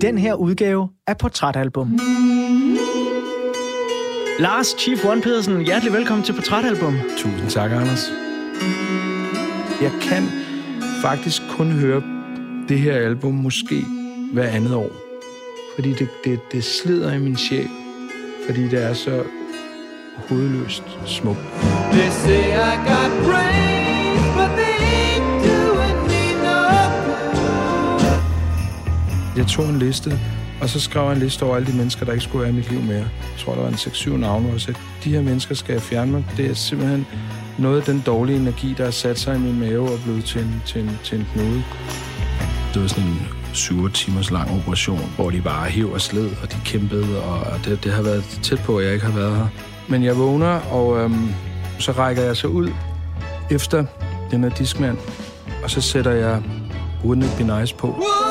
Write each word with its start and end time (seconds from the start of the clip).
den 0.00 0.18
her 0.18 0.34
udgave 0.34 0.88
af 1.06 1.18
Portrætalbum. 1.18 1.98
Lars 4.38 4.66
Chief 4.78 5.04
One 5.04 5.22
Pedersen, 5.22 5.64
hjertelig 5.64 5.92
velkommen 5.92 6.24
til 6.24 6.32
Portrætalbum. 6.32 6.94
Tusind 7.18 7.50
tak, 7.50 7.70
Anders. 7.70 8.10
Jeg 9.82 9.92
kan 10.02 10.22
faktisk 11.02 11.42
kun 11.50 11.72
høre 11.72 12.02
det 12.68 12.78
her 12.78 12.94
album 12.94 13.34
måske 13.34 13.84
hver 14.32 14.46
andet 14.48 14.74
år. 14.74 14.90
Fordi 15.74 15.92
det, 15.92 16.08
det, 16.24 16.40
det 16.52 16.64
slider 16.64 17.12
i 17.12 17.18
min 17.18 17.36
sjæl. 17.36 17.68
Fordi 18.46 18.62
det 18.62 18.84
er 18.84 18.94
så 18.94 19.22
hovedløst 20.28 20.82
smukt. 21.06 21.38
They 21.92 22.10
say 22.10 22.46
I 22.48 22.76
got 22.88 23.10
brains, 23.24 23.85
Jeg 29.46 29.52
tog 29.52 29.68
en 29.68 29.78
liste, 29.78 30.18
og 30.60 30.68
så 30.68 30.80
skrev 30.80 31.02
jeg 31.02 31.12
en 31.12 31.18
liste 31.18 31.42
over 31.42 31.56
alle 31.56 31.72
de 31.72 31.76
mennesker, 31.76 32.04
der 32.04 32.12
ikke 32.12 32.24
skulle 32.24 32.42
være 32.42 32.50
i 32.50 32.54
mit 32.54 32.70
liv 32.70 32.82
mere. 32.82 32.96
Jeg 32.96 33.38
tror, 33.38 33.54
der 33.54 33.60
var 33.60 33.68
en 33.68 33.74
6-7 33.74 34.16
navne, 34.16 34.52
og 34.52 34.60
sagde, 34.60 34.78
de 35.04 35.10
her 35.10 35.22
mennesker 35.22 35.54
skal 35.54 35.72
jeg 35.72 35.82
fjerne 35.82 36.12
mig. 36.12 36.24
Det 36.36 36.50
er 36.50 36.54
simpelthen 36.54 37.06
noget 37.58 37.78
af 37.80 37.82
den 37.82 38.02
dårlige 38.06 38.36
energi, 38.36 38.74
der 38.78 38.84
har 38.84 38.90
sat 38.90 39.18
sig 39.18 39.36
i 39.36 39.38
min 39.38 39.60
mave 39.60 39.92
og 39.92 39.98
blevet 40.04 40.24
til 40.24 40.40
en, 40.40 40.62
til 40.66 40.80
en, 40.80 40.98
til 41.04 41.18
en 41.18 41.26
knude. 41.32 41.62
Det 42.74 42.82
var 42.82 42.88
sådan 42.88 43.04
en 43.04 43.26
7 43.52 43.90
timers 43.90 44.30
lang 44.30 44.50
operation, 44.50 45.12
hvor 45.16 45.30
de 45.30 45.40
bare 45.40 45.68
hæv 45.68 45.92
og 45.92 46.00
sled, 46.00 46.30
og 46.42 46.52
de 46.52 46.56
kæmpede, 46.64 47.22
og 47.22 47.64
det, 47.64 47.84
det 47.84 47.92
har 47.92 48.02
været 48.02 48.24
tæt 48.42 48.58
på, 48.58 48.76
at 48.76 48.84
jeg 48.84 48.94
ikke 48.94 49.06
har 49.06 49.18
været 49.18 49.36
her. 49.36 49.46
Men 49.88 50.04
jeg 50.04 50.16
vågner, 50.16 50.60
og 50.60 50.98
øhm, 50.98 51.28
så 51.78 51.92
rækker 51.92 52.22
jeg 52.22 52.36
så 52.36 52.46
ud 52.46 52.70
efter 53.50 53.84
den 54.30 54.42
her 54.42 54.50
diskmand, 54.50 54.98
og 55.64 55.70
så 55.70 55.80
sætter 55.80 56.12
jeg 56.12 56.42
Wouldn't 57.04 57.24
It 57.24 57.46
Be 57.46 57.60
Nice 57.60 57.74
på. 57.74 57.88
It 57.88 58.25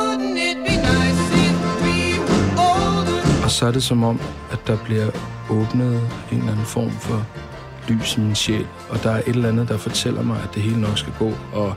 så 3.56 3.68
er 3.68 3.72
det 3.72 3.84
som 3.84 4.04
om, 4.04 4.20
at 4.52 4.60
der 4.68 4.78
bliver 4.86 5.10
åbnet 5.50 6.02
en 6.32 6.38
eller 6.38 6.52
anden 6.52 6.66
form 6.66 6.92
for 6.92 7.26
lys 7.88 8.18
i 8.18 8.20
min 8.20 8.36
sjæl, 8.36 8.68
og 8.90 9.04
der 9.04 9.12
er 9.12 9.18
et 9.18 9.28
eller 9.28 9.50
andet, 9.50 9.70
der 9.70 9.78
fortæller 9.78 10.24
mig, 10.24 10.38
at 10.44 10.56
det 10.56 10.64
hele 10.64 10.82
nok 10.82 10.98
skal 10.98 11.14
gå, 11.20 11.32
og 11.54 11.76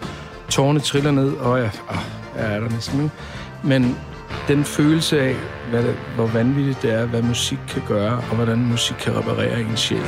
tårne 0.48 0.80
triller 0.80 1.10
ned, 1.10 1.32
og 1.32 1.58
jeg, 1.58 1.70
ah, 1.88 1.98
jeg 2.36 2.54
er 2.54 2.60
der 2.60 2.68
næsten 2.68 3.00
nu. 3.00 3.10
Men 3.62 3.96
den 4.48 4.64
følelse 4.64 5.20
af, 5.20 5.36
hvad 5.70 5.82
det, 5.82 5.94
hvor 6.14 6.26
vanvittigt 6.26 6.82
det 6.82 6.92
er, 6.92 7.06
hvad 7.06 7.22
musik 7.22 7.58
kan 7.68 7.82
gøre, 7.88 8.16
og 8.16 8.36
hvordan 8.36 8.66
musik 8.66 8.96
kan 8.96 9.16
reparere 9.16 9.60
en 9.60 9.76
sjæl. 9.76 10.02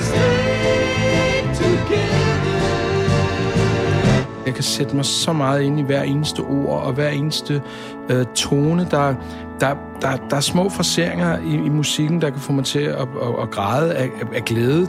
Jeg 4.46 4.54
kan 4.54 4.64
sætte 4.64 4.96
mig 4.96 5.04
så 5.04 5.32
meget 5.32 5.62
ind 5.62 5.80
i 5.80 5.82
hver 5.82 6.02
eneste 6.02 6.40
ord 6.40 6.82
og 6.82 6.92
hver 6.92 7.08
eneste 7.08 7.62
øh, 8.08 8.26
tone. 8.34 8.86
Der, 8.90 9.14
der, 9.60 9.74
der, 10.00 10.16
der 10.30 10.36
er 10.36 10.40
små 10.40 10.68
fraseringer 10.68 11.38
i, 11.38 11.54
i 11.54 11.68
musikken, 11.68 12.20
der 12.20 12.30
kan 12.30 12.40
få 12.40 12.52
mig 12.52 12.64
til 12.64 12.78
at, 12.78 13.00
at, 13.00 13.42
at 13.42 13.50
græde 13.50 13.94
af, 13.94 14.10
af 14.34 14.44
glæde. 14.44 14.88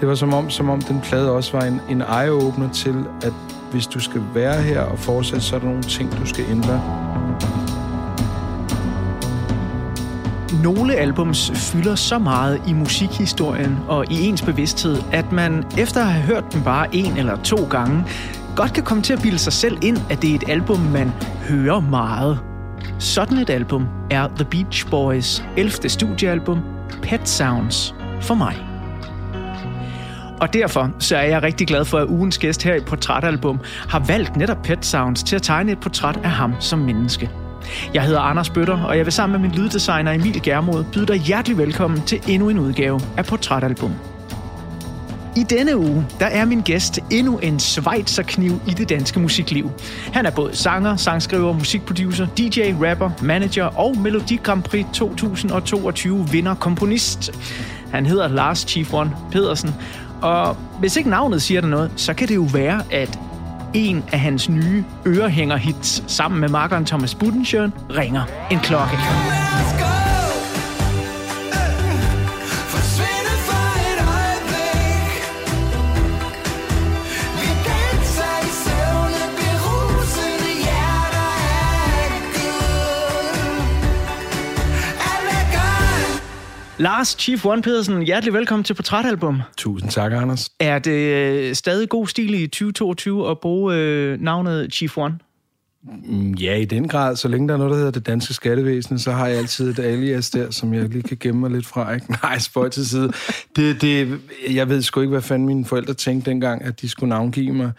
Det 0.00 0.08
var 0.08 0.14
som 0.14 0.34
om, 0.34 0.50
som 0.50 0.70
om 0.70 0.80
den 0.80 1.00
plade 1.00 1.32
også 1.32 1.56
var 1.56 1.64
en, 1.64 1.80
en 1.88 2.02
eye-opener 2.02 2.72
til, 2.72 3.04
at 3.22 3.32
hvis 3.70 3.86
du 3.86 4.00
skal 4.00 4.22
være 4.34 4.62
her 4.62 4.80
og 4.80 4.98
fortsætte, 4.98 5.44
så 5.44 5.56
er 5.56 5.60
der 5.60 5.66
nogle 5.66 5.82
ting, 5.82 6.16
du 6.20 6.26
skal 6.26 6.44
ændre. 6.50 6.82
Nogle 10.62 10.94
albums 10.94 11.50
fylder 11.54 11.94
så 11.94 12.18
meget 12.18 12.62
i 12.66 12.72
musikhistorien 12.72 13.78
og 13.88 14.12
i 14.12 14.26
ens 14.26 14.42
bevidsthed, 14.42 14.96
at 15.12 15.32
man 15.32 15.64
efter 15.78 16.00
at 16.00 16.06
have 16.06 16.24
hørt 16.24 16.52
dem 16.52 16.62
bare 16.62 16.94
en 16.94 17.16
eller 17.16 17.36
to 17.36 17.56
gange, 17.70 18.04
godt 18.56 18.72
kan 18.72 18.82
komme 18.82 19.02
til 19.02 19.12
at 19.12 19.22
bilde 19.22 19.38
sig 19.38 19.52
selv 19.52 19.78
ind, 19.82 19.98
at 20.10 20.22
det 20.22 20.30
er 20.30 20.34
et 20.34 20.48
album, 20.48 20.78
man 20.78 21.12
hører 21.48 21.80
meget. 21.80 22.38
Sådan 22.98 23.38
et 23.38 23.50
album 23.50 23.86
er 24.10 24.28
The 24.28 24.44
Beach 24.44 24.90
Boys 24.90 25.44
11. 25.56 25.88
studiealbum, 25.88 26.58
Pet 27.02 27.28
Sounds, 27.28 27.94
for 28.20 28.34
mig. 28.34 28.56
Og 30.40 30.52
derfor 30.52 30.90
så 30.98 31.16
er 31.16 31.22
jeg 31.22 31.42
rigtig 31.42 31.66
glad 31.66 31.84
for, 31.84 31.98
at 31.98 32.06
ugens 32.06 32.38
gæst 32.38 32.62
her 32.62 32.74
i 32.74 32.80
Portrætalbum 32.80 33.60
har 33.88 33.98
valgt 33.98 34.36
netop 34.36 34.62
Pet 34.62 34.86
Sounds 34.86 35.22
til 35.22 35.36
at 35.36 35.42
tegne 35.42 35.72
et 35.72 35.80
portræt 35.80 36.16
af 36.16 36.30
ham 36.30 36.54
som 36.60 36.78
menneske. 36.78 37.30
Jeg 37.94 38.02
hedder 38.02 38.20
Anders 38.20 38.50
Bøtter, 38.50 38.84
og 38.84 38.96
jeg 38.96 39.04
vil 39.04 39.12
sammen 39.12 39.40
med 39.40 39.48
min 39.48 39.58
lyddesigner 39.58 40.12
Emil 40.12 40.42
Germod 40.42 40.84
byde 40.92 41.06
dig 41.06 41.16
hjertelig 41.16 41.58
velkommen 41.58 42.02
til 42.02 42.20
endnu 42.28 42.48
en 42.48 42.58
udgave 42.58 43.00
af 43.16 43.24
Portrætalbum. 43.24 43.92
I 45.36 45.42
denne 45.42 45.78
uge, 45.78 46.06
der 46.20 46.26
er 46.26 46.44
min 46.44 46.60
gæst 46.60 47.00
endnu 47.10 47.38
en 47.38 47.58
Schweizerkniv 47.58 48.60
i 48.66 48.70
det 48.70 48.88
danske 48.88 49.20
musikliv. 49.20 49.70
Han 50.12 50.26
er 50.26 50.30
både 50.30 50.56
sanger, 50.56 50.96
sangskriver, 50.96 51.52
musikproducer, 51.52 52.26
DJ, 52.26 52.72
rapper, 52.88 53.10
manager 53.22 53.64
og 53.64 53.96
Melodi 53.98 54.40
Grand 54.42 54.62
Prix 54.62 54.86
2022 54.94 56.28
vinder 56.28 56.54
komponist. 56.54 57.30
Han 57.92 58.06
hedder 58.06 58.28
Lars 58.28 58.58
Chief 58.58 58.94
One 58.94 59.10
Pedersen, 59.32 59.74
og 60.22 60.56
hvis 60.80 60.96
ikke 60.96 61.10
navnet 61.10 61.42
siger 61.42 61.60
dig 61.60 61.70
noget, 61.70 61.90
så 61.96 62.14
kan 62.14 62.28
det 62.28 62.34
jo 62.34 62.46
være, 62.52 62.82
at 62.90 63.18
en 63.74 64.04
af 64.12 64.20
hans 64.20 64.48
nye 64.48 64.84
ørehængerhits 65.06 66.12
sammen 66.12 66.40
med 66.40 66.48
makkeren 66.48 66.84
Thomas 66.84 67.14
Budensjøen 67.14 67.72
ringer 67.90 68.22
en 68.50 68.58
klokke. 68.58 69.37
Lars 86.78 87.16
Chief 87.18 87.46
One 87.46 87.62
Pedersen, 87.62 88.02
hjertelig 88.02 88.34
velkommen 88.34 88.64
til 88.64 88.74
Portrætalbum. 88.74 89.42
Tusind 89.56 89.90
tak, 89.90 90.12
Anders. 90.12 90.50
Er 90.60 90.78
det 90.78 90.90
øh, 90.90 91.54
stadig 91.54 91.88
god 91.88 92.06
stil 92.06 92.34
i 92.34 92.46
2022 92.46 93.30
at 93.30 93.38
bruge 93.40 93.74
øh, 93.74 94.20
navnet 94.20 94.72
Chief 94.72 94.98
One? 94.98 95.18
Mm, 95.82 96.34
ja, 96.34 96.54
i 96.54 96.64
den 96.64 96.88
grad. 96.88 97.16
Så 97.16 97.28
længe 97.28 97.48
der 97.48 97.54
er 97.54 97.58
noget, 97.58 97.70
der 97.70 97.76
hedder 97.76 97.90
det 97.90 98.06
danske 98.06 98.34
skattevæsen, 98.34 98.98
så 98.98 99.12
har 99.12 99.26
jeg 99.26 99.38
altid 99.38 99.70
et 99.70 99.78
alias 99.78 100.30
der, 100.30 100.50
som 100.50 100.74
jeg 100.74 100.88
lige 100.88 101.02
kan 101.02 101.16
gemme 101.20 101.40
mig 101.40 101.50
lidt 101.50 101.66
fra. 101.66 101.94
Ikke? 101.94 102.12
Nej, 102.22 102.38
spøj 102.38 102.68
til 102.68 102.88
side. 102.88 103.12
Det, 103.56 103.82
det, 103.82 104.20
jeg 104.50 104.68
ved 104.68 104.82
sgu 104.82 105.00
ikke, 105.00 105.10
hvad 105.10 105.22
fanden 105.22 105.46
mine 105.46 105.64
forældre 105.64 105.94
tænkte 105.94 106.30
dengang, 106.30 106.64
at 106.64 106.80
de 106.80 106.88
skulle 106.88 107.08
navngive 107.08 107.54
mig. 107.54 107.72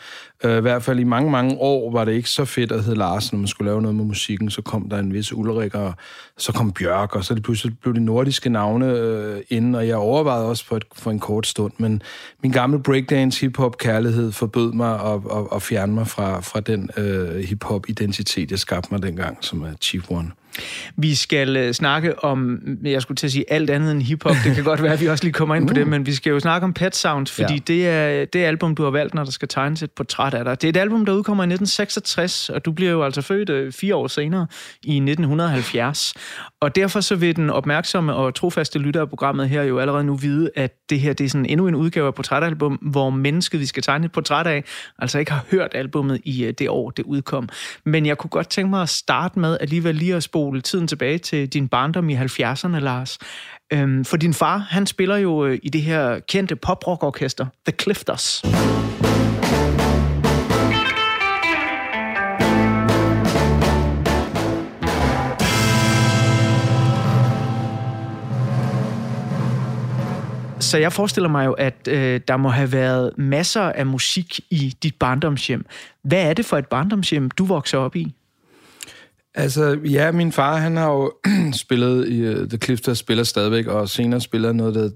Uh, 0.43 0.51
I 0.57 0.61
hvert 0.61 0.83
fald 0.83 0.99
i 0.99 1.03
mange, 1.03 1.31
mange 1.31 1.55
år 1.57 1.91
var 1.91 2.05
det 2.05 2.11
ikke 2.11 2.29
så 2.29 2.45
fedt 2.45 2.71
at 2.71 2.83
hedde 2.83 2.97
Lars, 2.97 3.31
når 3.31 3.39
man 3.39 3.47
skulle 3.47 3.69
lave 3.71 3.81
noget 3.81 3.95
med 3.95 4.05
musikken. 4.05 4.49
Så 4.49 4.61
kom 4.61 4.89
der 4.89 4.97
en 4.99 5.13
vis 5.13 5.33
Ulrik, 5.33 5.75
og 5.75 5.93
så 6.37 6.51
kom 6.51 6.71
Bjørk, 6.71 7.15
og 7.15 7.23
så 7.25 7.35
det 7.35 7.43
pludselig 7.43 7.79
blev 7.81 7.95
de 7.95 7.99
nordiske 7.99 8.49
navne 8.49 8.85
uh, 8.85 9.39
inden, 9.49 9.75
og 9.75 9.87
jeg 9.87 9.95
overvejede 9.95 10.45
også 10.45 10.65
for, 10.65 10.75
et, 10.75 10.85
for 10.95 11.11
en 11.11 11.19
kort 11.19 11.47
stund. 11.47 11.73
Men 11.77 12.01
min 12.43 12.51
gamle 12.51 12.83
breakdance 12.83 13.41
hip-hop 13.41 13.77
kærlighed 13.77 14.31
forbød 14.31 14.73
mig 14.73 14.93
at, 14.93 15.21
at, 15.31 15.47
at 15.55 15.61
fjerne 15.61 15.93
mig 15.93 16.07
fra, 16.07 16.39
fra 16.39 16.59
den 16.59 16.89
uh, 16.97 17.35
hip-hop 17.35 17.88
identitet, 17.89 18.51
jeg 18.51 18.59
skabte 18.59 18.89
mig 18.91 19.01
dengang, 19.01 19.37
som 19.41 19.61
er 19.61 19.73
Chief 19.81 20.11
One. 20.11 20.31
Vi 20.95 21.15
skal 21.15 21.67
uh, 21.67 21.71
snakke 21.71 22.23
om, 22.23 22.59
jeg 22.83 23.01
skulle 23.01 23.15
til 23.15 23.27
at 23.27 23.31
sige 23.31 23.45
alt 23.47 23.69
andet 23.69 23.91
end 23.91 24.01
hiphop. 24.01 24.35
Det 24.43 24.55
kan 24.55 24.63
godt 24.63 24.83
være, 24.83 24.93
at 24.93 25.01
vi 25.01 25.07
også 25.07 25.23
lige 25.23 25.33
kommer 25.33 25.55
ind 25.55 25.67
på 25.67 25.73
det, 25.73 25.81
uh. 25.81 25.87
men 25.87 26.05
vi 26.05 26.13
skal 26.13 26.29
jo 26.29 26.39
snakke 26.39 26.65
om 26.65 26.73
Pet 26.73 26.95
Sounds, 26.95 27.31
fordi 27.31 27.53
ja. 27.53 27.59
det 27.67 27.87
er 27.87 28.25
det 28.25 28.39
album, 28.39 28.75
du 28.75 28.83
har 28.83 28.89
valgt, 28.91 29.13
når 29.13 29.23
der 29.23 29.31
skal 29.31 29.47
tegnes 29.47 29.83
et 29.83 29.91
portræt 29.91 30.33
af 30.33 30.45
dig. 30.45 30.61
Det 30.61 30.67
er 30.67 30.69
et 30.69 30.77
album, 30.77 31.05
der 31.05 31.13
udkommer 31.13 31.43
i 31.43 31.45
1966, 31.45 32.49
og 32.49 32.65
du 32.65 32.71
bliver 32.71 32.91
jo 32.91 33.03
altså 33.03 33.21
født 33.21 33.49
uh, 33.49 33.71
fire 33.71 33.95
år 33.95 34.07
senere 34.07 34.47
i 34.83 34.95
1970. 34.95 36.13
Og 36.61 36.75
derfor 36.75 36.99
så 37.01 37.15
vil 37.15 37.35
den 37.35 37.49
opmærksomme 37.49 38.13
og 38.13 38.35
trofaste 38.35 38.79
lytter 38.79 39.01
af 39.01 39.09
programmet 39.09 39.49
her 39.49 39.63
jo 39.63 39.79
allerede 39.79 40.03
nu 40.03 40.15
vide, 40.15 40.49
at 40.55 40.71
det 40.89 40.99
her 40.99 41.13
det 41.13 41.25
er 41.25 41.29
sådan 41.29 41.45
endnu 41.45 41.67
en 41.67 41.75
udgave 41.75 42.07
af 42.07 42.15
portrætalbum, 42.15 42.73
hvor 42.73 43.09
mennesket, 43.09 43.59
vi 43.59 43.65
skal 43.65 43.83
tegne 43.83 44.05
et 44.05 44.11
portræt 44.11 44.47
af, 44.47 44.63
altså 44.99 45.19
ikke 45.19 45.31
har 45.31 45.45
hørt 45.51 45.71
albummet 45.75 46.21
i 46.23 46.47
uh, 46.47 46.53
det 46.59 46.69
år, 46.69 46.89
det 46.89 47.05
udkom. 47.05 47.49
Men 47.85 48.05
jeg 48.05 48.17
kunne 48.17 48.29
godt 48.29 48.49
tænke 48.49 48.69
mig 48.69 48.81
at 48.81 48.89
starte 48.89 49.39
med 49.39 49.57
alligevel 49.61 49.95
lige 49.95 50.15
at 50.15 50.23
spole 50.23 50.48
tiden 50.57 50.87
tilbage 50.87 51.17
til 51.17 51.47
din 51.47 51.67
barndom 51.67 52.09
i 52.09 52.15
70'erne, 52.15 52.79
Lars. 52.79 53.17
Øhm, 53.73 54.05
for 54.05 54.17
din 54.17 54.33
far, 54.33 54.57
han 54.57 54.85
spiller 54.85 55.17
jo 55.17 55.45
øh, 55.45 55.59
i 55.63 55.69
det 55.69 55.81
her 55.81 56.19
kendte 56.19 56.55
poprockorkester, 56.55 57.45
The 57.67 57.73
Clifters. 57.81 58.43
Så 70.69 70.77
jeg 70.77 70.93
forestiller 70.93 71.29
mig 71.29 71.45
jo, 71.45 71.53
at 71.53 71.87
øh, 71.87 72.21
der 72.27 72.37
må 72.37 72.49
have 72.49 72.71
været 72.71 73.11
masser 73.17 73.61
af 73.61 73.85
musik 73.85 74.39
i 74.49 74.75
dit 74.83 74.95
barndomshjem. 74.99 75.65
Hvad 76.03 76.29
er 76.29 76.33
det 76.33 76.45
for 76.45 76.57
et 76.57 76.67
barndomshjem, 76.67 77.31
du 77.31 77.45
vokser 77.45 77.77
op 77.77 77.95
i? 77.95 78.15
Altså, 79.35 79.79
ja, 79.85 80.11
min 80.11 80.31
far, 80.31 80.57
han 80.57 80.77
har 80.77 80.91
jo 80.91 81.13
spillet 81.63 82.07
i 82.07 82.27
uh, 82.27 82.49
The 82.49 82.57
Clifters, 82.57 82.97
spiller 82.97 83.23
stadigvæk, 83.23 83.67
og 83.67 83.89
senere 83.89 84.21
spiller 84.21 84.51
noget, 84.51 84.75
der 84.75 84.89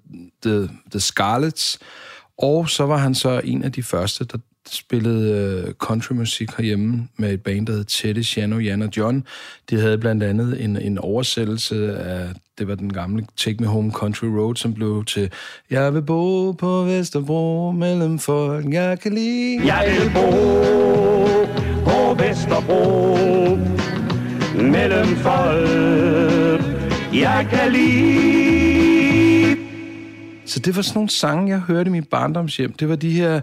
The, 0.46 0.70
The 0.92 1.00
Scarlets. 1.00 1.80
Og 2.38 2.70
så 2.70 2.86
var 2.86 2.98
han 2.98 3.16
så 3.16 3.42
en 3.44 3.64
af 3.64 3.72
de 3.72 3.84
første, 3.84 4.26
der 4.26 4.38
spillede 4.72 5.64
uh, 5.68 5.74
countrymusik 5.74 6.50
herhjemme 6.58 7.08
med 7.18 7.34
et 7.34 7.44
band, 7.44 7.68
der 7.68 7.74
hed 7.74 7.84
Teddy, 7.84 8.22
Shano, 8.22 8.58
Jan 8.60 8.82
og 8.82 8.90
John. 8.98 9.24
De 9.70 9.80
havde 9.80 9.98
blandt 9.98 10.24
andet 10.24 10.64
en, 10.64 10.78
en 10.78 10.98
oversættelse 10.98 11.98
af, 11.98 12.30
det 12.58 12.68
var 12.68 12.76
den 12.76 12.94
gamle 12.94 13.26
Take 13.38 13.58
Me 13.60 13.68
Home 13.68 13.92
Country 13.92 14.26
Road, 14.26 14.56
som 14.56 14.74
blev 14.74 15.04
til 15.06 15.32
Jeg 15.70 15.94
vil 15.94 16.02
bo 16.02 16.52
på 16.52 16.84
Vesterbro 16.84 17.72
mellem 17.72 18.20
folk, 18.20 18.74
jeg 18.74 19.00
kan 19.00 19.14
lide. 19.14 19.66
Jeg 19.66 19.96
vil 20.00 20.12
bo 20.14 20.32
på 21.86 22.24
Vesterbro 22.24 23.83
mellem 24.56 25.08
folk, 25.16 26.62
jeg 27.14 27.48
kan 27.50 27.72
lide. 27.72 29.58
Så 30.46 30.60
det 30.60 30.76
var 30.76 30.82
sådan 30.82 30.98
nogle 30.98 31.10
sange, 31.10 31.50
jeg 31.50 31.60
hørte 31.60 31.88
i 31.88 31.92
min 31.92 32.04
barndomshjem. 32.04 32.74
Det 32.74 32.90
var 32.90 32.96
de 32.96 33.12
her 33.12 33.42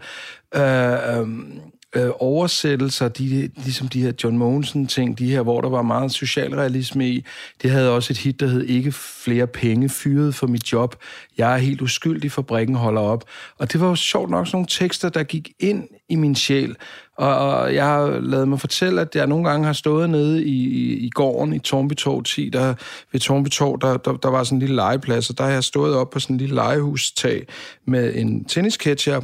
øh, 0.55 1.19
øhm, 1.19 1.61
øh, 1.97 2.11
oversættelser, 2.21 3.09
de, 3.09 3.51
ligesom 3.57 3.89
de 3.89 4.03
her 4.03 4.13
John 4.25 4.39
Mogensen-ting, 4.39 5.19
de 5.19 5.31
her, 5.31 5.43
hvor 5.43 5.61
der 5.61 5.69
var 5.69 5.83
meget 5.83 6.13
socialrealisme 6.13 7.09
i. 7.09 7.25
Det 7.63 7.71
havde 7.71 7.91
også 7.95 8.13
et 8.13 8.19
hit, 8.19 8.41
der 8.41 8.47
hed 8.47 8.63
Ikke 8.63 8.93
flere 8.93 9.47
penge, 9.47 9.89
fyret 9.89 10.35
for 10.35 10.47
mit 10.47 10.73
job. 10.73 10.97
Jeg 11.39 11.55
er 11.55 11.59
helt 11.59 11.83
uskyldig, 11.83 12.33
fabrikken 12.33 12.77
holder 12.77 13.01
op. 13.01 13.25
Og 13.59 13.73
det 13.73 13.81
var 13.81 13.89
jo 13.89 13.95
sjovt 13.95 14.31
nok 14.31 14.47
sådan 14.47 14.57
nogle 14.57 14.67
tekster, 14.71 15.09
der 15.09 15.23
gik 15.23 15.51
ind 15.59 15.89
i 16.09 16.15
min 16.15 16.35
sjæl. 16.35 16.77
Og, 17.21 17.37
og 17.37 17.75
jeg 17.75 17.87
har 17.87 18.21
lavet 18.21 18.49
mig 18.49 18.61
fortælle, 18.61 19.01
at 19.01 19.15
jeg 19.15 19.27
nogle 19.27 19.49
gange 19.49 19.67
har 19.67 19.73
stået 19.73 20.11
nede 20.11 20.45
i, 20.45 20.69
i, 20.69 21.07
i 21.07 21.11
gården 21.11 21.53
i 21.53 21.59
Torbitorv 21.59 22.23
10, 22.23 22.49
der, 22.49 22.75
ved 23.13 23.21
Tornby 23.21 23.49
Torv, 23.49 23.79
der, 23.81 23.97
der, 23.97 24.13
der 24.13 24.29
var 24.29 24.45
sådan 24.45 24.57
en 24.57 24.61
lille 24.61 24.75
legeplads, 24.75 25.31
og 25.31 25.39
der 25.39 25.45
har 25.45 25.51
jeg 25.51 25.65
stået 25.65 25.97
op 25.97 26.11
på 26.11 26.21
sådan 26.21 26.35
en 26.35 26.41
lille 26.41 26.55
legehustag 26.55 27.47
med 27.87 28.15
en 28.15 28.45
tennisketcher, 28.45 29.21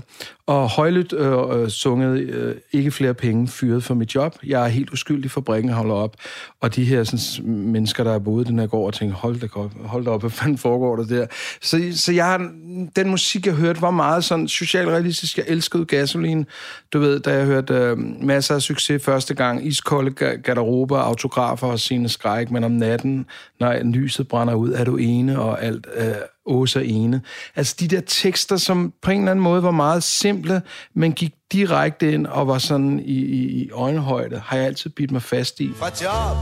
og 0.46 0.68
højlydt 0.68 1.12
øh, 1.12 1.62
øh, 1.62 1.68
sunget 1.68 2.18
øh, 2.18 2.54
ikke 2.72 2.90
flere 2.90 3.14
penge 3.14 3.48
fyret 3.48 3.84
for 3.84 3.94
mit 3.94 4.14
job. 4.14 4.36
Jeg 4.46 4.64
er 4.64 4.68
helt 4.68 4.90
uskyldig, 4.92 5.30
fabrikken 5.30 5.72
holder 5.72 5.94
op. 5.94 6.16
Og 6.60 6.74
de 6.76 6.84
her 6.84 7.04
sådan, 7.04 7.52
mennesker, 7.52 8.04
der 8.04 8.14
er 8.14 8.18
boet 8.18 8.46
i 8.46 8.50
den 8.50 8.58
her 8.58 8.66
gård, 8.66 8.86
og 8.86 8.94
tænker, 8.94 9.16
hold 9.16 9.40
da 9.40 9.48
op, 9.54 9.72
hold 9.84 10.04
da 10.04 10.10
op, 10.10 10.20
hvad 10.20 10.30
fanden 10.30 10.58
foregår 10.58 10.96
der 10.96 11.04
der? 11.04 11.26
Så, 11.62 11.80
så 11.92 12.12
jeg 12.12 12.40
den 12.96 13.10
musik, 13.10 13.46
jeg 13.46 13.54
hørte, 13.54 13.82
var 13.82 13.90
meget 13.90 14.24
sådan 14.24 14.48
socialrealistisk. 14.48 15.38
Jeg 15.38 15.44
elskede 15.48 15.84
gasolin. 15.84 16.46
Du 16.92 16.98
ved, 16.98 17.20
da 17.20 17.32
jeg 17.32 17.46
hørte 17.46 17.74
øh, 17.74 17.98
masser 17.98 18.54
af 18.54 18.62
succes 18.62 19.02
første 19.02 19.34
gang, 19.34 19.66
iskolde 19.66 20.10
garderober, 20.42 20.98
autografer 20.98 21.66
og 21.66 21.80
sine 21.80 22.08
skræk, 22.08 22.50
men 22.50 22.64
om 22.64 22.72
natten, 22.72 23.26
når 23.60 23.82
lyset 23.82 24.28
brænder 24.28 24.54
ud, 24.54 24.72
er 24.72 24.84
du 24.84 24.96
ene, 24.96 25.40
og 25.40 25.64
alt 25.64 25.86
øh, 25.96 26.14
Åsa 26.46 26.80
ene. 26.80 27.22
Altså 27.56 27.76
de 27.80 27.88
der 27.88 28.00
tekster, 28.06 28.56
som 28.56 28.92
på 29.02 29.10
en 29.10 29.18
eller 29.18 29.30
anden 29.30 29.42
måde 29.42 29.62
var 29.62 29.70
meget 29.70 30.02
simple, 30.02 30.62
men 30.94 31.12
gik 31.12 31.34
direkte 31.52 32.12
ind 32.12 32.26
og 32.26 32.48
var 32.48 32.58
sådan 32.58 33.00
i, 33.00 33.12
i, 33.12 33.62
i 33.62 33.70
øjenhøjde, 33.70 34.42
har 34.44 34.56
jeg 34.56 34.66
altid 34.66 34.90
bidt 34.90 35.10
mig 35.10 35.22
fast 35.22 35.60
i. 35.60 35.70
Fra 35.76 35.86
job 35.86 36.36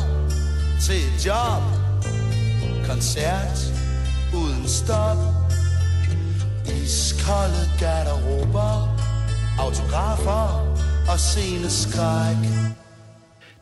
til 0.81 1.27
job, 1.27 1.63
koncert 2.89 3.59
uden 4.35 4.69
stop, 4.69 5.17
iskolde 6.85 7.63
garderober, 7.81 8.97
autografer 9.59 10.75
og 11.13 11.19
sceneskræk. 11.19 12.37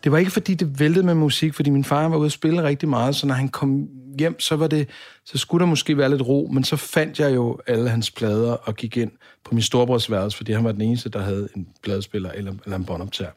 Det 0.04 0.12
var 0.12 0.18
ikke 0.18 0.30
fordi, 0.30 0.54
det 0.54 0.80
væltede 0.80 1.06
med 1.06 1.14
musik, 1.14 1.54
fordi 1.54 1.70
min 1.70 1.84
far 1.84 2.08
var 2.08 2.16
ude 2.16 2.26
at 2.26 2.32
spille 2.32 2.62
rigtig 2.62 2.88
meget, 2.88 3.16
så 3.16 3.26
når 3.26 3.34
han 3.34 3.48
kom 3.48 3.88
hjem, 4.18 4.40
så 4.40 4.56
var 4.56 4.66
det, 4.66 4.88
så 5.24 5.38
skulle 5.38 5.60
der 5.60 5.66
måske 5.66 5.98
være 5.98 6.10
lidt 6.10 6.22
ro, 6.22 6.50
men 6.52 6.64
så 6.64 6.76
fandt 6.76 7.20
jeg 7.20 7.34
jo 7.34 7.58
alle 7.66 7.88
hans 7.88 8.10
plader 8.10 8.52
og 8.52 8.76
gik 8.76 8.96
ind 8.96 9.10
på 9.44 9.54
min 9.54 9.62
storebrors 9.62 10.10
værelse, 10.10 10.36
fordi 10.36 10.52
han 10.52 10.64
var 10.64 10.72
den 10.72 10.80
eneste, 10.80 11.08
der 11.08 11.22
havde 11.22 11.48
en 11.56 11.66
pladespiller 11.82 12.30
eller, 12.30 12.52
eller 12.64 12.76
en 12.76 12.84
båndoptager. 12.84 13.30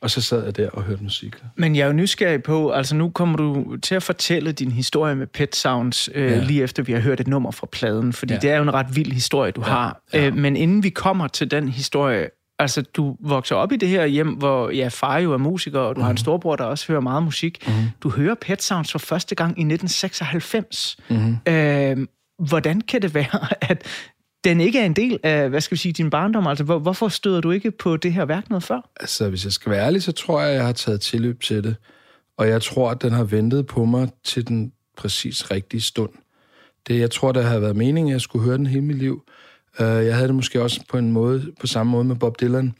Og 0.00 0.10
så 0.10 0.20
sad 0.20 0.44
jeg 0.44 0.56
der 0.56 0.70
og 0.70 0.82
hørte 0.82 1.02
musik. 1.02 1.34
Men 1.56 1.76
jeg 1.76 1.82
er 1.82 1.86
jo 1.86 1.92
nysgerrig 1.92 2.42
på, 2.42 2.70
altså 2.70 2.96
nu 2.96 3.10
kommer 3.10 3.36
du 3.36 3.76
til 3.76 3.94
at 3.94 4.02
fortælle 4.02 4.52
din 4.52 4.72
historie 4.72 5.14
med 5.14 5.26
Pet 5.26 5.56
Sounds, 5.56 6.08
øh, 6.14 6.30
ja. 6.30 6.44
lige 6.44 6.62
efter 6.62 6.82
vi 6.82 6.92
har 6.92 7.00
hørt 7.00 7.20
et 7.20 7.28
nummer 7.28 7.50
fra 7.50 7.66
pladen, 7.72 8.12
fordi 8.12 8.32
ja. 8.32 8.38
det 8.38 8.50
er 8.50 8.56
jo 8.56 8.62
en 8.62 8.74
ret 8.74 8.96
vild 8.96 9.12
historie, 9.12 9.52
du 9.52 9.60
ja. 9.60 9.66
har. 9.66 10.02
Ja. 10.12 10.26
Øh, 10.26 10.36
men 10.36 10.56
inden 10.56 10.82
vi 10.82 10.90
kommer 10.90 11.28
til 11.28 11.50
den 11.50 11.68
historie, 11.68 12.28
altså 12.58 12.82
du 12.82 13.16
vokser 13.20 13.56
op 13.56 13.72
i 13.72 13.76
det 13.76 13.88
her 13.88 14.06
hjem, 14.06 14.28
hvor 14.28 14.70
ja, 14.70 14.88
far 14.88 15.18
jo 15.18 15.32
er 15.32 15.38
musiker, 15.38 15.80
og 15.80 15.96
du 15.96 15.98
mm. 15.98 16.02
har 16.02 16.10
en 16.10 16.14
mhm. 16.14 16.18
storbror, 16.18 16.56
der 16.56 16.64
også 16.64 16.88
hører 16.88 17.00
meget 17.00 17.22
musik. 17.22 17.68
Mm. 17.68 17.72
Du 18.02 18.10
hører 18.10 18.34
Pet 18.34 18.62
Sounds 18.62 18.92
for 18.92 18.98
første 18.98 19.34
gang 19.34 19.50
i 19.50 19.62
1996. 19.62 20.96
Mm. 21.10 21.52
Øh, 21.52 22.06
hvordan 22.48 22.80
kan 22.80 23.02
det 23.02 23.14
være, 23.14 23.48
at 23.70 23.86
den 24.44 24.60
ikke 24.60 24.80
er 24.80 24.84
en 24.84 24.96
del 24.96 25.18
af, 25.22 25.48
hvad 25.48 25.60
skal 25.60 25.74
vi 25.74 25.80
sige, 25.80 25.92
din 25.92 26.10
barndom? 26.10 26.46
Altså, 26.46 26.64
hvor, 26.64 26.78
hvorfor 26.78 27.08
støder 27.08 27.40
du 27.40 27.50
ikke 27.50 27.70
på 27.70 27.96
det 27.96 28.12
her 28.12 28.24
værk 28.24 28.50
noget 28.50 28.62
før? 28.62 28.90
Altså, 29.00 29.28
hvis 29.28 29.44
jeg 29.44 29.52
skal 29.52 29.72
være 29.72 29.86
ærlig, 29.86 30.02
så 30.02 30.12
tror 30.12 30.42
jeg, 30.42 30.54
jeg 30.54 30.64
har 30.64 30.72
taget 30.72 31.00
tilløb 31.00 31.40
til 31.40 31.64
det. 31.64 31.76
Og 32.38 32.48
jeg 32.48 32.62
tror, 32.62 32.90
at 32.90 33.02
den 33.02 33.12
har 33.12 33.24
ventet 33.24 33.66
på 33.66 33.84
mig 33.84 34.08
til 34.24 34.48
den 34.48 34.72
præcis 34.96 35.50
rigtige 35.50 35.80
stund. 35.80 36.10
Det, 36.88 37.00
jeg 37.00 37.10
tror, 37.10 37.32
der 37.32 37.42
har 37.42 37.58
været 37.58 37.76
meningen, 37.76 38.10
at 38.10 38.12
jeg 38.12 38.20
skulle 38.20 38.44
høre 38.44 38.58
den 38.58 38.66
hele 38.66 38.84
mit 38.84 38.98
liv. 38.98 39.22
Uh, 39.80 40.06
jeg 40.06 40.14
havde 40.14 40.28
det 40.28 40.34
måske 40.34 40.62
også 40.62 40.80
på 40.88 40.98
en 40.98 41.12
måde, 41.12 41.52
på 41.60 41.66
samme 41.66 41.92
måde 41.92 42.04
med 42.04 42.16
Bob 42.16 42.40
Dylan 42.40 42.74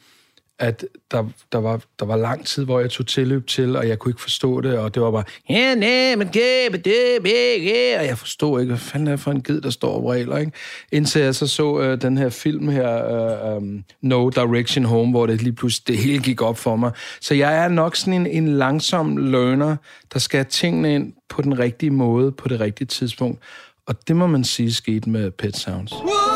at 0.58 0.84
der, 1.10 1.24
der, 1.52 1.58
var, 1.58 1.80
der 1.98 2.06
var 2.06 2.16
lang 2.16 2.46
tid, 2.46 2.64
hvor 2.64 2.80
jeg 2.80 2.90
tog 2.90 3.06
tilløb 3.06 3.46
til, 3.46 3.76
og 3.76 3.88
jeg 3.88 3.98
kunne 3.98 4.10
ikke 4.10 4.22
forstå 4.22 4.60
det, 4.60 4.78
og 4.78 4.94
det 4.94 5.02
var 5.02 5.10
bare, 5.10 5.24
ja, 5.48 5.74
nej, 5.74 6.16
men 6.16 6.26
det, 6.26 6.84
det, 6.84 7.98
og 7.98 8.06
jeg 8.06 8.18
forstod 8.18 8.60
ikke, 8.60 8.70
hvad 8.70 8.78
fanden 8.78 9.06
er 9.06 9.12
det 9.12 9.20
for 9.20 9.30
en 9.30 9.42
ged, 9.42 9.60
der 9.60 9.70
står 9.70 9.90
over 9.90 10.12
regler, 10.12 10.36
ikke? 10.36 10.52
Indtil 10.92 11.22
jeg 11.22 11.34
så 11.34 11.46
så 11.46 11.72
uh, 11.72 11.98
den 12.02 12.18
her 12.18 12.28
film 12.28 12.68
her, 12.68 13.56
uh, 13.56 13.56
um, 13.56 13.84
No 14.02 14.28
Direction 14.28 14.84
Home, 14.84 15.10
hvor 15.10 15.26
det 15.26 15.42
lige 15.42 15.52
pludselig, 15.52 15.86
det 15.86 15.98
hele 15.98 16.22
gik 16.22 16.42
op 16.42 16.58
for 16.58 16.76
mig. 16.76 16.90
Så 17.20 17.34
jeg 17.34 17.64
er 17.64 17.68
nok 17.68 17.96
sådan 17.96 18.14
en, 18.14 18.26
en 18.26 18.48
langsom 18.48 19.16
learner, 19.16 19.76
der 20.12 20.18
skal 20.18 20.38
have 20.38 20.44
tingene 20.50 20.94
ind 20.94 21.12
på 21.28 21.42
den 21.42 21.58
rigtige 21.58 21.90
måde, 21.90 22.32
på 22.32 22.48
det 22.48 22.60
rigtige 22.60 22.86
tidspunkt. 22.86 23.42
Og 23.86 24.08
det 24.08 24.16
må 24.16 24.26
man 24.26 24.44
sige 24.44 24.74
skete 24.74 25.10
med 25.10 25.30
Pet 25.30 25.56
Sounds. 25.56 25.92
Whoa! 25.92 26.33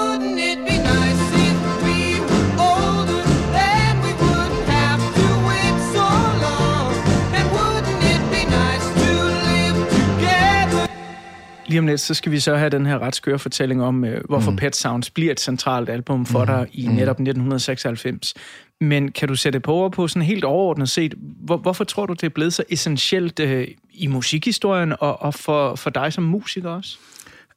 Lige 11.69 11.79
om 11.79 11.87
lidt, 11.87 12.01
så 12.01 12.15
skal 12.15 12.33
vi 12.33 12.41
så 12.41 12.57
have 12.57 12.71
den 12.71 12.87
her 12.87 12.99
ret 12.99 13.15
skøre 13.15 13.39
fortælling 13.39 13.83
om, 13.83 14.05
øh, 14.05 14.21
hvorfor 14.29 14.51
mm. 14.51 14.57
Pet 14.57 14.77
Sounds 14.77 15.11
bliver 15.11 15.33
et 15.33 15.41
centralt 15.41 15.89
album 15.89 16.27
for 16.27 16.41
mm. 16.41 16.47
dig 16.47 16.67
i 16.73 16.89
mm. 16.89 16.95
netop 16.95 17.15
1996. 17.15 18.35
Men 18.81 19.13
kan 19.13 19.29
du 19.29 19.35
sætte 19.35 19.61
på 19.61 19.73
over 19.73 19.89
på 19.89 20.09
sådan 20.09 20.23
helt 20.23 20.45
overordnet 20.45 20.89
set, 20.89 21.15
hvor, 21.19 21.57
hvorfor 21.57 21.85
tror 21.85 22.07
du, 22.07 22.13
det 22.13 22.23
er 22.23 22.29
blevet 22.29 22.53
så 22.55 22.65
essentielt 22.71 23.41
øh, 23.41 23.69
i 23.91 24.07
musikhistorien 24.07 24.95
og, 25.01 25.23
og 25.23 25.35
for, 25.35 25.75
for 25.75 25.91
dig 25.91 26.13
som 26.13 26.25
musiker 26.25 26.71
også? 26.71 26.99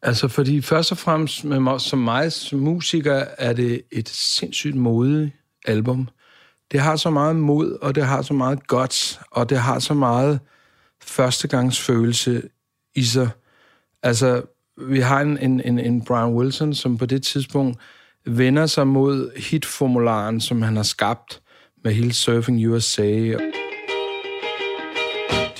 Altså, 0.03 0.27
fordi 0.27 0.61
først 0.61 0.91
og 0.91 0.97
fremmest 0.97 1.43
med 1.43 1.59
mig, 1.59 1.81
som 1.81 1.99
mig 1.99 2.31
som 2.31 2.59
musiker, 2.59 3.25
er 3.37 3.53
det 3.53 3.81
et 3.91 4.09
sindssygt 4.09 4.75
modigt 4.75 5.31
album. 5.65 6.09
Det 6.71 6.79
har 6.79 6.95
så 6.95 7.09
meget 7.09 7.35
mod, 7.35 7.77
og 7.81 7.95
det 7.95 8.05
har 8.05 8.21
så 8.21 8.33
meget 8.33 8.67
godt, 8.67 9.19
og 9.31 9.49
det 9.49 9.57
har 9.57 9.79
så 9.79 9.93
meget 9.93 10.39
førstegangsfølelse 11.03 12.41
i 12.95 13.03
sig. 13.03 13.29
Altså, 14.03 14.41
vi 14.77 14.99
har 14.99 15.21
en, 15.21 15.37
en, 15.37 15.61
en, 15.61 15.79
en 15.79 16.05
Brian 16.05 16.33
Wilson, 16.33 16.73
som 16.73 16.97
på 16.97 17.05
det 17.05 17.23
tidspunkt 17.23 17.77
vender 18.25 18.65
sig 18.65 18.87
mod 18.87 19.37
hitformularen, 19.37 20.41
som 20.41 20.61
han 20.61 20.75
har 20.75 20.83
skabt 20.83 21.41
med 21.83 21.93
hele 21.93 22.13
Surfing 22.13 22.69
USA. 22.69 23.35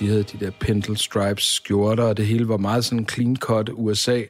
De 0.02 0.08
havde 0.08 0.24
de 0.24 0.46
der 0.46 0.52
Pendle 0.60 0.98
Stripes 0.98 1.44
skjorter, 1.44 2.04
og 2.04 2.18
det 2.18 2.26
hele 2.26 2.48
var 2.48 2.58
meget 2.58 2.86
sådan 2.86 3.08
clean-cut 3.12 3.70
USA. 3.74 4.22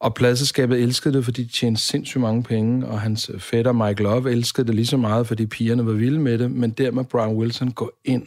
Og 0.00 0.14
pladselskabet 0.14 0.82
elskede 0.82 1.16
det, 1.16 1.24
fordi 1.24 1.42
de 1.42 1.48
tjente 1.48 1.80
sindssygt 1.80 2.20
mange 2.20 2.42
penge, 2.42 2.86
og 2.86 3.00
hans 3.00 3.30
fætter 3.38 3.72
Mike 3.72 4.02
Love 4.02 4.32
elskede 4.32 4.66
det 4.66 4.74
lige 4.74 4.86
så 4.86 4.96
meget, 4.96 5.26
fordi 5.26 5.46
pigerne 5.46 5.86
var 5.86 5.92
vilde 5.92 6.18
med 6.18 6.38
det. 6.38 6.50
Men 6.50 6.70
der 6.70 6.90
med 6.90 7.04
Brian 7.04 7.36
Wilson 7.36 7.70
går 7.70 7.90
ind 8.04 8.26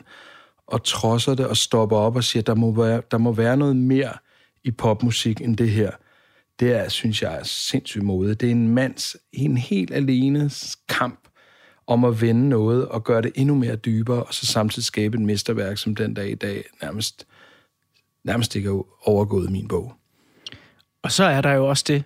og 0.67 0.83
trodser 0.83 1.35
det 1.35 1.47
og 1.47 1.57
stopper 1.57 1.97
op 1.97 2.15
og 2.15 2.23
siger, 2.23 2.43
der 2.43 2.55
må 2.55 2.71
være, 2.71 3.01
der 3.11 3.17
må 3.17 3.31
være 3.31 3.57
noget 3.57 3.75
mere 3.75 4.13
i 4.63 4.71
popmusik 4.71 5.41
end 5.41 5.57
det 5.57 5.69
her, 5.69 5.91
det 6.59 6.73
er, 6.73 6.89
synes 6.89 7.21
jeg, 7.21 7.35
er 7.35 7.43
sindssygt 7.43 8.03
modigt. 8.03 8.41
Det 8.41 8.47
er 8.47 8.51
en 8.51 8.67
mands, 8.67 9.15
en 9.33 9.57
helt 9.57 9.93
alene 9.93 10.51
kamp 10.89 11.20
om 11.87 12.05
at 12.05 12.21
vende 12.21 12.49
noget 12.49 12.87
og 12.87 13.03
gøre 13.03 13.21
det 13.21 13.31
endnu 13.35 13.55
mere 13.55 13.75
dybere, 13.75 14.23
og 14.23 14.33
så 14.33 14.45
samtidig 14.45 14.85
skabe 14.85 15.17
et 15.17 15.21
mesterværk, 15.21 15.77
som 15.77 15.95
den 15.95 16.13
dag 16.13 16.29
i 16.29 16.35
dag 16.35 16.63
nærmest, 16.81 17.27
nærmest 18.23 18.55
ikke 18.55 18.69
er 18.69 18.85
overgået 19.07 19.51
min 19.51 19.67
bog. 19.67 19.93
Og 21.03 21.11
så 21.11 21.23
er 21.23 21.41
der 21.41 21.51
jo 21.51 21.69
også 21.69 21.83
det 21.87 22.03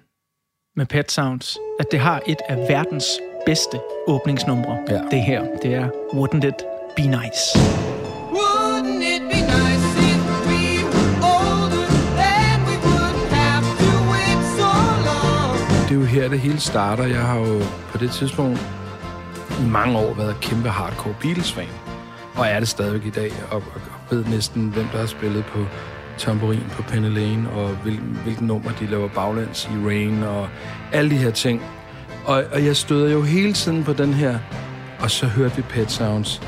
med 0.76 0.86
Pet 0.86 1.12
Sounds, 1.12 1.58
at 1.80 1.86
det 1.92 2.00
har 2.00 2.22
et 2.28 2.38
af 2.50 2.58
verdens 2.58 3.06
bedste 3.46 3.80
åbningsnumre. 4.08 4.78
Ja. 4.90 5.02
Det 5.12 5.22
her, 5.22 5.58
det 5.64 5.74
er 5.74 5.90
Wouldn't 5.90 6.48
It 6.48 6.66
Be 6.96 7.02
Nice? 7.02 7.60
Wouldn't 8.32 9.16
it 9.16 9.22
be 9.22 9.42
nice 9.42 9.86
her, 16.16 16.30
det 16.30 16.40
hele 16.40 16.60
starter. 16.60 17.06
Jeg 17.06 17.22
har 17.22 17.40
jo 17.40 17.60
på 17.92 17.98
det 17.98 18.12
tidspunkt 18.12 18.60
i 19.60 19.66
mange 19.70 19.98
år 19.98 20.14
været 20.14 20.40
kæmpe 20.42 20.70
hardcore 20.70 21.16
Beatles-fan. 21.22 21.70
Og 22.36 22.48
er 22.48 22.60
det 22.60 22.68
stadigvæk 22.68 23.06
i 23.06 23.10
dag, 23.10 23.32
og, 23.52 23.64
og 23.76 23.82
ved 24.12 24.26
næsten, 24.26 24.70
hvem 24.70 24.86
der 24.86 24.98
har 24.98 25.06
spillet 25.06 25.46
på 25.46 25.60
tamburin 26.18 26.64
på 26.72 26.82
Penny 26.82 27.10
Lane, 27.10 27.50
og 27.50 27.70
hvilken, 27.70 28.20
hvilken 28.24 28.48
nummer 28.48 28.72
de 28.80 28.86
laver 28.86 29.08
baglands 29.08 29.66
i 29.66 29.88
Rain, 29.88 30.24
og 30.24 30.50
alle 30.92 31.10
de 31.10 31.18
her 31.18 31.32
ting. 31.32 31.62
Og, 32.26 32.44
og 32.54 32.66
jeg 32.66 32.76
støder 32.76 33.12
jo 33.12 33.22
hele 33.22 33.54
tiden 33.54 33.84
på 33.84 33.94
den 33.94 34.14
her, 34.14 34.40
og 35.00 35.12
så 35.12 35.28
hørte 35.28 35.56
vi 35.56 35.62
Pet 35.62 35.92
Sounds. 35.92 36.42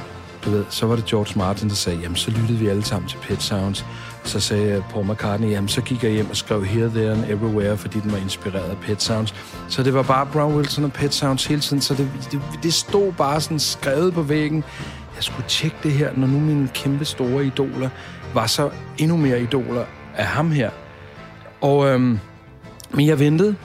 Du 0.46 0.50
ved, 0.50 0.66
så 0.70 0.86
var 0.86 0.96
det 0.96 1.06
George 1.06 1.40
Martin, 1.40 1.70
der 1.70 1.76
sagde, 1.76 2.00
jamen 2.00 2.16
så 2.16 2.32
lyttede 2.32 2.60
vi 2.60 2.68
alle 2.68 2.84
sammen 2.84 3.10
til 3.10 3.18
Pet 3.18 3.42
Sounds. 3.42 3.86
Så 4.24 4.40
sagde 4.40 4.84
Paul 4.90 5.06
McCartney, 5.06 5.52
jamen 5.52 5.70
så 5.70 5.82
gik 5.82 6.04
jeg 6.04 6.12
hjem 6.12 6.30
og 6.30 6.36
skrev 6.36 6.66
Here, 6.66 6.90
There 6.90 7.12
and 7.12 7.24
Everywhere, 7.30 7.78
fordi 7.78 8.00
den 8.00 8.12
var 8.12 8.18
inspireret 8.18 8.70
af 8.70 8.78
Pet 8.78 9.02
Sounds. 9.02 9.36
Så 9.70 9.84
det 9.84 9.94
var 9.94 10.02
bare 10.04 10.26
Brown 10.26 10.56
Wilson 10.56 10.84
og 10.84 10.94
Pet 10.94 11.14
Sounds 11.14 11.46
hele 11.46 11.62
tiden, 11.62 11.82
så 11.82 11.94
det, 11.94 12.10
det, 12.32 12.42
det 12.64 12.74
stod 12.74 13.14
bare 13.14 13.42
sådan 13.42 13.60
skrevet 13.60 14.14
på 14.14 14.22
væggen. 14.22 14.64
Jeg 15.16 15.24
skulle 15.24 15.48
tjekke 15.48 15.78
det 15.84 15.92
her, 15.92 16.10
når 16.16 16.28
nu 16.28 16.40
mine 16.40 16.70
kæmpe 16.74 17.06
store 17.06 17.46
idoler 17.46 17.90
var 18.34 18.48
så 18.48 18.70
endnu 18.98 19.18
mere 19.18 19.42
idoler 19.42 19.86
af 20.16 20.26
ham 20.26 20.52
her. 20.52 20.70
Og, 21.62 21.88
øhm, 21.88 22.20
men 22.92 23.08
jeg 23.08 23.20
ventede, 23.20 23.56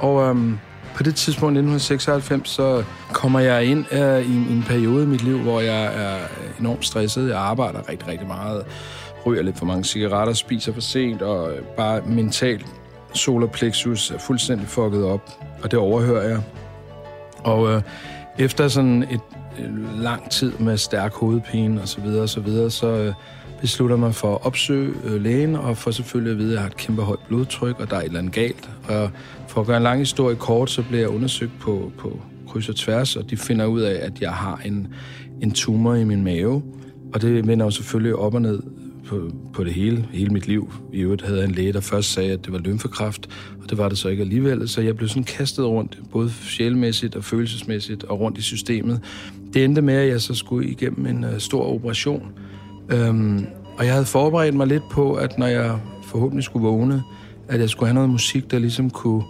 og 0.00 0.28
øhm, 0.28 0.58
på 0.94 1.02
det 1.02 1.14
tidspunkt, 1.14 1.58
1996, 1.58 2.50
så 2.50 2.84
kommer 3.12 3.40
jeg 3.40 3.64
ind 3.64 3.92
øh, 3.92 4.30
i, 4.30 4.36
en, 4.36 4.46
i 4.50 4.52
en 4.52 4.62
periode 4.62 5.04
i 5.04 5.06
mit 5.06 5.22
liv, 5.22 5.38
hvor 5.38 5.60
jeg 5.60 5.84
er 5.84 6.18
enormt 6.60 6.84
stresset. 6.84 7.28
Jeg 7.28 7.38
arbejder 7.38 7.88
rigtig, 7.88 8.08
rigtig 8.08 8.26
meget, 8.26 8.64
ryger 9.26 9.42
lidt 9.42 9.58
for 9.58 9.66
mange 9.66 9.84
cigaretter, 9.84 10.32
spiser 10.32 10.72
for 10.72 10.80
sent, 10.80 11.22
og 11.22 11.52
øh, 11.52 11.62
bare 11.62 12.00
mentalt 12.00 12.66
solar 13.14 13.46
plexus 13.46 14.10
er 14.10 14.18
fuldstændig 14.18 14.68
fucket 14.68 15.04
op, 15.04 15.30
og 15.62 15.70
det 15.70 15.78
overhører 15.78 16.28
jeg. 16.28 16.42
Og 17.38 17.72
øh, 17.72 17.82
efter 18.38 18.68
sådan 18.68 19.02
et, 19.02 19.20
øh, 19.58 20.00
lang 20.02 20.30
tid 20.30 20.52
med 20.58 20.76
stærk 20.76 21.14
hovedpine 21.14 21.80
og 21.80 21.88
så 21.88 22.00
videre 22.00 22.22
og 22.22 22.28
så 22.28 22.40
videre, 22.40 22.70
så 22.70 22.86
øh, 22.86 23.14
beslutter 23.60 23.96
mig 23.96 24.14
for 24.14 24.34
at 24.34 24.46
opsøge 24.46 24.94
øh, 25.04 25.22
lægen, 25.22 25.56
og 25.56 25.76
for 25.76 25.90
selvfølgelig 25.90 26.32
at 26.32 26.38
vide, 26.38 26.48
at 26.48 26.54
jeg 26.54 26.62
har 26.62 26.68
et 26.68 26.76
kæmpe 26.76 27.02
højt 27.02 27.18
blodtryk, 27.28 27.80
og 27.80 27.90
der 27.90 27.96
er 27.96 28.00
et 28.00 28.06
eller 28.06 28.18
andet 28.18 28.32
galt. 28.32 28.70
Og 28.88 29.10
for 29.54 29.60
at 29.60 29.66
gøre 29.66 29.76
en 29.76 29.82
lang 29.82 29.98
historie 29.98 30.36
kort, 30.36 30.70
så 30.70 30.82
bliver 30.82 31.00
jeg 31.00 31.08
undersøgt 31.08 31.52
på, 31.60 31.92
på 31.98 32.20
kryds 32.48 32.68
og 32.68 32.76
tværs, 32.76 33.16
og 33.16 33.30
de 33.30 33.36
finder 33.36 33.66
ud 33.66 33.80
af, 33.80 34.06
at 34.06 34.20
jeg 34.20 34.30
har 34.30 34.60
en, 34.64 34.88
en 35.42 35.50
tumor 35.50 35.94
i 35.94 36.04
min 36.04 36.24
mave. 36.24 36.62
Og 37.12 37.22
det 37.22 37.46
vender 37.46 37.64
jo 37.64 37.70
selvfølgelig 37.70 38.16
op 38.16 38.34
og 38.34 38.42
ned 38.42 38.62
på, 39.06 39.30
på 39.52 39.64
det 39.64 39.74
hele, 39.74 40.08
hele 40.12 40.30
mit 40.30 40.46
liv. 40.46 40.72
I 40.92 41.00
øvrigt 41.00 41.22
havde 41.22 41.38
jeg 41.38 41.48
en 41.48 41.54
læge, 41.54 41.72
der 41.72 41.80
først 41.80 42.12
sagde, 42.12 42.32
at 42.32 42.44
det 42.44 42.52
var 42.52 42.58
lymfekræft, 42.58 43.28
og 43.62 43.70
det 43.70 43.78
var 43.78 43.88
det 43.88 43.98
så 43.98 44.08
ikke 44.08 44.20
alligevel. 44.20 44.68
Så 44.68 44.80
jeg 44.80 44.96
blev 44.96 45.08
sådan 45.08 45.24
kastet 45.24 45.64
rundt, 45.64 45.98
både 46.12 46.30
sjælmæssigt 46.30 47.16
og 47.16 47.24
følelsesmæssigt, 47.24 48.04
og 48.04 48.20
rundt 48.20 48.38
i 48.38 48.42
systemet. 48.42 49.00
Det 49.52 49.64
endte 49.64 49.82
med, 49.82 49.94
at 49.94 50.08
jeg 50.08 50.20
så 50.20 50.34
skulle 50.34 50.68
igennem 50.68 51.06
en 51.06 51.24
uh, 51.24 51.30
stor 51.38 51.64
operation. 51.74 52.32
Øhm, 52.88 53.46
og 53.78 53.84
jeg 53.84 53.92
havde 53.92 54.06
forberedt 54.06 54.54
mig 54.54 54.66
lidt 54.66 54.88
på, 54.90 55.14
at 55.14 55.38
når 55.38 55.46
jeg 55.46 55.78
forhåbentlig 56.04 56.44
skulle 56.44 56.66
vågne, 56.66 57.02
at 57.48 57.60
jeg 57.60 57.70
skulle 57.70 57.88
have 57.88 57.94
noget 57.94 58.10
musik, 58.10 58.50
der 58.50 58.58
ligesom 58.58 58.90
kunne, 58.90 59.22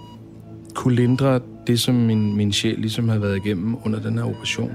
kunne 0.74 0.94
lindre 0.94 1.40
det, 1.66 1.80
som 1.80 1.94
min, 1.94 2.36
min 2.36 2.52
sjæl 2.52 2.78
ligesom 2.78 3.08
havde 3.08 3.22
været 3.22 3.36
igennem 3.36 3.76
under 3.84 4.00
den 4.00 4.18
her 4.18 4.24
operation. 4.24 4.72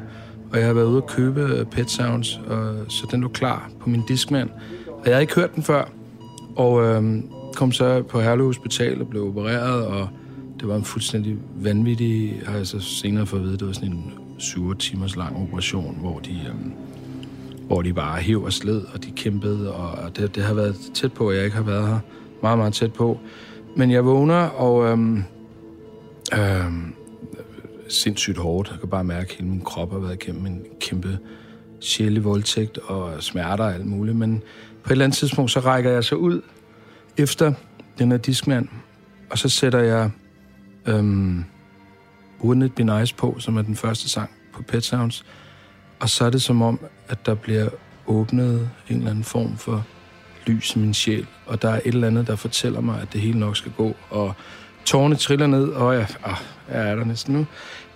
Og 0.51 0.59
jeg 0.59 0.67
har 0.67 0.73
været 0.73 0.85
ude 0.85 0.97
at 0.97 1.07
købe 1.07 1.67
Pet 1.71 1.89
Sounds, 1.89 2.41
og, 2.47 2.75
så 2.87 3.07
den 3.11 3.21
lå 3.21 3.27
klar 3.27 3.71
på 3.79 3.89
min 3.89 4.01
diskmand. 4.07 4.49
Og 4.87 5.05
jeg 5.05 5.13
havde 5.13 5.21
ikke 5.21 5.35
hørt 5.35 5.55
den 5.55 5.63
før, 5.63 5.91
og 6.55 6.83
øh, 6.83 7.23
kom 7.55 7.71
så 7.71 8.01
på 8.01 8.21
Herlev 8.21 8.45
Hospital 8.45 9.01
og 9.01 9.07
blev 9.07 9.27
opereret, 9.27 9.85
og 9.85 10.09
det 10.59 10.67
var 10.67 10.75
en 10.75 10.83
fuldstændig 10.83 11.37
vanvittig, 11.55 12.41
har 12.45 12.57
jeg 12.57 12.67
så 12.67 12.79
senere 12.79 13.25
fået 13.25 13.39
at 13.39 13.45
vide, 13.45 13.57
det 13.57 13.67
var 13.67 13.73
sådan 13.73 13.91
en 13.91 14.13
7 14.37 14.75
timers 14.75 15.15
lang 15.15 15.37
operation, 15.37 15.97
hvor 16.01 16.19
de, 16.19 16.31
øh, 16.31 16.71
hvor 17.67 17.81
de 17.81 17.93
bare 17.93 18.21
hæv 18.21 18.43
og 18.43 18.53
sled, 18.53 18.81
og 18.93 19.03
de 19.03 19.11
kæmpede, 19.11 19.73
og 19.73 20.17
det, 20.17 20.35
det 20.35 20.43
har 20.43 20.53
været 20.53 20.75
tæt 20.93 21.13
på, 21.13 21.27
at 21.27 21.35
jeg 21.37 21.45
ikke 21.45 21.57
har 21.57 21.63
været 21.63 21.87
her. 21.87 21.99
Meget, 22.41 22.57
meget 22.57 22.73
tæt 22.73 22.93
på. 22.93 23.19
Men 23.75 23.91
jeg 23.91 24.05
vågner, 24.05 24.43
og 24.43 24.91
Øh, 24.91 25.19
øhm, 26.33 26.93
sindssygt 27.89 28.37
hårdt. 28.37 28.69
Jeg 28.71 28.79
kan 28.79 28.89
bare 28.89 29.03
mærke, 29.03 29.29
at 29.29 29.35
hele 29.35 29.49
min 29.49 29.61
krop 29.61 29.91
har 29.91 29.99
været 29.99 30.23
igennem 30.23 30.45
en 30.45 30.65
kæmpe 30.81 31.19
sjældent 31.79 32.25
voldtægt 32.25 32.77
og 32.77 33.23
smerter 33.23 33.63
og 33.63 33.73
alt 33.73 33.85
muligt. 33.85 34.17
Men 34.17 34.41
på 34.83 34.87
et 34.87 34.91
eller 34.91 35.05
andet 35.05 35.17
tidspunkt, 35.17 35.51
så 35.51 35.59
rækker 35.59 35.91
jeg 35.91 36.03
så 36.03 36.15
ud 36.15 36.41
efter 37.17 37.53
den 37.99 38.11
her 38.11 38.17
diskmand, 38.17 38.67
og 39.29 39.37
så 39.37 39.49
sætter 39.49 39.79
jeg 39.79 40.11
øhm, 40.85 41.43
Wouldn't 42.43 42.63
It 42.63 42.75
Be 42.75 42.83
Nice 42.83 43.15
på, 43.15 43.35
som 43.39 43.57
er 43.57 43.61
den 43.61 43.75
første 43.75 44.09
sang 44.09 44.29
på 44.53 44.63
Pet 44.63 44.83
Sounds. 44.83 45.25
Og 45.99 46.09
så 46.09 46.25
er 46.25 46.29
det 46.29 46.41
som 46.41 46.61
om, 46.61 46.79
at 47.07 47.25
der 47.25 47.35
bliver 47.35 47.69
åbnet 48.07 48.69
en 48.89 48.97
eller 48.97 49.09
anden 49.09 49.23
form 49.23 49.57
for 49.57 49.85
lys 50.45 50.75
i 50.75 50.79
min 50.79 50.93
sjæl, 50.93 51.27
og 51.45 51.61
der 51.61 51.69
er 51.69 51.75
et 51.85 51.93
eller 51.93 52.07
andet, 52.07 52.27
der 52.27 52.35
fortæller 52.35 52.81
mig, 52.81 53.01
at 53.01 53.13
det 53.13 53.21
hele 53.21 53.39
nok 53.39 53.57
skal 53.57 53.71
gå, 53.77 53.95
og 54.09 54.33
tårne 54.85 55.15
triller 55.15 55.47
ned, 55.47 55.67
og 55.67 55.93
jeg, 55.93 56.07
åh, 56.27 56.37
jeg 56.71 56.89
er 56.89 56.95
der 56.95 57.05
næsten 57.05 57.33
nu. 57.33 57.45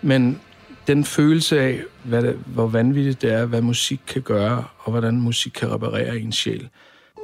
Men 0.02 0.40
den 0.88 1.04
følelse 1.04 1.62
af, 1.62 1.82
hvad 2.04 2.22
det, 2.22 2.40
hvor 2.46 2.68
vanvittigt 2.68 3.22
det 3.22 3.34
er, 3.34 3.46
hvad 3.46 3.62
musik 3.62 4.02
kan 4.08 4.22
gøre, 4.22 4.64
og 4.80 4.92
hvordan 4.92 5.22
musik 5.22 5.52
kan 5.52 5.72
reparere 5.74 6.20
en 6.20 6.32
sjæl. 6.32 6.70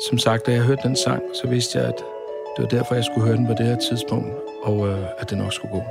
Som 0.10 0.18
sagt, 0.18 0.46
da 0.46 0.52
jeg 0.52 0.62
hørte 0.62 0.82
den 0.84 0.96
sang, 0.96 1.22
så 1.42 1.50
vidste 1.50 1.80
jeg, 1.80 1.88
at 1.88 1.96
det 2.58 2.64
var 2.64 2.70
derfor, 2.70 2.96
jeg 2.96 3.04
skulle 3.04 3.28
høre 3.28 3.38
den 3.38 3.48
på 3.48 3.54
det 3.58 3.66
her 3.66 3.78
tidspunkt, 3.90 4.34
og 4.64 4.88
øh, 4.88 5.00
at 5.20 5.30
det 5.30 5.38
nok 5.38 5.54
skulle 5.54 5.72
gå. 5.72 5.84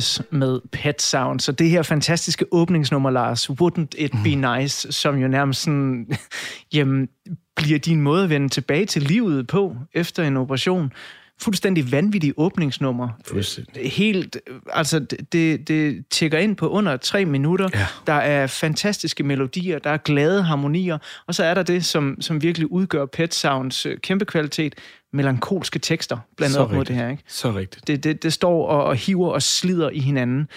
Boys 0.00 0.22
med 0.30 0.60
Pet 0.72 1.02
Sound. 1.02 1.40
Så 1.40 1.52
det 1.52 1.70
her 1.70 1.82
fantastiske 1.82 2.44
åbningsnummer, 2.50 3.10
Lars, 3.10 3.50
Wouldn't 3.50 3.88
It 3.98 4.12
Be 4.24 4.34
Nice, 4.34 4.92
som 4.92 5.18
jo 5.18 5.28
nærmest 5.28 5.62
sådan, 5.62 6.06
jamen, 6.74 7.08
bliver 7.56 7.78
din 7.78 8.00
måde 8.00 8.24
at 8.24 8.30
vende 8.30 8.48
tilbage 8.48 8.86
til 8.86 9.02
livet 9.02 9.46
på 9.46 9.76
efter 9.94 10.24
en 10.24 10.36
operation. 10.36 10.92
Fuldstændig 11.38 11.92
vanvittig 11.92 12.32
åbningsnummer. 12.36 13.08
Fuldstændig. 13.26 13.92
Helt, 13.92 14.36
altså 14.72 14.98
det, 15.32 15.68
det 15.68 16.04
tækker 16.10 16.38
ind 16.38 16.56
på 16.56 16.68
under 16.68 16.96
tre 16.96 17.24
minutter. 17.24 17.68
Ja. 17.74 17.86
Der 18.06 18.12
er 18.12 18.46
fantastiske 18.46 19.22
melodier, 19.24 19.78
der 19.78 19.90
er 19.90 19.96
glade 19.96 20.42
harmonier, 20.42 20.98
og 21.26 21.34
så 21.34 21.44
er 21.44 21.54
der 21.54 21.62
det, 21.62 21.84
som, 21.84 22.16
som 22.20 22.42
virkelig 22.42 22.72
udgør 22.72 23.06
Pet 23.06 23.34
Sounds 23.34 23.86
øh, 23.86 23.98
kæmpe 23.98 24.24
kvalitet, 24.24 24.74
melankolske 25.12 25.78
tekster 25.78 26.18
blandet 26.36 26.54
Så 26.54 26.60
op 26.60 26.72
mod 26.72 26.84
det 26.84 26.96
her. 26.96 27.08
Ikke? 27.08 27.22
Så 27.26 27.50
rigtigt. 27.50 27.86
Det, 27.86 28.04
det, 28.04 28.22
det 28.22 28.32
står 28.32 28.66
og, 28.66 28.84
og 28.84 28.96
hiver 28.96 29.30
og 29.30 29.42
slider 29.42 29.90
i 29.90 29.98
hinanden. 29.98 30.48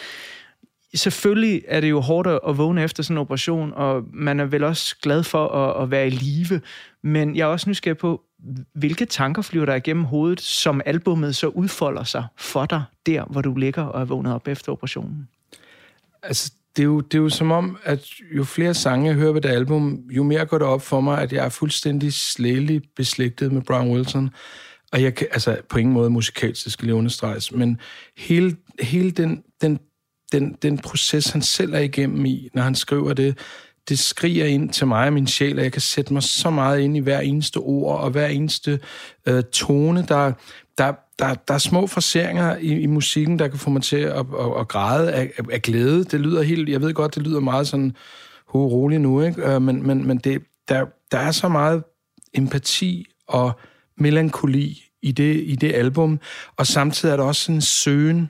Selvfølgelig 0.96 1.62
er 1.68 1.82
det 1.82 1.90
jo 1.90 2.00
hårdt 2.00 2.28
at 2.28 2.40
at 2.48 2.58
vågne 2.58 2.84
efter 2.84 3.04
sådan 3.04 3.18
en 3.18 3.22
operation, 3.22 3.74
og 3.74 4.04
man 4.14 4.40
er 4.40 4.46
vel 4.46 4.64
også 4.64 4.96
glad 5.02 5.24
for 5.24 5.48
at, 5.48 5.84
at 5.84 5.92
være 5.92 6.08
i 6.08 6.10
live. 6.10 6.62
Men 7.04 7.36
jeg 7.36 7.44
er 7.44 7.48
også 7.48 7.70
nysgerrig 7.70 7.98
på, 7.98 8.22
hvilke 8.76 9.06
tanker 9.06 9.42
flyver 9.42 9.66
der 9.66 9.76
igennem 9.76 10.04
hovedet, 10.04 10.42
som 10.42 10.82
albummet 10.86 11.36
så 11.36 11.48
udfolder 11.48 12.04
sig 12.04 12.26
for 12.38 12.66
dig, 12.66 12.84
der 13.06 13.26
hvor 13.26 13.42
du 13.42 13.56
ligger 13.56 13.84
og 13.84 14.02
er 14.02 14.06
vågnet 14.06 14.34
op 14.34 14.48
efter 14.48 14.72
operationen? 14.72 15.28
Altså, 16.24 16.52
det 16.76 16.84
er, 16.84 16.86
jo, 16.86 17.00
det 17.00 17.18
er 17.18 17.22
jo 17.22 17.30
som 17.30 17.52
om, 17.52 17.78
at 17.84 18.08
jo 18.38 18.44
flere 18.44 18.74
sange 18.74 19.08
jeg 19.08 19.16
hører 19.16 19.32
ved 19.32 19.42
det 19.42 19.50
album, 19.50 20.00
jo 20.10 20.24
mere 20.24 20.46
går 20.46 20.58
det 20.58 20.68
op 20.68 20.82
for 20.82 21.02
mig, 21.02 21.22
at 21.22 21.34
jeg 21.34 21.46
er 21.46 21.50
fuldstændig 21.50 22.14
slægeligt 22.14 22.86
beslægtet 22.96 23.52
med 23.52 23.62
Brian 23.62 23.92
Wilson. 23.92 24.30
Og 24.92 25.02
jeg 25.02 25.16
kan, 25.16 25.28
altså 25.32 25.58
på 25.70 25.78
ingen 25.78 25.94
måde 25.94 26.10
musikalsk, 26.10 26.64
det 26.64 26.74
skal 26.74 26.86
lige 26.86 26.96
understreges, 26.96 27.52
men 27.52 27.80
hele, 28.18 28.56
hele 28.80 29.12
den, 29.12 29.44
den, 29.62 29.80
den, 30.34 30.58
den 30.62 30.78
proces, 30.78 31.30
han 31.30 31.42
selv 31.42 31.74
er 31.74 31.80
igennem 31.80 32.26
i, 32.26 32.50
når 32.54 32.62
han 32.62 32.76
skriver 32.76 33.14
det, 33.14 33.38
det 33.90 34.00
skriger 34.00 34.46
ind 34.46 34.70
til 34.70 34.88
mig 34.88 35.08
og 35.08 35.14
min 35.14 35.28
sjæl, 35.28 35.60
at 35.60 35.64
jeg 35.64 35.72
kan 35.72 35.82
sætte 35.82 36.14
mig 36.14 36.24
så 36.24 36.50
meget 36.50 36.80
ind 36.80 36.98
i 36.98 37.00
hver 37.00 37.20
eneste 37.20 37.58
ord 37.58 38.00
og 38.00 38.10
hver 38.10 38.28
eneste 38.28 38.80
øh, 39.26 39.44
tone. 39.44 40.06
Der, 40.08 40.32
der, 40.78 40.94
der, 41.20 41.34
der 41.34 41.54
er 41.54 41.58
små 41.58 41.88
fraseringer 41.88 42.58
i, 42.58 42.82
i 42.82 42.86
musikken, 42.86 43.40
der 43.40 43.48
kan 43.48 43.60
få 43.60 43.70
mig 43.70 43.84
til 43.84 43.98
at, 43.98 44.26
at, 44.40 44.60
at 44.60 44.68
græde 44.68 45.14
af, 45.14 45.32
af, 45.38 45.44
af 45.52 45.62
glæde. 45.62 46.04
Det 46.04 46.20
lyder 46.20 46.42
helt, 46.42 46.70
jeg 46.70 46.82
ved 46.82 46.94
godt, 46.94 47.16
det 47.16 47.24
lyder 47.24 47.40
meget 47.40 47.68
sådan 47.68 47.96
ho, 48.48 48.68
roligt 48.68 49.02
nu, 49.02 49.22
ikke? 49.22 49.42
Øh, 49.42 49.62
men, 49.62 49.88
men, 49.88 50.08
men 50.08 50.18
det, 50.18 50.42
der, 50.70 50.86
der 51.12 51.18
er 51.18 51.32
så 51.32 51.48
meget 51.48 51.84
empati 52.34 53.06
og 53.28 53.60
melankoli 53.98 54.84
i 55.02 55.12
det, 55.12 55.42
i 55.46 55.56
det 55.56 55.74
album, 55.74 56.20
og 56.58 56.68
samtidig 56.68 57.14
er 57.14 57.18
der 57.18 57.24
også 57.24 57.42
sådan 57.42 57.56
en 57.56 57.62
søgen, 57.62 58.30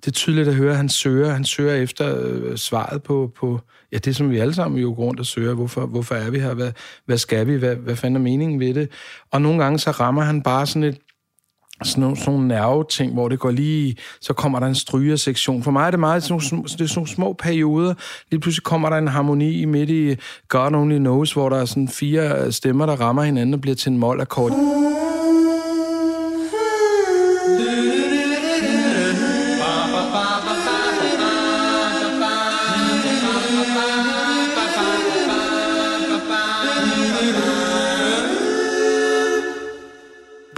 det 0.00 0.06
er 0.06 0.10
tydeligt 0.10 0.48
at 0.48 0.54
høre, 0.54 0.70
at 0.70 0.76
han 0.76 0.88
søger, 0.88 1.30
han 1.30 1.44
søger 1.44 1.74
efter 1.74 2.18
øh, 2.20 2.56
svaret 2.56 3.02
på, 3.02 3.32
på 3.36 3.60
ja, 3.92 3.98
det, 3.98 4.16
som 4.16 4.30
vi 4.30 4.38
alle 4.38 4.54
sammen 4.54 4.80
jo 4.80 4.88
går 4.88 5.04
rundt 5.04 5.20
og 5.20 5.26
søger. 5.26 5.54
Hvorfor, 5.54 5.86
hvorfor 5.86 6.14
er 6.14 6.30
vi 6.30 6.38
her? 6.38 6.54
Hvad, 6.54 6.72
hvad 7.06 7.18
skal 7.18 7.46
vi? 7.46 7.56
Hvad, 7.56 7.76
hvad 7.76 7.96
fanden 7.96 8.16
er 8.16 8.20
meningen 8.20 8.60
ved 8.60 8.74
det? 8.74 8.90
Og 9.32 9.42
nogle 9.42 9.62
gange 9.62 9.78
så 9.78 9.90
rammer 9.90 10.22
han 10.22 10.42
bare 10.42 10.66
sådan 10.66 10.84
et 10.84 10.98
sådan 11.84 12.00
nogle, 12.00 12.16
sådan 12.16 12.32
nogle 12.32 12.48
nerveting, 12.48 13.12
hvor 13.12 13.28
det 13.28 13.38
går 13.38 13.50
lige, 13.50 13.96
så 14.20 14.32
kommer 14.32 14.60
der 14.60 14.66
en 14.66 14.74
strygersektion. 14.74 15.62
For 15.62 15.70
mig 15.70 15.86
er 15.86 15.90
det 15.90 16.00
meget 16.00 16.22
sådan 16.22 16.42
nogle, 16.52 16.64
det 16.64 16.80
er 16.80 16.86
sådan 16.86 16.92
nogle 16.96 17.08
små 17.08 17.32
perioder. 17.32 17.94
Lige 18.30 18.40
pludselig 18.40 18.64
kommer 18.64 18.90
der 18.90 18.96
en 18.96 19.08
harmoni 19.08 19.64
midt 19.64 19.90
i 19.90 20.16
God 20.48 20.74
Only 20.74 20.98
Knows, 20.98 21.32
hvor 21.32 21.48
der 21.48 21.56
er 21.56 21.64
sådan 21.64 21.88
fire 21.88 22.44
øh, 22.44 22.52
stemmer, 22.52 22.86
der 22.86 23.00
rammer 23.00 23.22
hinanden 23.22 23.54
og 23.54 23.60
bliver 23.60 23.74
til 23.76 23.92
en 23.92 23.98
mål-akkord. 23.98 24.52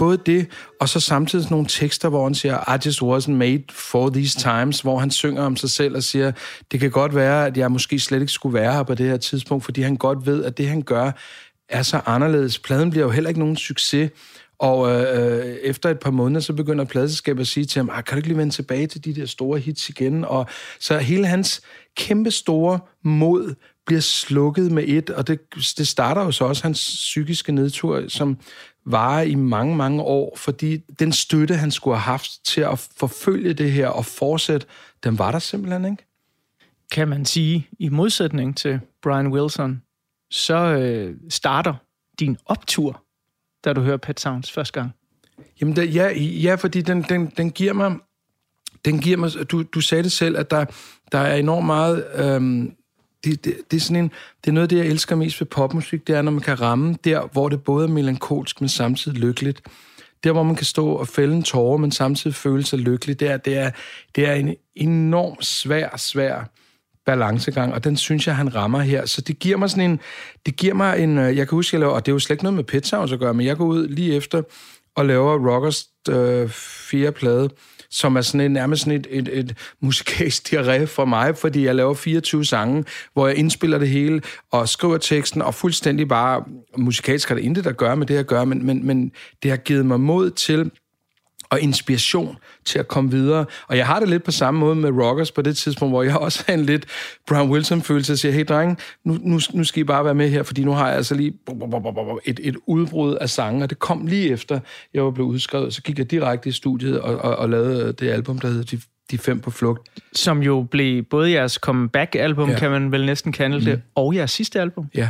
Både 0.03 0.17
det, 0.17 0.47
og 0.79 0.89
så 0.89 0.99
samtidig 0.99 1.43
sådan 1.43 1.55
nogle 1.55 1.67
tekster, 1.69 2.09
hvor 2.09 2.23
han 2.23 2.35
siger, 2.35 2.75
I 2.75 2.77
just 2.85 3.01
wasn't 3.01 3.31
made 3.31 3.63
for 3.71 4.09
these 4.09 4.39
times, 4.39 4.81
hvor 4.81 4.99
han 4.99 5.11
synger 5.11 5.43
om 5.43 5.55
sig 5.55 5.69
selv 5.69 5.95
og 5.95 6.03
siger, 6.03 6.31
det 6.71 6.79
kan 6.79 6.91
godt 6.91 7.15
være, 7.15 7.45
at 7.45 7.57
jeg 7.57 7.71
måske 7.71 7.99
slet 7.99 8.21
ikke 8.21 8.31
skulle 8.31 8.53
være 8.53 8.73
her 8.73 8.83
på 8.83 8.95
det 8.95 9.05
her 9.05 9.17
tidspunkt, 9.17 9.65
fordi 9.65 9.81
han 9.81 9.97
godt 9.97 10.25
ved, 10.25 10.43
at 10.43 10.57
det, 10.57 10.67
han 10.67 10.81
gør, 10.81 11.11
er 11.69 11.81
så 11.81 12.01
anderledes. 12.05 12.59
Pladen 12.59 12.89
bliver 12.89 13.05
jo 13.05 13.11
heller 13.11 13.29
ikke 13.29 13.39
nogen 13.39 13.57
succes, 13.57 14.11
og 14.59 14.91
øh, 14.91 15.45
efter 15.45 15.89
et 15.89 15.99
par 15.99 16.11
måneder, 16.11 16.41
så 16.41 16.53
begynder 16.53 16.85
pladselskabet 16.85 17.41
at 17.41 17.47
sige 17.47 17.65
til 17.65 17.79
ham, 17.79 17.89
ah, 17.93 18.03
kan 18.03 18.15
du 18.15 18.17
ikke 18.17 18.27
lige 18.27 18.37
vende 18.37 18.53
tilbage 18.53 18.87
til 18.87 19.05
de 19.05 19.15
der 19.15 19.25
store 19.25 19.59
hits 19.59 19.89
igen? 19.89 20.25
Og 20.25 20.45
så 20.79 20.97
hele 20.97 21.27
hans 21.27 21.61
kæmpe 21.97 22.31
store 22.31 22.79
mod 23.03 23.55
bliver 23.85 24.01
slukket 24.01 24.71
med 24.71 24.83
et, 24.87 25.09
og 25.09 25.27
det, 25.27 25.39
det 25.77 25.87
starter 25.87 26.23
jo 26.23 26.31
så 26.31 26.45
også 26.45 26.63
hans 26.63 26.79
psykiske 26.79 27.51
nedtur, 27.51 28.03
som 28.07 28.37
varer 28.85 29.21
i 29.21 29.35
mange, 29.35 29.75
mange 29.75 30.01
år, 30.01 30.37
fordi 30.37 30.77
den 30.77 31.11
støtte, 31.11 31.55
han 31.55 31.71
skulle 31.71 31.97
have 31.97 32.11
haft 32.11 32.45
til 32.45 32.61
at 32.61 32.89
forfølge 32.97 33.53
det 33.53 33.71
her 33.71 33.87
og 33.87 34.05
fortsætte, 34.05 34.67
den 35.03 35.19
var 35.19 35.31
der 35.31 35.39
simpelthen 35.39 35.85
ikke. 35.85 36.05
Kan 36.91 37.07
man 37.07 37.25
sige, 37.25 37.67
i 37.79 37.89
modsætning 37.89 38.57
til 38.57 38.79
Brian 39.01 39.27
Wilson, 39.27 39.81
så 40.31 40.55
øh, 40.55 41.15
starter 41.29 41.73
din 42.19 42.37
optur, 42.45 43.03
da 43.65 43.73
du 43.73 43.81
hører 43.81 43.97
Pet 43.97 44.19
Sounds 44.19 44.51
første 44.51 44.73
gang. 44.73 44.91
Jamen, 45.61 45.75
der, 45.75 45.83
ja, 45.83 46.19
ja, 46.19 46.55
fordi 46.55 46.81
den, 46.81 47.01
den, 47.01 47.25
den 47.37 47.51
giver 47.51 47.73
mig... 47.73 47.95
Den 48.85 48.99
giver 48.99 49.17
mig 49.17 49.51
du, 49.51 49.63
du 49.63 49.81
sagde 49.81 50.03
det 50.03 50.11
selv, 50.11 50.37
at 50.37 50.51
der, 50.51 50.65
der 51.11 51.19
er 51.19 51.35
enormt 51.35 51.65
meget... 51.65 52.05
Øhm, 52.15 52.75
det, 53.23 53.45
det, 53.45 53.57
det, 53.71 53.77
er 53.77 53.81
sådan 53.81 54.03
en, 54.03 54.11
det 54.43 54.49
er 54.49 54.53
noget 54.53 54.65
af 54.65 54.69
det, 54.69 54.77
jeg 54.77 54.85
elsker 54.85 55.15
mest 55.15 55.41
ved 55.41 55.47
popmusik, 55.47 56.07
det 56.07 56.15
er, 56.15 56.21
når 56.21 56.31
man 56.31 56.41
kan 56.41 56.61
ramme 56.61 56.95
der, 57.03 57.27
hvor 57.31 57.49
det 57.49 57.63
både 57.63 57.87
er 57.87 57.91
melankolsk, 57.91 58.61
men 58.61 58.69
samtidig 58.69 59.17
lykkeligt. 59.17 59.61
Der, 60.23 60.31
hvor 60.31 60.43
man 60.43 60.55
kan 60.55 60.65
stå 60.65 60.87
og 60.87 61.07
fælde 61.07 61.35
en 61.35 61.43
tårer, 61.43 61.77
men 61.77 61.91
samtidig 61.91 62.35
føle 62.35 62.63
sig 62.63 62.79
lykkelig, 62.79 63.19
det 63.19 63.29
er, 63.31 63.37
det 63.37 63.57
er, 63.57 63.71
det 64.15 64.27
er 64.27 64.33
en 64.33 64.55
enorm 64.75 65.41
svær, 65.41 65.97
svær 65.97 66.43
balancegang, 67.05 67.73
og 67.73 67.83
den 67.83 67.97
synes 67.97 68.27
jeg, 68.27 68.35
han 68.35 68.55
rammer 68.55 68.79
her. 68.79 69.05
Så 69.05 69.21
det 69.21 69.39
giver 69.39 69.57
mig 69.57 69.69
sådan 69.69 69.91
en, 69.91 69.99
det 70.45 70.55
giver 70.55 70.73
mig 70.73 70.99
en, 70.99 71.17
øh, 71.17 71.37
jeg 71.37 71.47
kan 71.47 71.55
huske, 71.55 71.75
jeg 71.75 71.79
laver, 71.79 71.93
og 71.93 72.05
det 72.05 72.11
er 72.11 72.13
jo 72.13 72.19
slet 72.19 72.33
ikke 72.33 72.43
noget 72.43 72.55
med 72.55 72.63
Pet 72.63 72.87
Sounds 72.87 73.11
at 73.11 73.19
gøre, 73.19 73.33
men 73.33 73.45
jeg 73.45 73.57
går 73.57 73.65
ud 73.65 73.87
lige 73.87 74.15
efter 74.15 74.41
og 74.95 75.05
laver 75.05 75.53
Rockers 75.53 75.87
øh, 76.09 76.49
fjerde 76.89 77.11
plade, 77.11 77.49
som 77.93 78.15
er 78.15 78.21
sådan 78.21 78.41
en, 78.41 78.51
nærmest 78.51 78.81
sådan 78.83 78.99
et, 78.99 79.07
et, 79.09 79.29
et 79.39 79.57
musikalsk 79.79 80.53
diarré 80.53 80.85
for 80.85 81.05
mig, 81.05 81.37
fordi 81.37 81.65
jeg 81.65 81.75
laver 81.75 81.93
24 81.93 82.45
sange, 82.45 82.85
hvor 83.13 83.27
jeg 83.27 83.37
indspiller 83.37 83.77
det 83.77 83.89
hele 83.89 84.21
og 84.51 84.69
skriver 84.69 84.97
teksten, 84.97 85.41
og 85.41 85.55
fuldstændig 85.55 86.07
bare, 86.07 86.43
musikalsk 86.77 87.27
har 87.27 87.35
det 87.35 87.43
intet 87.43 87.67
at 87.67 87.77
gøre 87.77 87.95
med 87.95 88.07
det, 88.07 88.13
jeg 88.15 88.25
gør, 88.25 88.45
men, 88.45 88.65
men, 88.65 88.85
men 88.85 89.11
det 89.43 89.51
har 89.51 89.57
givet 89.57 89.85
mig 89.85 89.99
mod 89.99 90.31
til 90.31 90.71
og 91.49 91.61
inspiration 91.61 92.37
til 92.65 92.79
at 92.79 92.87
komme 92.87 93.11
videre. 93.11 93.45
Og 93.67 93.77
jeg 93.77 93.87
har 93.87 93.99
det 93.99 94.09
lidt 94.09 94.23
på 94.23 94.31
samme 94.31 94.59
måde 94.59 94.75
med 94.75 94.89
Rockers 94.91 95.31
på 95.31 95.41
det 95.41 95.57
tidspunkt, 95.57 95.91
hvor 95.91 96.03
jeg 96.03 96.17
også 96.27 96.43
har 96.47 96.53
en 96.53 96.65
lidt 96.65 96.85
Brian 97.27 97.49
Wilson-følelse 97.49 98.13
og 98.13 98.17
siger, 98.17 98.31
hey 98.31 98.45
drenge, 98.45 98.77
nu, 99.03 99.17
nu, 99.21 99.39
nu 99.53 99.63
skal 99.63 99.81
I 99.81 99.83
bare 99.83 100.05
være 100.05 100.15
med 100.15 100.29
her, 100.29 100.43
fordi 100.43 100.63
nu 100.63 100.71
har 100.71 100.87
jeg 100.87 100.95
altså 100.97 101.15
lige 101.15 101.33
et, 102.25 102.39
et 102.43 102.55
udbrud 102.67 103.15
af 103.15 103.29
sange, 103.29 103.63
og 103.63 103.69
det 103.69 103.79
kom 103.79 104.07
lige 104.07 104.29
efter, 104.29 104.59
jeg 104.93 105.03
var 105.03 105.11
blevet 105.11 105.29
udskrevet. 105.29 105.73
Så 105.73 105.81
gik 105.81 105.97
jeg 105.99 106.11
direkte 106.11 106.49
i 106.49 106.51
studiet 106.51 106.99
og, 107.01 107.15
og, 107.15 107.35
og 107.35 107.49
lavede 107.49 107.93
det 107.93 108.09
album, 108.09 108.39
der 108.39 108.47
hedder 108.47 108.63
De, 108.63 108.81
De 109.11 109.17
Fem 109.17 109.39
på 109.39 109.51
Flugt. 109.51 109.89
Som 110.13 110.43
jo 110.43 110.67
blev 110.71 111.03
både 111.03 111.31
jeres 111.31 111.53
comeback-album, 111.53 112.49
Ja. 112.49 112.59
kan 112.59 112.71
man 112.71 112.91
vel 112.91 113.05
næsten 113.05 113.31
kalde 113.31 113.65
det, 113.65 113.81
og 113.95 114.15
jeres 114.15 114.31
sidste 114.31 114.61
album. 114.61 114.85
Ja. 114.95 115.09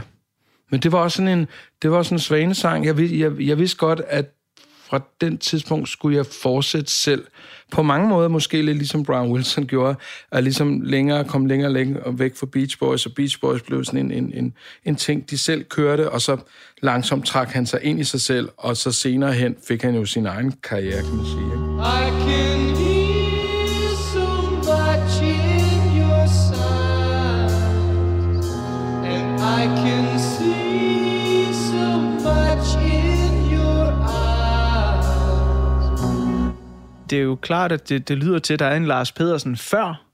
Men 0.71 0.79
det 0.79 0.91
var 0.91 0.99
også 0.99 1.15
sådan 1.15 1.39
en, 1.39 1.47
det 1.81 1.91
var 1.91 2.03
sådan 2.03 2.15
en 2.15 2.19
svanesang. 2.19 2.85
Jeg, 2.85 2.99
jeg, 2.99 3.31
jeg 3.39 3.57
vidste 3.57 3.77
godt, 3.77 4.01
at 4.07 4.25
fra 4.93 5.01
den 5.21 5.37
tidspunkt 5.37 5.89
skulle 5.89 6.17
jeg 6.17 6.25
fortsætte 6.25 6.91
selv. 6.91 7.25
På 7.71 7.83
mange 7.83 8.09
måder 8.09 8.27
måske 8.27 8.61
lidt 8.61 8.77
ligesom 8.77 9.03
Brian 9.03 9.31
Wilson 9.31 9.65
gjorde, 9.65 9.95
at 10.31 10.43
ligesom 10.43 10.81
længere 10.81 11.23
kom 11.23 11.45
længere 11.45 11.67
og 11.67 11.73
længere 11.73 12.19
væk 12.19 12.35
fra 12.35 12.45
Beach 12.45 12.79
Boys, 12.79 13.05
og 13.05 13.11
Beach 13.15 13.39
Boys 13.39 13.61
blev 13.61 13.83
sådan 13.83 13.99
en, 13.99 14.11
en, 14.11 14.33
en, 14.33 14.53
en 14.85 14.95
ting, 14.95 15.29
de 15.29 15.37
selv 15.37 15.63
kørte, 15.63 16.09
og 16.09 16.21
så 16.21 16.37
langsomt 16.81 17.25
trak 17.25 17.49
han 17.49 17.65
sig 17.65 17.79
ind 17.83 17.99
i 17.99 18.03
sig 18.03 18.21
selv, 18.21 18.49
og 18.57 18.77
så 18.77 18.91
senere 18.91 19.33
hen 19.33 19.55
fik 19.67 19.81
han 19.81 19.95
jo 19.95 20.05
sin 20.05 20.25
egen 20.25 20.53
karriere, 20.63 21.01
kan 21.01 21.15
man 21.15 21.25
sige. 21.25 21.45
Ikke? 21.45 21.63
I 21.83 22.09
can 22.09 22.75
hear 22.75 22.92
Det 37.13 37.19
er 37.19 37.23
jo 37.23 37.35
klart, 37.35 37.71
at 37.71 37.89
det, 37.89 38.07
det 38.07 38.17
lyder 38.17 38.39
til, 38.39 38.53
at 38.53 38.59
der 38.59 38.65
er 38.65 38.77
en 38.77 38.85
Lars 38.85 39.11
Pedersen 39.11 39.57
før 39.57 40.05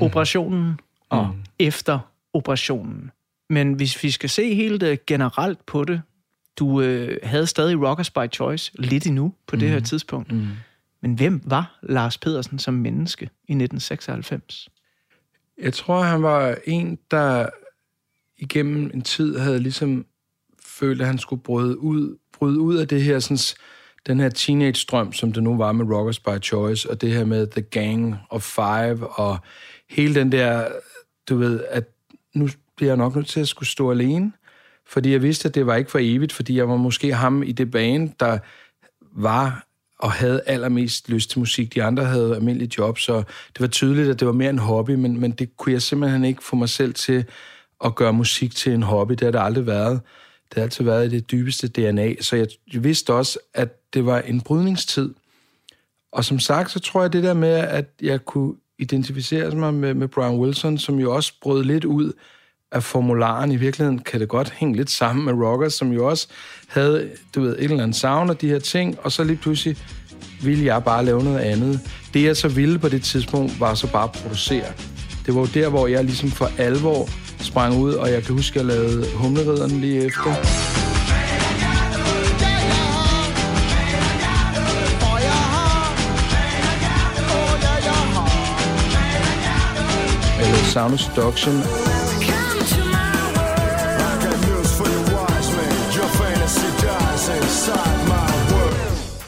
operationen 0.00 0.80
og 1.08 1.36
efter 1.58 1.98
operationen. 2.32 3.10
Men 3.50 3.72
hvis 3.72 4.02
vi 4.02 4.10
skal 4.10 4.30
se 4.30 4.54
helt 4.54 4.82
øh, 4.82 4.98
generelt 5.06 5.66
på 5.66 5.84
det, 5.84 6.02
du 6.56 6.80
øh, 6.80 7.18
havde 7.22 7.46
stadig 7.46 7.88
Rockers 7.88 8.10
by 8.10 8.32
Choice 8.32 8.72
lidt 8.74 9.06
endnu 9.06 9.34
på 9.46 9.56
det 9.56 9.68
her 9.68 9.80
tidspunkt. 9.80 10.32
Men 11.00 11.14
hvem 11.14 11.42
var 11.44 11.78
Lars 11.82 12.18
Pedersen 12.18 12.58
som 12.58 12.74
menneske 12.74 13.24
i 13.24 13.52
1996? 13.52 14.68
Jeg 15.62 15.72
tror, 15.74 16.02
han 16.02 16.22
var 16.22 16.56
en, 16.64 16.98
der 17.10 17.46
igennem 18.38 18.90
en 18.94 19.02
tid 19.02 19.38
havde 19.38 19.58
ligesom 19.58 20.06
følt, 20.64 21.00
at 21.00 21.06
han 21.06 21.18
skulle 21.18 21.42
bryde 21.42 21.78
ud, 21.78 22.16
bryde 22.32 22.60
ud 22.60 22.76
af 22.76 22.88
det 22.88 23.02
her, 23.02 23.18
sådan, 23.18 23.38
den 24.06 24.20
her 24.20 24.28
teenage-strøm, 24.28 25.12
som 25.12 25.32
det 25.32 25.42
nu 25.42 25.56
var 25.56 25.72
med 25.72 25.86
Rockers 25.96 26.18
by 26.18 26.42
Choice, 26.42 26.90
og 26.90 27.00
det 27.00 27.12
her 27.12 27.24
med 27.24 27.46
The 27.46 27.60
Gang 27.60 28.16
of 28.30 28.42
Five, 28.42 29.18
og 29.18 29.38
hele 29.90 30.14
den 30.14 30.32
der, 30.32 30.68
du 31.28 31.36
ved, 31.36 31.64
at 31.70 31.84
nu 32.34 32.48
bliver 32.76 32.90
jeg 32.90 32.96
nok 32.96 33.16
nødt 33.16 33.26
til 33.26 33.40
at 33.40 33.48
skulle 33.48 33.68
stå 33.68 33.90
alene, 33.90 34.32
fordi 34.86 35.12
jeg 35.12 35.22
vidste, 35.22 35.48
at 35.48 35.54
det 35.54 35.66
var 35.66 35.76
ikke 35.76 35.90
for 35.90 35.98
evigt, 36.02 36.32
fordi 36.32 36.56
jeg 36.56 36.68
var 36.68 36.76
måske 36.76 37.14
ham 37.14 37.42
i 37.42 37.52
det 37.52 37.70
bane, 37.70 38.12
der 38.20 38.38
var 39.12 39.66
og 39.98 40.12
havde 40.12 40.42
allermest 40.46 41.08
lyst 41.08 41.30
til 41.30 41.38
musik. 41.38 41.74
De 41.74 41.82
andre 41.82 42.04
havde 42.04 42.34
almindelige 42.34 42.72
job, 42.78 42.98
så 42.98 43.16
det 43.52 43.60
var 43.60 43.66
tydeligt, 43.66 44.08
at 44.08 44.20
det 44.20 44.26
var 44.26 44.32
mere 44.32 44.50
en 44.50 44.58
hobby, 44.58 44.90
men, 44.90 45.20
men 45.20 45.30
det 45.30 45.56
kunne 45.56 45.72
jeg 45.72 45.82
simpelthen 45.82 46.24
ikke 46.24 46.44
få 46.44 46.56
mig 46.56 46.68
selv 46.68 46.94
til 46.94 47.24
at 47.84 47.94
gøre 47.94 48.12
musik 48.12 48.54
til 48.54 48.72
en 48.72 48.82
hobby. 48.82 49.12
Det 49.12 49.20
har 49.20 49.30
det 49.30 49.40
aldrig 49.40 49.66
været. 49.66 50.00
Det 50.52 50.58
har 50.58 50.62
altid 50.62 50.84
været 50.84 51.12
i 51.12 51.16
det 51.16 51.30
dybeste 51.30 51.68
DNA, 51.68 52.14
så 52.20 52.36
jeg 52.36 52.46
vidste 52.84 53.14
også, 53.14 53.38
at 53.54 53.94
det 53.94 54.06
var 54.06 54.20
en 54.20 54.40
brydningstid. 54.40 55.14
Og 56.12 56.24
som 56.24 56.38
sagt, 56.38 56.70
så 56.70 56.80
tror 56.80 57.02
jeg 57.02 57.12
det 57.12 57.22
der 57.22 57.34
med, 57.34 57.48
at 57.48 57.86
jeg 58.02 58.24
kunne 58.24 58.54
identificere 58.78 59.50
mig 59.50 59.74
med, 59.74 59.94
med 59.94 60.08
Brian 60.08 60.38
Wilson, 60.38 60.78
som 60.78 60.98
jo 60.98 61.14
også 61.14 61.32
brød 61.42 61.64
lidt 61.64 61.84
ud 61.84 62.12
af 62.72 62.82
formularen. 62.82 63.52
I 63.52 63.56
virkeligheden 63.56 63.98
kan 63.98 64.20
det 64.20 64.28
godt 64.28 64.50
hænge 64.50 64.76
lidt 64.76 64.90
sammen 64.90 65.24
med 65.24 65.46
Rockers, 65.46 65.74
som 65.74 65.92
jo 65.92 66.08
også 66.08 66.28
havde, 66.66 67.10
du 67.34 67.40
ved, 67.40 67.56
et 67.58 67.64
eller 67.64 67.82
andet 67.82 67.96
sound 67.96 68.30
og 68.30 68.40
de 68.40 68.48
her 68.48 68.58
ting, 68.58 68.98
og 69.02 69.12
så 69.12 69.24
lige 69.24 69.36
pludselig 69.36 69.76
ville 70.42 70.64
jeg 70.64 70.84
bare 70.84 71.04
lave 71.04 71.24
noget 71.24 71.38
andet. 71.38 71.80
Det, 72.14 72.24
jeg 72.24 72.36
så 72.36 72.48
ville 72.48 72.78
på 72.78 72.88
det 72.88 73.02
tidspunkt, 73.02 73.60
var 73.60 73.74
så 73.74 73.92
bare 73.92 74.04
at 74.04 74.12
producere. 74.12 74.72
Det 75.26 75.34
var 75.34 75.40
jo 75.40 75.48
der, 75.54 75.68
hvor 75.68 75.86
jeg 75.86 76.04
ligesom 76.04 76.30
for 76.30 76.50
alvor 76.58 77.08
sprang 77.44 77.76
ud, 77.78 77.92
og 77.94 78.10
jeg 78.10 78.22
kan 78.22 78.34
huske, 78.34 78.60
at 78.60 78.66
jeg 78.66 78.74
lavede 78.76 79.06
Humlerideren 79.16 79.80
lige 79.80 80.04
efter. 80.04 80.30
Jeg 90.38 90.46
lavede 90.46 90.64
Sound 90.64 90.94
of 90.94 91.00
Seduction. 91.00 91.54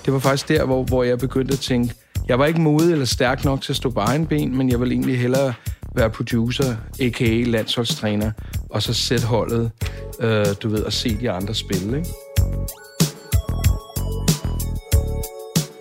Det 0.05 0.13
var 0.13 0.19
faktisk 0.19 0.49
der, 0.49 0.65
hvor, 0.65 0.83
hvor 0.83 1.03
jeg 1.03 1.19
begyndte 1.19 1.53
at 1.53 1.61
tænke, 1.61 1.95
jeg 2.29 2.39
var 2.39 2.47
ikke 2.47 2.61
modig 2.61 2.93
eller 2.93 3.05
stærk 3.05 3.45
nok 3.45 3.61
til 3.61 3.73
at 3.73 3.77
stå 3.77 3.91
på 3.91 4.01
egen 4.01 4.27
ben, 4.27 4.57
men 4.57 4.71
jeg 4.71 4.81
ville 4.81 4.95
egentlig 4.95 5.19
hellere 5.19 5.55
være 5.95 6.11
producer, 6.11 6.77
a.k.a. 7.01 7.43
landsholdstræner, 7.47 8.33
og 8.71 8.83
så 8.83 8.95
sætte 8.95 9.27
holdet, 9.27 9.71
øh, 10.21 10.47
du 10.63 10.69
ved, 10.69 10.83
og 10.83 10.93
se 10.93 11.17
de 11.21 11.31
andre 11.31 11.55
spille, 11.55 11.99
ikke? 11.99 12.09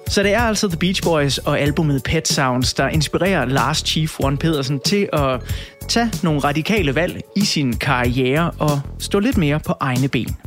Så 0.08 0.24
det 0.24 0.34
er 0.34 0.40
altså 0.42 0.68
The 0.68 0.78
Beach 0.78 1.04
Boys 1.04 1.38
og 1.38 1.60
albumet 1.60 2.04
Pet 2.04 2.28
Sounds, 2.28 2.74
der 2.74 2.88
inspirerer 2.88 3.46
Lars 3.46 3.78
Chief 3.78 4.20
One 4.20 4.38
Pedersen 4.38 4.80
til 4.80 5.10
at 5.14 5.42
tage 5.90 6.12
nogle 6.24 6.40
radikale 6.40 6.96
valg 6.96 7.22
i 7.36 7.42
sin 7.42 7.74
karriere 7.74 8.52
og 8.60 8.82
stå 9.00 9.20
lidt 9.20 9.38
mere 9.38 9.60
på 9.60 9.74
egne 9.80 10.08
ben. 10.08 10.38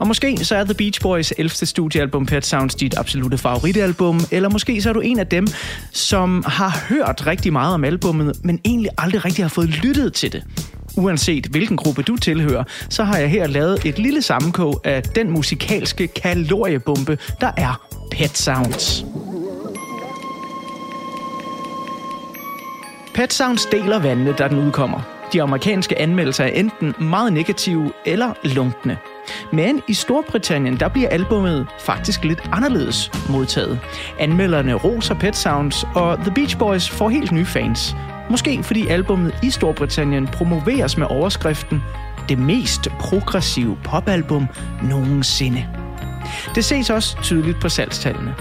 Og 0.00 0.06
måske 0.06 0.44
så 0.44 0.56
er 0.56 0.64
The 0.64 0.74
Beach 0.74 1.00
Boys 1.00 1.32
11. 1.38 1.50
studiealbum 1.50 2.26
Pet 2.26 2.46
Sounds 2.46 2.74
dit 2.74 2.98
absolute 2.98 3.38
favoritalbum, 3.38 4.20
eller 4.30 4.48
måske 4.48 4.82
så 4.82 4.88
er 4.88 4.92
du 4.92 5.00
en 5.00 5.18
af 5.18 5.26
dem, 5.26 5.46
som 5.92 6.44
har 6.46 6.84
hørt 6.88 7.26
rigtig 7.26 7.52
meget 7.52 7.74
om 7.74 7.84
albummet, 7.84 8.44
men 8.44 8.60
egentlig 8.64 8.90
aldrig 8.98 9.24
rigtig 9.24 9.44
har 9.44 9.48
fået 9.48 9.68
lyttet 9.68 10.12
til 10.12 10.32
det. 10.32 10.44
Uanset 10.96 11.46
hvilken 11.46 11.76
gruppe 11.76 12.02
du 12.02 12.16
tilhører, 12.16 12.64
så 12.90 13.04
har 13.04 13.16
jeg 13.16 13.30
her 13.30 13.46
lavet 13.46 13.84
et 13.84 13.98
lille 13.98 14.22
sammenkog 14.22 14.80
af 14.84 15.02
den 15.02 15.30
musikalske 15.30 16.06
kaloriebombe, 16.06 17.18
der 17.40 17.50
er 17.56 17.86
Pet 18.10 18.38
Sounds. 18.38 19.04
Pet 23.14 23.32
Sounds 23.32 23.66
deler 23.66 23.98
vandene, 23.98 24.32
da 24.32 24.48
den 24.48 24.58
udkommer. 24.58 25.00
De 25.32 25.42
amerikanske 25.42 25.98
anmeldelser 25.98 26.44
er 26.44 26.48
enten 26.48 26.94
meget 27.00 27.32
negative 27.32 27.92
eller 28.06 28.32
lunkne. 28.44 28.98
Men 29.52 29.82
i 29.88 29.94
Storbritannien, 29.94 30.80
der 30.80 30.88
bliver 30.88 31.08
albummet 31.08 31.66
faktisk 31.80 32.24
lidt 32.24 32.42
anderledes 32.52 33.10
modtaget. 33.30 33.80
Anmelderne 34.18 34.74
roser 34.74 35.14
Pet 35.14 35.36
Sounds, 35.36 35.84
og 35.94 36.18
The 36.18 36.32
Beach 36.34 36.58
Boys 36.58 36.90
får 36.90 37.08
helt 37.08 37.32
nye 37.32 37.44
fans. 37.44 37.96
Måske 38.30 38.62
fordi 38.62 38.86
albummet 38.86 39.34
i 39.42 39.50
Storbritannien 39.50 40.26
promoveres 40.26 40.96
med 40.96 41.06
overskriften 41.10 41.82
det 42.28 42.38
mest 42.38 42.88
progressive 43.00 43.78
popalbum 43.84 44.46
nogensinde. 44.82 45.85
Det 46.54 46.64
ses 46.64 46.90
også 46.90 47.16
tydeligt 47.22 47.60
på 47.60 47.68
salgstallene. 47.68 48.34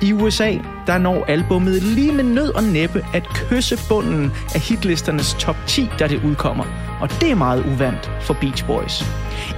I 0.00 0.12
USA, 0.12 0.52
der 0.86 0.98
når 0.98 1.24
albummet 1.24 1.82
lige 1.82 2.12
med 2.12 2.24
nød 2.24 2.54
og 2.54 2.62
næppe 2.62 3.06
at 3.14 3.28
kysse 3.28 3.78
bunden 3.88 4.32
af 4.54 4.60
hitlisternes 4.60 5.34
top 5.34 5.56
10, 5.66 5.90
da 5.98 6.06
det 6.06 6.24
udkommer. 6.24 6.64
Og 7.00 7.10
det 7.20 7.30
er 7.30 7.34
meget 7.34 7.64
uvandt 7.66 8.10
for 8.20 8.34
Beach 8.34 8.66
Boys. 8.66 9.04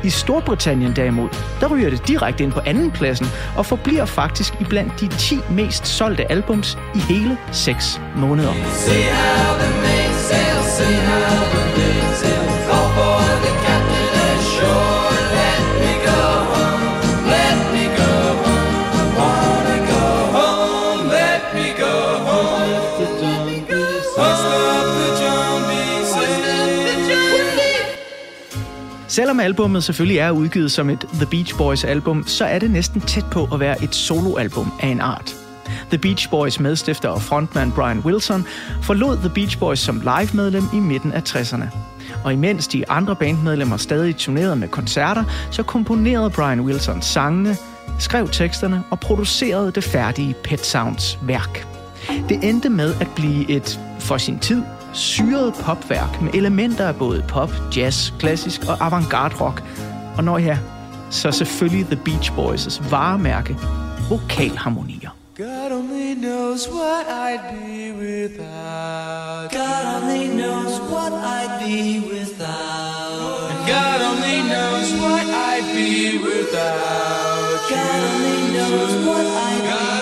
I 0.05 0.11
Storbritannien 0.11 0.97
derimod, 0.97 1.29
der 1.61 1.69
ryger 1.69 1.91
det 1.91 2.09
direkte 2.09 2.45
ind 2.45 2.53
på 2.53 2.61
andenpladsen 2.67 3.27
og 3.57 3.67
forbliver 3.67 4.05
faktisk 4.05 4.55
i 4.61 4.65
blandt 4.65 5.01
de 5.01 5.09
10 5.09 5.39
mest 5.51 5.87
solgte 5.87 6.31
albums 6.31 6.79
i 6.95 6.99
hele 6.99 7.39
6 7.53 8.01
måneder. 8.17 8.53
See 8.75 9.03
how 9.03 9.59
the 9.59 9.69
Selvom 29.19 29.41
albummet 29.41 29.85
selvfølgelig 29.85 30.19
er 30.19 30.31
udgivet 30.31 30.73
som 30.73 30.91
et 30.91 31.01
The 31.01 31.27
Beach 31.27 31.57
Boys 31.57 31.85
album, 31.85 32.27
så 32.27 32.45
er 32.45 32.59
det 32.59 32.71
næsten 32.71 33.01
tæt 33.01 33.25
på 33.31 33.49
at 33.53 33.61
være 33.61 33.85
et 33.85 33.95
soloalbum 33.95 34.73
af 34.81 34.89
en 34.89 35.01
art. 35.01 35.37
The 35.89 35.99
Beach 35.99 36.31
Boys 36.31 36.61
medstifter 36.61 37.09
og 37.09 37.23
frontman 37.23 37.73
Brian 37.73 37.99
Wilson 37.99 38.47
forlod 38.83 39.17
The 39.17 39.31
Beach 39.35 39.59
Boys 39.59 39.79
som 39.79 40.01
live-medlem 40.01 40.65
i 40.75 40.77
midten 40.77 41.13
af 41.13 41.23
60'erne. 41.29 41.65
Og 42.25 42.33
imens 42.33 42.69
de 42.69 42.91
andre 42.91 43.17
bandmedlemmer 43.17 43.77
stadig 43.77 44.17
turnerede 44.17 44.57
med 44.57 44.69
koncerter, 44.69 45.25
så 45.51 45.63
komponerede 45.63 46.31
Brian 46.31 46.61
Wilson 46.61 47.03
sangene, 47.03 47.57
skrev 47.99 48.29
teksterne 48.29 48.83
og 48.91 49.01
producerede 49.01 49.73
det 49.73 49.85
færdige 49.85 50.35
Pet 50.45 50.67
Sounds 50.67 51.19
værk. 51.23 51.67
Det 52.29 52.49
endte 52.49 52.69
med 52.69 52.95
at 53.01 53.09
blive 53.17 53.51
et, 53.51 53.81
for 53.99 54.19
sin 54.19 54.39
tid, 54.39 54.63
syret 54.93 55.55
popværk 55.55 56.23
med 56.23 56.35
elementer 56.35 56.89
af 56.89 56.97
både 56.97 57.25
pop, 57.29 57.51
jazz, 57.77 58.13
klassisk 58.19 58.61
og 58.69 58.77
avantgarde 58.81 59.35
rock. 59.41 59.65
Og 60.17 60.25
når 60.25 60.39
ja, 60.39 60.59
så 61.11 61.33
selvfølgelig 61.33 61.87
The 61.87 61.97
Beach 61.97 62.33
Boys' 62.33 62.91
varemærke, 62.91 63.57
vokalharmonier. 64.09 65.11
God 65.39 65.73
only 65.73 66.15
knows 66.15 66.69
what 66.69 67.07
I'd 67.07 67.45
be 67.53 67.93
without. 67.93 69.53
God 69.53 69.85
only 69.97 70.27
knows 70.27 70.81
what 70.91 71.13
I'd 71.13 71.55
be 71.65 72.01
without. 72.13 73.51
And 73.53 73.61
God 73.75 74.01
only 74.11 74.39
knows 74.51 74.89
what 75.03 75.27
I'd 75.51 75.67
be 75.79 76.19
without. 76.29 77.61
God 77.71 78.01
only 78.11 78.39
knows 78.55 78.93
what 79.07 79.27
I'd 79.27 79.63
be 79.63 79.83
without. 79.83 79.98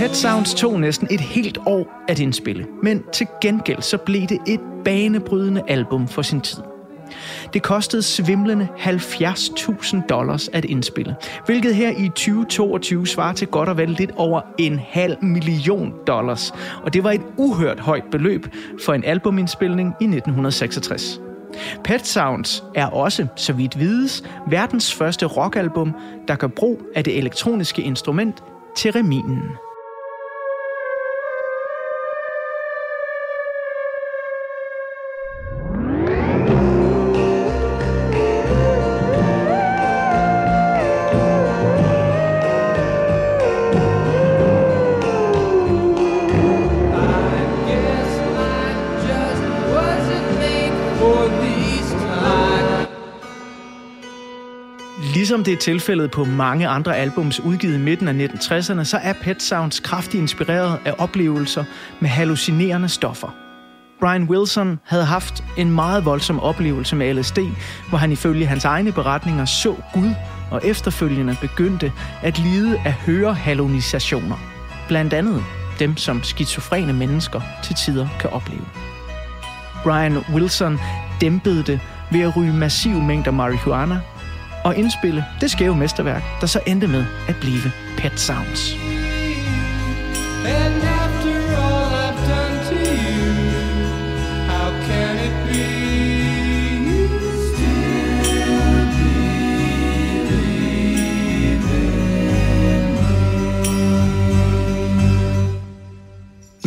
Pet 0.00 0.16
Sounds 0.16 0.54
tog 0.54 0.80
næsten 0.80 1.08
et 1.10 1.20
helt 1.20 1.58
år 1.66 2.04
at 2.08 2.18
indspille, 2.18 2.66
men 2.82 3.02
til 3.12 3.26
gengæld 3.40 3.82
så 3.82 3.98
blev 3.98 4.22
det 4.22 4.38
et 4.46 4.60
banebrydende 4.84 5.62
album 5.68 6.08
for 6.08 6.22
sin 6.22 6.40
tid. 6.40 6.62
Det 7.52 7.62
kostede 7.62 8.02
svimlende 8.02 8.68
70.000 8.78 10.06
dollars 10.06 10.48
at 10.48 10.64
indspille, 10.64 11.16
hvilket 11.46 11.74
her 11.74 11.90
i 11.90 12.08
2022 12.08 13.06
svarer 13.06 13.32
til 13.32 13.48
godt 13.48 13.68
og 13.68 13.76
vel 13.76 13.88
lidt 13.88 14.10
over 14.16 14.40
en 14.58 14.80
halv 14.88 15.24
million 15.24 15.94
dollars. 16.06 16.52
Og 16.82 16.94
det 16.94 17.04
var 17.04 17.10
et 17.10 17.22
uhørt 17.36 17.80
højt 17.80 18.04
beløb 18.10 18.46
for 18.84 18.94
en 18.94 19.04
albumindspilning 19.04 19.88
i 20.00 20.04
1966. 20.04 21.20
Pet 21.84 22.06
Sounds 22.06 22.64
er 22.74 22.86
også, 22.86 23.26
så 23.36 23.52
vidt 23.52 23.78
vides, 23.78 24.24
verdens 24.48 24.94
første 24.94 25.26
rockalbum, 25.26 25.94
der 26.28 26.36
gør 26.36 26.46
brug 26.46 26.82
af 26.94 27.04
det 27.04 27.18
elektroniske 27.18 27.82
instrument 27.82 28.42
tereminen. 28.76 29.42
Ligesom 55.30 55.44
det 55.44 55.52
er 55.52 55.56
tilfældet 55.56 56.10
på 56.10 56.24
mange 56.24 56.68
andre 56.68 56.96
albums 56.96 57.40
udgivet 57.40 57.74
i 57.74 57.78
midten 57.78 58.08
af 58.08 58.26
1960'erne, 58.26 58.84
så 58.84 58.98
er 59.02 59.12
Pet 59.12 59.42
Sounds 59.42 59.80
kraftigt 59.80 60.20
inspireret 60.20 60.78
af 60.84 60.94
oplevelser 60.98 61.64
med 62.00 62.08
hallucinerende 62.08 62.88
stoffer. 62.88 63.28
Brian 64.00 64.24
Wilson 64.24 64.80
havde 64.84 65.04
haft 65.04 65.44
en 65.56 65.70
meget 65.70 66.04
voldsom 66.04 66.40
oplevelse 66.40 66.96
med 66.96 67.14
LSD, 67.14 67.38
hvor 67.88 67.98
han 67.98 68.12
ifølge 68.12 68.46
hans 68.46 68.64
egne 68.64 68.92
beretninger 68.92 69.44
så 69.44 69.76
Gud 69.94 70.10
og 70.50 70.60
efterfølgende 70.64 71.36
begyndte 71.40 71.92
at 72.22 72.38
lide 72.38 72.80
af 72.84 72.92
hørehalonisationer. 72.92 74.36
Blandt 74.88 75.12
andet 75.12 75.44
dem, 75.78 75.96
som 75.96 76.22
skizofrene 76.22 76.92
mennesker 76.92 77.40
til 77.64 77.74
tider 77.74 78.08
kan 78.20 78.30
opleve. 78.30 78.66
Brian 79.82 80.18
Wilson 80.34 80.78
dæmpede 81.20 81.62
det 81.62 81.80
ved 82.12 82.20
at 82.20 82.36
ryge 82.36 82.52
massive 82.52 83.02
mængder 83.02 83.30
marihuana 83.30 84.00
og 84.64 84.76
indspille 84.76 85.24
det 85.40 85.50
skæve 85.50 85.76
mesterværk, 85.76 86.22
der 86.40 86.46
så 86.46 86.60
endte 86.66 86.86
med 86.86 87.04
at 87.28 87.36
blive 87.40 87.72
Pet 87.98 88.20
Sounds. 88.20 88.76
And 90.46 90.80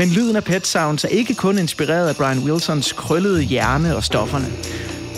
Men 0.03 0.10
lyden 0.10 0.36
af 0.36 0.43
Pet 0.43 0.67
Sounds 0.67 1.03
er 1.03 1.08
ikke 1.08 1.36
kun 1.36 1.58
inspireret 1.58 2.10
af 2.10 2.15
Brian 2.15 2.39
Wilsons 2.39 2.91
krøllede 2.91 3.41
hjerne 3.41 3.95
og 3.95 4.03
stofferne. 4.03 4.45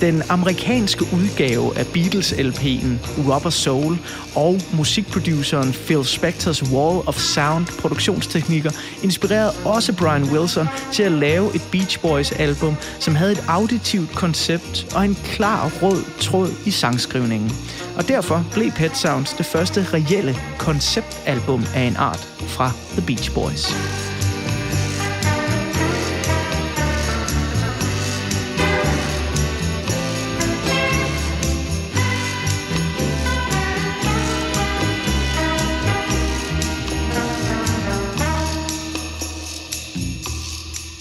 Den 0.02 0.24
amerikanske 0.30 1.06
udgave 1.14 1.78
af 1.78 1.84
Beatles-LP'en 1.84 3.22
Rubber 3.34 3.50
Soul 3.50 3.98
og 4.36 4.62
musikproduceren 4.74 5.74
Phil 5.74 6.06
Spectors 6.06 6.64
Wall 6.64 7.02
of 7.08 7.18
Sound 7.18 7.66
produktionsteknikker 7.80 8.72
inspirerede 9.04 9.52
også 9.66 9.94
Brian 9.94 10.24
Wilson 10.24 10.68
til 10.94 11.04
at 11.04 11.12
lave 11.12 11.56
et 11.56 11.62
Beach 11.72 12.02
Boys-album, 12.02 12.76
som 13.00 13.16
havde 13.16 13.32
et 13.32 13.44
auditivt 13.48 14.12
koncept 14.16 14.96
og 14.96 15.06
en 15.06 15.18
klar 15.26 15.72
rød 15.82 16.04
tråd 16.20 16.50
i 16.66 16.72
sangskrivningen. 16.72 17.52
Og 17.98 18.08
derfor 18.08 18.46
blev 18.54 18.72
Pet 18.72 18.98
Sounds 18.98 19.34
det 19.34 19.46
første 19.46 19.88
reelle 19.94 20.36
konceptalbum 20.58 21.66
af 21.76 21.82
en 21.82 21.96
art 21.96 22.30
fra 22.48 22.72
The 22.98 23.06
Beach 23.06 23.34
Boys. 23.34 24.15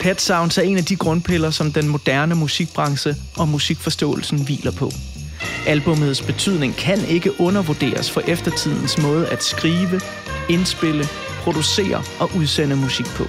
Pet 0.05 0.21
Sounds 0.21 0.59
er 0.59 0.63
en 0.63 0.77
af 0.77 0.85
de 0.85 0.97
grundpiller, 0.97 1.51
som 1.51 1.73
den 1.73 1.89
moderne 1.89 2.35
musikbranche 2.35 3.15
og 3.37 3.49
musikforståelsen 3.49 4.45
hviler 4.45 4.73
på. 4.73 4.91
Albumets 5.67 6.23
betydning 6.23 6.77
kan 6.77 7.05
ikke 7.09 7.41
undervurderes 7.41 8.11
for 8.11 8.21
eftertidens 8.21 8.99
måde 8.99 9.29
at 9.29 9.43
skrive, 9.43 10.01
indspille, 10.49 11.05
producere 11.43 12.03
og 12.21 12.31
udsende 12.37 12.77
musik 12.77 13.07
på. 13.07 13.25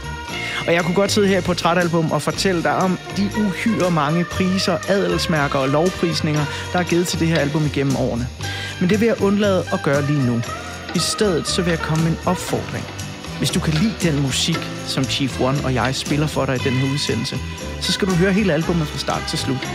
Og 0.68 0.74
jeg 0.74 0.84
kunne 0.84 0.96
godt 0.96 1.12
sidde 1.12 1.28
her 1.28 1.42
på 1.42 1.46
Portrætalbum 1.46 2.12
og 2.12 2.22
fortælle 2.22 2.64
dig 2.64 2.76
om 2.76 2.98
de 3.18 3.30
uhyre 3.38 3.92
mange 3.92 4.24
priser, 4.24 4.78
adelsmærker 4.88 5.60
og 5.60 5.70
lovprisninger, 5.70 6.46
der 6.74 6.80
er 6.80 6.84
givet 6.84 7.08
til 7.08 7.20
det 7.20 7.28
her 7.28 7.40
album 7.40 7.66
igennem 7.66 7.96
årene. 7.96 8.28
Men 8.80 8.90
det 8.90 9.00
vil 9.00 9.06
jeg 9.06 9.22
undlade 9.22 9.66
at 9.74 9.80
gøre 9.84 10.06
lige 10.06 10.26
nu. 10.26 10.42
I 10.96 11.00
stedet 11.00 11.48
så 11.48 11.62
vil 11.62 11.72
jeg 11.72 11.80
komme 11.80 12.04
med 12.04 12.12
en 12.12 12.18
opfordring. 12.26 12.95
Hvis 13.38 13.50
du 13.50 13.60
kan 13.60 13.74
lide 13.74 13.94
den 14.02 14.22
musik, 14.22 14.58
som 14.88 15.04
Chief 15.04 15.42
One 15.42 15.58
og 15.64 15.74
jeg 15.74 15.96
spiller 15.96 16.28
for 16.28 16.46
dig 16.46 16.56
i 16.56 16.60
den 16.60 16.74
her 16.74 16.94
udsendelse, 16.94 17.38
så 17.82 17.92
skal 17.92 18.08
du 18.08 18.14
høre 18.14 18.34
hele 18.34 18.54
albumet 18.54 18.88
fra 18.88 18.98
start 18.98 19.24
til 19.30 19.40
slut. 19.40 19.68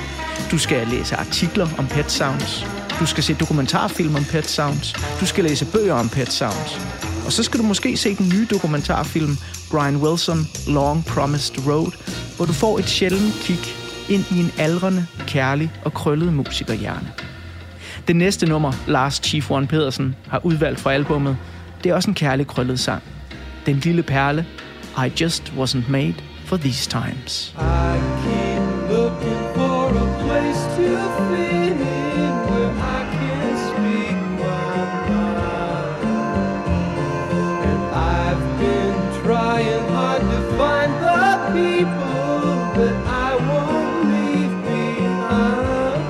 Du 0.50 0.58
skal 0.58 0.88
læse 0.88 1.16
artikler 1.16 1.68
om 1.78 1.86
Pet 1.86 2.10
Sounds. 2.10 2.66
Du 3.00 3.06
skal 3.06 3.24
se 3.24 3.34
dokumentarfilm 3.34 4.14
om 4.14 4.24
Pet 4.24 4.46
Sounds. 4.46 4.92
Du 5.20 5.26
skal 5.26 5.44
læse 5.44 5.66
bøger 5.72 5.94
om 5.94 6.08
Pet 6.08 6.32
Sounds. 6.32 6.80
Og 7.26 7.32
så 7.32 7.42
skal 7.42 7.60
du 7.60 7.64
måske 7.64 7.96
se 7.96 8.14
den 8.14 8.28
nye 8.28 8.46
dokumentarfilm 8.50 9.36
Brian 9.70 9.96
Wilson 9.96 10.46
Long 10.66 11.04
Promised 11.04 11.66
Road, 11.66 11.92
hvor 12.36 12.46
du 12.46 12.52
får 12.52 12.78
et 12.78 12.88
sjældent 12.88 13.34
kig 13.42 13.58
ind 14.08 14.24
i 14.30 14.40
en 14.40 14.52
aldrende, 14.58 15.06
kærlig 15.26 15.72
og 15.84 15.94
krøllet 15.94 16.32
musikerhjerne. 16.32 17.12
Det 18.08 18.16
næste 18.16 18.46
nummer, 18.46 18.72
Lars 18.86 19.20
Chief 19.24 19.50
One 19.50 19.66
Pedersen 19.66 20.14
har 20.28 20.46
udvalgt 20.46 20.80
fra 20.80 20.92
albummet, 20.92 21.36
det 21.84 21.90
er 21.90 21.94
også 21.94 22.10
en 22.10 22.14
kærlig 22.14 22.46
krøllet 22.46 22.80
sang. 22.80 23.02
Den 23.66 23.78
lille 23.84 24.02
perle, 24.02 24.44
I 24.96 25.08
just 25.10 25.52
wasn't 25.56 25.88
made 25.88 26.14
for 26.46 26.56
these 26.58 26.86
times. 26.86 27.52
I 27.56 27.98
keep 28.22 28.62
looking 28.90 29.54
for 29.54 29.90
a 30.04 30.06
place 30.24 30.62
to 30.76 30.98
fit 31.28 31.76
in 31.76 32.32
where 32.48 32.72
I 32.96 33.00
can 33.14 33.56
speak 33.68 34.18
my 34.40 34.74
mind. 35.08 36.04
And 37.70 37.82
I've 37.94 38.44
been 38.58 38.96
trying 39.22 39.84
hard 39.92 40.22
to 40.22 40.40
find 40.58 40.92
the 41.06 41.24
people 41.58 42.50
that 42.78 42.96
I 43.06 43.30
won't 43.48 43.94
leave 44.14 44.54
behind. 44.70 46.02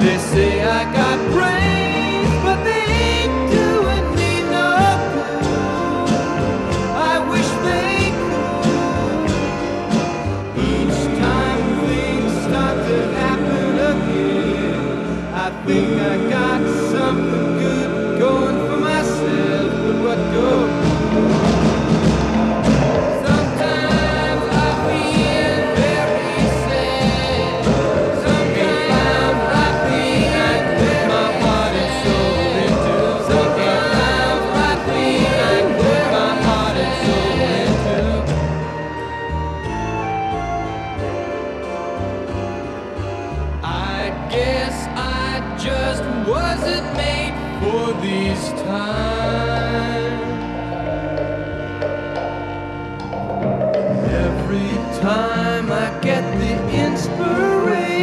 They 0.00 0.18
say 0.18 0.50
I 0.62 0.64
got 0.92 1.05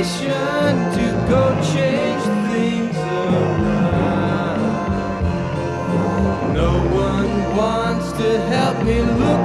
inspiration 0.03 0.75
to 0.91 1.05
go 1.29 1.43
change 1.73 2.23
things 2.51 2.97
around, 2.97 4.59
no 6.53 6.71
one 6.93 7.55
wants 7.55 8.11
to 8.13 8.39
help 8.47 8.83
me 8.83 9.01
look 9.01 9.42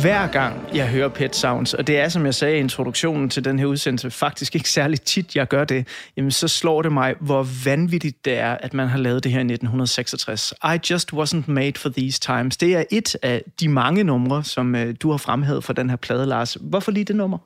hver 0.00 0.26
gang 0.26 0.68
jeg 0.74 0.88
hører 0.88 1.08
Pet 1.08 1.36
Sounds, 1.36 1.74
og 1.74 1.86
det 1.86 1.98
er, 1.98 2.08
som 2.08 2.26
jeg 2.26 2.34
sagde 2.34 2.56
i 2.56 2.60
introduktionen 2.60 3.30
til 3.30 3.44
den 3.44 3.58
her 3.58 3.66
udsendelse, 3.66 4.10
faktisk 4.10 4.54
ikke 4.54 4.70
særlig 4.70 5.00
tit, 5.00 5.36
jeg 5.36 5.48
gør 5.48 5.64
det, 5.64 5.88
jamen 6.16 6.30
så 6.30 6.48
slår 6.48 6.82
det 6.82 6.92
mig, 6.92 7.14
hvor 7.20 7.46
vanvittigt 7.64 8.24
det 8.24 8.38
er, 8.38 8.54
at 8.60 8.74
man 8.74 8.88
har 8.88 8.98
lavet 8.98 9.24
det 9.24 9.32
her 9.32 9.38
i 9.38 9.42
1966. 9.42 10.54
I 10.64 10.90
Just 10.90 11.12
Wasn't 11.12 11.42
Made 11.46 11.72
for 11.76 11.88
These 11.88 12.20
Times. 12.20 12.56
Det 12.56 12.76
er 12.76 12.84
et 12.90 13.16
af 13.22 13.42
de 13.60 13.68
mange 13.68 14.04
numre, 14.04 14.44
som 14.44 14.74
øh, 14.74 14.94
du 15.02 15.10
har 15.10 15.18
fremhævet 15.18 15.64
for 15.64 15.72
den 15.72 15.90
her 15.90 15.96
plade, 15.96 16.26
Lars. 16.26 16.56
Hvorfor 16.60 16.92
lige 16.92 17.04
det 17.04 17.16
nummer? 17.16 17.38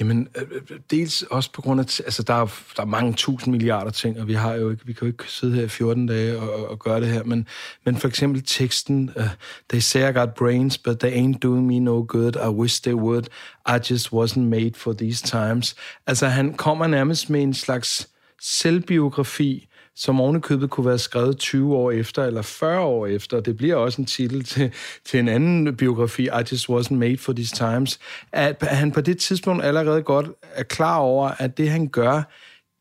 Jamen, 0.00 0.28
øh, 0.36 0.42
øh, 0.70 0.78
dels 0.90 1.22
også 1.22 1.52
på 1.52 1.62
grund 1.62 1.80
af, 1.80 2.00
altså 2.00 2.22
der 2.22 2.34
er, 2.34 2.46
der 2.76 2.82
er 2.82 2.86
mange 2.86 3.12
tusind 3.12 3.52
milliarder 3.52 3.90
ting, 3.90 4.20
og 4.20 4.28
vi 4.28 4.34
har 4.34 4.54
jo 4.54 4.70
ikke, 4.70 4.86
vi 4.86 4.92
kan 4.92 5.00
jo 5.00 5.12
ikke 5.12 5.24
sidde 5.26 5.54
her 5.54 5.62
i 5.62 5.68
14 5.68 6.06
dage 6.06 6.38
og, 6.38 6.54
og, 6.54 6.68
og 6.68 6.78
gøre 6.78 7.00
det 7.00 7.08
her, 7.08 7.24
men, 7.24 7.48
men 7.84 7.96
for 7.96 8.08
eksempel 8.08 8.42
teksten, 8.46 9.10
uh, 9.16 9.22
they 9.68 9.80
say 9.80 10.10
I 10.10 10.12
got 10.12 10.34
brains, 10.34 10.78
but 10.78 10.98
they 10.98 11.12
ain't 11.12 11.38
doing 11.38 11.66
me 11.66 11.78
no 11.78 12.04
good, 12.08 12.36
I 12.36 12.48
wish 12.48 12.82
they 12.82 12.94
would, 12.94 13.24
I 13.68 13.92
just 13.92 14.12
wasn't 14.12 14.48
made 14.48 14.72
for 14.74 14.92
these 14.92 15.22
times. 15.22 15.74
Altså, 16.06 16.26
han 16.26 16.54
kommer 16.54 16.86
nærmest 16.86 17.30
med 17.30 17.42
en 17.42 17.54
slags 17.54 18.08
selvbiografi, 18.40 19.68
som 19.96 20.20
ovenikøbet 20.20 20.70
kunne 20.70 20.86
være 20.86 20.98
skrevet 20.98 21.38
20 21.38 21.76
år 21.76 21.90
efter, 21.90 22.24
eller 22.24 22.42
40 22.42 22.80
år 22.80 23.06
efter. 23.06 23.40
Det 23.40 23.56
bliver 23.56 23.76
også 23.76 24.02
en 24.02 24.06
titel 24.06 24.44
til, 24.44 24.72
til 25.04 25.20
en 25.20 25.28
anden 25.28 25.76
biografi, 25.76 26.22
I 26.22 26.42
Just 26.52 26.70
Wasn't 26.70 26.94
Made 26.94 27.18
for 27.18 27.32
These 27.32 27.56
Times. 27.56 27.98
At 28.32 28.56
han 28.62 28.92
på 28.92 29.00
det 29.00 29.18
tidspunkt 29.18 29.64
allerede 29.64 30.02
godt 30.02 30.26
er 30.52 30.62
klar 30.62 30.96
over, 30.96 31.30
at 31.38 31.58
det 31.58 31.70
han 31.70 31.88
gør, 31.88 32.22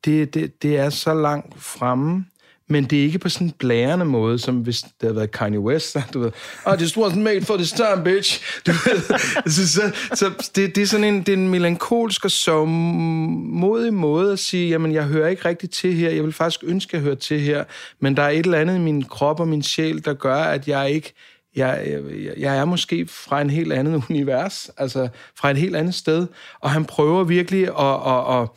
det, 0.06 0.34
det, 0.34 0.64
det 0.64 0.78
er 0.78 0.90
så 0.90 1.14
langt 1.14 1.62
fremme, 1.62 2.26
men 2.70 2.84
det 2.84 3.00
er 3.00 3.04
ikke 3.04 3.20
på 3.20 3.30
sådan 3.30 3.48
en 3.48 3.54
blærende 3.60 4.06
måde, 4.06 4.40
som 4.40 4.56
hvis 4.56 4.82
det 4.82 4.92
havde 5.02 5.16
været 5.16 5.32
Kanye 5.32 5.60
West, 5.60 5.98
du 6.14 6.20
ved, 6.20 6.32
ah, 6.66 6.80
I 6.80 6.82
just 6.82 6.98
wasn't 6.98 7.20
made 7.20 7.42
for 7.42 7.58
this 7.58 7.72
time, 7.72 8.04
bitch. 8.04 8.62
Du 8.68 8.72
ved, 8.72 9.02
så, 9.52 9.68
så, 9.68 9.92
så 10.14 10.50
det, 10.56 10.76
det, 10.76 10.82
er 10.82 10.88
sådan 10.88 11.04
en, 11.04 11.20
det 11.20 11.30
er 11.30 11.38
en 11.38 11.50
melankolsk 11.50 12.26
og 12.26 12.32
så 12.32 12.66
modig 12.66 13.94
måde 13.94 14.32
at 14.32 14.40
sige, 14.40 14.70
jamen 14.70 14.94
jeg 14.94 15.04
hører 15.04 15.28
ikke 15.28 15.46
rigtig 15.46 15.70
til 15.70 15.94
her, 15.94 16.10
jeg 16.10 16.24
vil 16.24 16.34
faktisk 16.34 16.64
ønske, 16.64 16.90
at 16.90 16.94
jeg 16.94 17.02
hører 17.02 17.16
til 17.16 17.40
her, 17.40 17.64
men 18.00 18.18
der 18.18 18.24
er 18.24 18.30
et 18.30 18.46
eller 18.46 18.58
andet 18.58 18.76
i 18.76 18.80
min 18.80 19.04
krop 19.04 19.40
og 19.40 19.48
min 19.48 19.64
sjæl, 19.64 20.06
der 20.06 20.14
gør, 20.14 20.36
at 20.36 20.68
jeg 20.68 20.92
ikke 20.92 21.14
jeg, 21.56 21.84
jeg, 22.26 22.34
jeg 22.38 22.58
er 22.58 22.66
måske 22.66 23.08
fra 23.08 23.42
en 23.42 23.50
helt 23.50 23.74
andet 23.74 24.04
univers, 24.10 24.70
altså 24.78 25.08
fra 25.36 25.52
et 25.52 25.58
helt 25.58 25.76
andet 25.76 25.96
sted, 25.96 26.28
og 26.60 26.72
han 26.72 26.86
prøver 26.86 27.24
virkelig 27.24 27.64
at, 27.64 28.12
at, 28.14 28.42
at, 28.42 28.42
at 28.42 28.50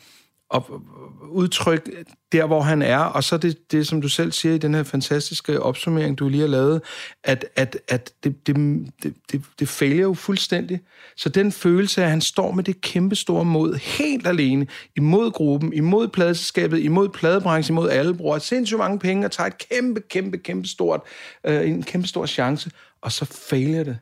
udtrykke 1.29 2.05
der, 2.31 2.45
hvor 2.45 2.61
han 2.61 2.81
er, 2.81 2.97
og 2.97 3.23
så 3.23 3.37
det, 3.37 3.71
det, 3.71 3.87
som 3.87 4.01
du 4.01 4.09
selv 4.09 4.31
siger 4.31 4.55
i 4.55 4.57
den 4.57 4.73
her 4.73 4.83
fantastiske 4.83 5.61
opsummering, 5.61 6.17
du 6.17 6.29
lige 6.29 6.41
har 6.41 6.47
lavet, 6.47 6.81
at, 7.23 7.45
at, 7.55 7.77
at 7.87 8.13
det, 8.23 8.47
det, 8.47 8.55
det, 9.03 9.15
det, 9.31 9.41
det 9.59 9.69
fejler 9.69 10.01
jo 10.01 10.13
fuldstændig. 10.13 10.79
Så 11.17 11.29
den 11.29 11.51
følelse 11.51 12.01
af, 12.01 12.05
at 12.05 12.11
han 12.11 12.21
står 12.21 12.51
med 12.51 12.63
det 12.63 12.81
kæmpe 12.81 13.15
store 13.15 13.45
mod, 13.45 13.75
helt 13.75 14.27
alene, 14.27 14.67
imod 14.95 15.31
gruppen, 15.31 15.73
imod 15.73 16.07
pladeselskabet, 16.07 16.79
imod 16.79 17.09
pladebranchen, 17.09 17.73
imod 17.73 17.89
alle, 17.89 18.13
bruger 18.13 18.39
sindssygt 18.39 18.77
mange 18.77 18.99
penge 18.99 19.25
og 19.25 19.31
tager 19.31 19.47
et 19.47 19.67
kæmpe, 19.69 20.01
kæmpe, 20.09 20.37
kæmpe 20.37 20.67
stort, 20.67 21.01
øh, 21.43 21.69
en 21.69 21.83
kæmpe 21.83 22.07
stor 22.07 22.25
chance, 22.25 22.71
og 23.01 23.11
så 23.11 23.25
fejler 23.25 23.83
det. 23.83 23.97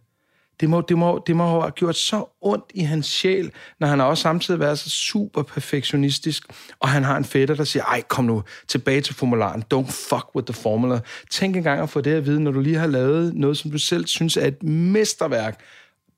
Det 0.60 0.70
må, 0.70 0.82
det, 0.82 0.98
må, 0.98 1.24
det 1.28 1.36
må 1.36 1.60
have 1.60 1.72
gjort 1.72 1.96
så 1.96 2.26
ondt 2.42 2.66
i 2.74 2.84
hans 2.84 3.06
sjæl, 3.06 3.52
når 3.80 3.88
han 3.88 4.00
har 4.00 4.06
også 4.06 4.22
samtidig 4.22 4.60
været 4.60 4.80
så 4.80 4.90
super 4.90 5.44
perfektionistisk, 5.44 6.44
og 6.80 6.90
han 6.90 7.04
har 7.04 7.18
en 7.18 7.24
fætter, 7.24 7.56
der 7.56 7.64
siger, 7.64 7.84
ej, 7.84 8.02
kom 8.02 8.26
nu 8.26 8.44
tilbage 8.68 9.02
til 9.02 9.16
formularen, 9.16 9.64
don't 9.74 9.92
fuck 10.10 10.36
with 10.36 10.46
the 10.46 10.62
formula. 10.62 11.00
Tænk 11.32 11.56
engang 11.56 11.82
at 11.82 11.90
få 11.90 12.02
det 12.02 12.14
at 12.14 12.26
vide, 12.26 12.44
når 12.44 12.52
du 12.52 12.60
lige 12.60 12.78
har 12.78 12.88
lavet 12.88 13.34
noget, 13.34 13.58
som 13.58 13.72
du 13.72 13.78
selv 13.78 14.08
synes 14.08 14.38
er 14.38 14.48
et 14.48 14.64
mesterværk. 14.64 15.60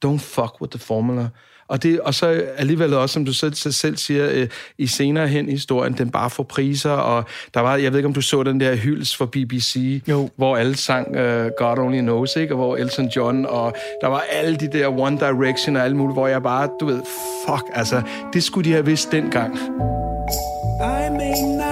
Don't 0.06 0.18
fuck 0.18 0.62
with 0.62 0.72
the 0.72 0.80
formula. 0.80 1.30
Og, 1.68 1.84
det, 1.84 2.00
og 2.00 2.14
så 2.14 2.44
alligevel 2.58 2.94
også, 2.94 3.14
som 3.14 3.26
du 3.26 3.34
selv, 3.34 3.54
selv 3.54 3.98
siger, 3.98 4.30
øh, 4.34 4.48
i 4.78 4.88
senere 4.88 5.28
hen 5.28 5.50
i 5.50 5.52
historien, 5.52 5.94
den 5.94 6.10
bare 6.10 6.30
får 6.30 6.44
priser, 6.44 6.92
og 6.92 7.24
der 7.54 7.60
var, 7.60 7.76
jeg 7.76 7.92
ved 7.92 8.00
ikke, 8.00 8.08
om 8.08 8.14
du 8.14 8.22
så 8.22 8.44
den 8.44 8.60
der 8.60 8.76
hyldes 8.76 9.16
for 9.16 9.26
BBC, 9.26 10.02
Jo. 10.08 10.30
hvor 10.36 10.58
alle 10.58 10.76
sang 10.76 11.08
uh, 11.10 11.48
God 11.58 11.78
Only 11.78 12.00
Knows, 12.00 12.36
ikke? 12.36 12.54
og 12.54 12.58
hvor 12.58 12.78
Elton 12.78 13.08
John, 13.08 13.46
og 13.46 13.76
der 14.02 14.08
var 14.08 14.24
alle 14.32 14.56
de 14.56 14.68
der 14.72 14.88
One 14.88 15.20
Direction 15.20 15.76
og 15.76 15.84
alt 15.84 15.96
muligt, 15.96 16.16
hvor 16.16 16.28
jeg 16.28 16.44
bare, 16.44 16.70
du 16.80 16.86
ved, 16.86 17.02
fuck, 17.48 17.64
altså, 17.74 18.02
det 18.34 18.44
skulle 18.44 18.66
de 18.66 18.72
have 18.72 18.86
vidst 18.86 19.12
dengang. 19.12 19.56
I 20.80 21.10
may 21.10 21.58
not 21.58 21.67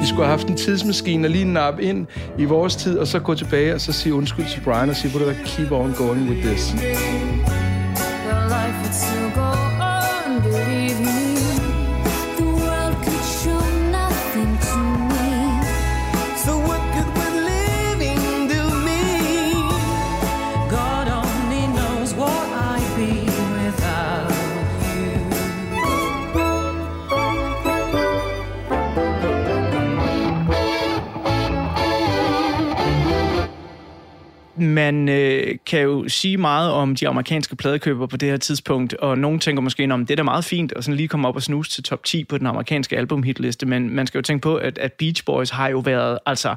De 0.00 0.08
skulle 0.08 0.24
have 0.24 0.38
haft 0.38 0.48
en 0.48 0.56
tidsmaskine 0.56 1.26
og 1.26 1.30
lige 1.30 1.44
nappe 1.44 1.82
ind 1.82 2.06
i 2.38 2.44
vores 2.44 2.76
tid, 2.76 2.98
og 2.98 3.06
så 3.06 3.18
gå 3.18 3.34
tilbage 3.34 3.74
og 3.74 3.80
så 3.80 3.92
sige 3.92 4.14
undskyld 4.14 4.46
til 4.46 4.60
Brian 4.60 4.90
og 4.90 4.96
sige, 4.96 5.10
hvor 5.10 5.20
du 5.20 5.32
keep 5.44 5.72
on 5.72 5.94
going 5.98 6.28
with 6.30 6.46
this. 6.46 6.74
Man 34.56 35.08
øh, 35.08 35.58
kan 35.66 35.80
jo 35.80 36.08
sige 36.08 36.36
meget 36.36 36.70
om 36.70 36.96
de 36.96 37.08
amerikanske 37.08 37.56
pladekøbere 37.56 38.08
på 38.08 38.16
det 38.16 38.28
her 38.28 38.36
tidspunkt, 38.36 38.94
og 38.94 39.18
nogen 39.18 39.38
tænker 39.40 39.62
måske, 39.62 39.92
om 39.92 40.06
det 40.06 40.14
er 40.14 40.16
da 40.16 40.22
meget 40.22 40.44
fint, 40.44 40.72
og 40.72 40.84
sådan 40.84 40.96
lige 40.96 41.08
komme 41.08 41.28
op 41.28 41.36
og 41.36 41.42
snuse 41.42 41.70
til 41.70 41.82
top 41.82 42.04
10 42.04 42.24
på 42.24 42.38
den 42.38 42.46
amerikanske 42.46 42.98
albumhitliste, 42.98 43.66
men 43.66 43.90
man 43.90 44.06
skal 44.06 44.18
jo 44.18 44.22
tænke 44.22 44.42
på, 44.42 44.56
at, 44.56 44.78
at 44.78 44.92
Beach 44.92 45.24
Boys 45.24 45.50
har 45.50 45.68
jo 45.68 45.78
været 45.78 46.18
altså 46.26 46.54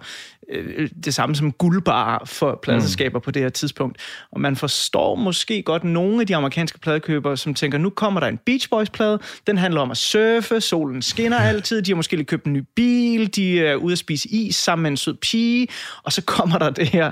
øh, 0.49 0.89
det 1.03 1.13
samme 1.13 1.35
som 1.35 1.51
guldbar 1.51 2.23
for 2.25 2.59
pladeselskaber 2.63 3.19
mm. 3.19 3.23
på 3.23 3.31
det 3.31 3.41
her 3.41 3.49
tidspunkt. 3.49 3.97
Og 4.31 4.41
man 4.41 4.55
forstår 4.55 5.15
måske 5.15 5.61
godt 5.61 5.83
nogle 5.83 6.21
af 6.21 6.27
de 6.27 6.35
amerikanske 6.35 6.79
pladekøbere, 6.79 7.37
som 7.37 7.53
tænker, 7.53 7.77
nu 7.77 7.89
kommer 7.89 8.19
der 8.19 8.27
en 8.27 8.39
Beach 8.45 8.69
Boys-plade, 8.69 9.19
den 9.47 9.57
handler 9.57 9.81
om 9.81 9.91
at 9.91 9.97
surfe, 9.97 10.61
solen 10.61 11.01
skinner 11.01 11.37
altid, 11.37 11.81
de 11.81 11.91
har 11.91 11.95
måske 11.95 12.15
lige 12.15 12.25
købt 12.25 12.45
en 12.45 12.53
ny 12.53 12.63
bil, 12.75 13.35
de 13.35 13.65
er 13.65 13.75
ude 13.75 13.91
at 13.91 13.97
spise 13.97 14.29
is 14.29 14.55
sammen 14.55 14.83
med 14.83 14.91
en 14.91 14.97
sød 14.97 15.13
pige, 15.13 15.67
og 16.03 16.13
så 16.13 16.21
kommer 16.21 16.57
der 16.57 16.69
det 16.69 16.87
her 16.87 17.11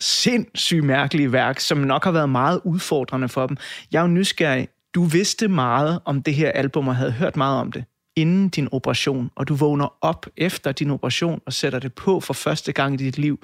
sindssygt 0.00 0.84
mærkelige 0.84 1.32
værk, 1.32 1.60
som 1.60 1.78
nok 1.78 2.04
har 2.04 2.10
været 2.12 2.28
meget 2.28 2.60
udfordrende 2.64 3.28
for 3.28 3.46
dem. 3.46 3.56
Jeg 3.92 3.98
er 3.98 4.02
jo 4.02 4.08
nysgerrig. 4.08 4.68
Du 4.94 5.04
vidste 5.04 5.48
meget 5.48 6.00
om 6.04 6.22
det 6.22 6.34
her 6.34 6.50
album 6.50 6.88
og 6.88 6.96
havde 6.96 7.12
hørt 7.12 7.36
meget 7.36 7.60
om 7.60 7.72
det 7.72 7.84
inden 8.16 8.48
din 8.48 8.68
operation, 8.72 9.30
og 9.36 9.48
du 9.48 9.54
vågner 9.54 9.94
op 10.00 10.26
efter 10.36 10.72
din 10.72 10.90
operation 10.90 11.40
og 11.46 11.52
sætter 11.52 11.78
det 11.78 11.92
på 11.92 12.20
for 12.20 12.34
første 12.34 12.72
gang 12.72 12.94
i 12.94 13.04
dit 13.04 13.18
liv. 13.18 13.38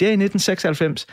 Det 0.00 0.06
er 0.06 0.10
i 0.10 0.16
1996. 0.16 1.06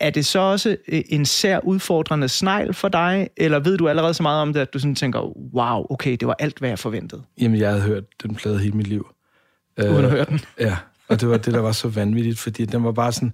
Er- 0.00 0.10
det 0.10 0.26
så 0.26 0.38
også 0.38 0.76
øh, 0.88 1.02
en 1.08 1.26
sær 1.26 1.58
udfordrende 1.58 2.28
snegl 2.28 2.74
for 2.74 2.88
dig, 2.88 3.28
eller 3.36 3.58
ved 3.58 3.78
du 3.78 3.88
allerede 3.88 4.14
så 4.14 4.22
meget 4.22 4.42
om 4.42 4.52
det, 4.52 4.60
at 4.60 4.74
du 4.74 4.78
sådan 4.78 4.94
tænker, 4.94 5.20
wow, 5.54 5.86
okay, 5.90 6.10
det 6.16 6.28
var 6.28 6.36
alt, 6.38 6.58
hvad 6.58 6.68
jeg 6.68 6.78
forventede, 6.78 7.22
Jamen, 7.40 7.60
jeg 7.60 7.68
havde 7.70 7.82
hørt 7.82 8.04
den 8.22 8.34
plade 8.34 8.58
hele 8.58 8.72
mit 8.76 8.86
liv. 8.86 9.06
uden 9.78 10.04
at 10.04 10.10
høre 10.10 10.24
den? 10.24 10.40
Ja, 10.60 10.76
og 11.08 11.20
det 11.20 11.28
var 11.28 11.36
det, 11.36 11.54
der 11.54 11.60
var 11.60 11.72
så 11.72 11.88
vanvittigt, 11.88 12.38
fordi 12.38 12.64
den 12.64 12.84
var 12.84 12.92
bare 12.92 13.12
sådan... 13.12 13.32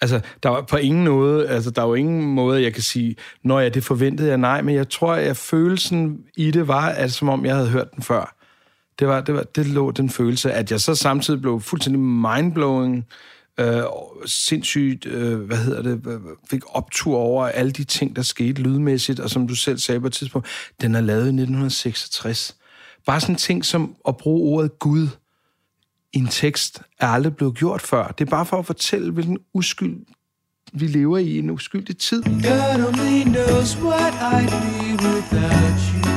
Altså, 0.00 0.20
der 0.42 0.48
var 0.48 0.62
på 0.62 0.76
ingen 0.76 1.04
måde, 1.04 1.48
altså, 1.48 1.70
der 1.70 1.82
var 1.82 1.94
ingen 1.94 2.22
måde, 2.22 2.62
jeg 2.62 2.72
kan 2.72 2.82
sige, 2.82 3.16
når 3.42 3.60
jeg 3.60 3.74
det 3.74 3.84
forventede 3.84 4.28
jeg, 4.28 4.38
nej, 4.38 4.62
men 4.62 4.74
jeg 4.74 4.88
tror, 4.88 5.14
at 5.14 5.36
følelsen 5.36 6.18
i 6.36 6.50
det 6.50 6.68
var, 6.68 6.88
at 6.88 7.12
som 7.12 7.28
om 7.28 7.44
jeg 7.44 7.54
havde 7.54 7.68
hørt 7.68 7.94
den 7.94 8.02
før. 8.02 8.36
Det, 8.98 9.08
var, 9.08 9.20
det, 9.20 9.34
var, 9.34 9.42
det 9.42 9.66
lå 9.66 9.90
den 9.90 10.10
følelse, 10.10 10.52
at 10.52 10.70
jeg 10.70 10.80
så 10.80 10.94
samtidig 10.94 11.40
blev 11.40 11.60
fuldstændig 11.60 12.00
mindblowing, 12.00 13.06
øh, 13.60 13.82
sindssygt, 14.26 15.06
øh, 15.06 15.40
hvad 15.40 15.56
hedder 15.56 15.82
det, 15.82 16.20
fik 16.50 16.62
optur 16.68 17.16
over 17.16 17.46
alle 17.46 17.72
de 17.72 17.84
ting, 17.84 18.16
der 18.16 18.22
skete 18.22 18.62
lydmæssigt, 18.62 19.20
og 19.20 19.30
som 19.30 19.48
du 19.48 19.54
selv 19.54 19.78
sagde 19.78 20.00
på 20.00 20.06
et 20.06 20.12
tidspunkt, 20.12 20.48
den 20.80 20.94
er 20.94 21.00
lavet 21.00 21.24
i 21.24 21.28
1966. 21.28 22.56
Bare 23.06 23.20
sådan 23.20 23.34
en 23.34 23.38
ting 23.38 23.64
som 23.64 23.96
at 24.08 24.16
bruge 24.16 24.56
ordet 24.56 24.78
Gud 24.78 25.08
en 26.14 26.26
tekst 26.26 26.82
er 27.00 27.06
aldrig 27.06 27.36
blevet 27.36 27.54
gjort 27.54 27.82
før. 27.82 28.06
Det 28.06 28.26
er 28.26 28.30
bare 28.30 28.46
for 28.46 28.56
at 28.56 28.66
fortælle, 28.66 29.12
hvilken 29.12 29.38
uskyld 29.54 29.96
vi 30.72 30.86
lever 30.86 31.18
i, 31.18 31.38
en 31.38 31.50
uskyldig 31.50 31.98
tid. 31.98 32.22
God 32.22 32.86
only 32.86 33.22
knows 33.22 33.78
what 33.82 34.12
I'd 34.12 34.50
be 34.50 35.06
without 35.06 35.80
you. 35.94 36.14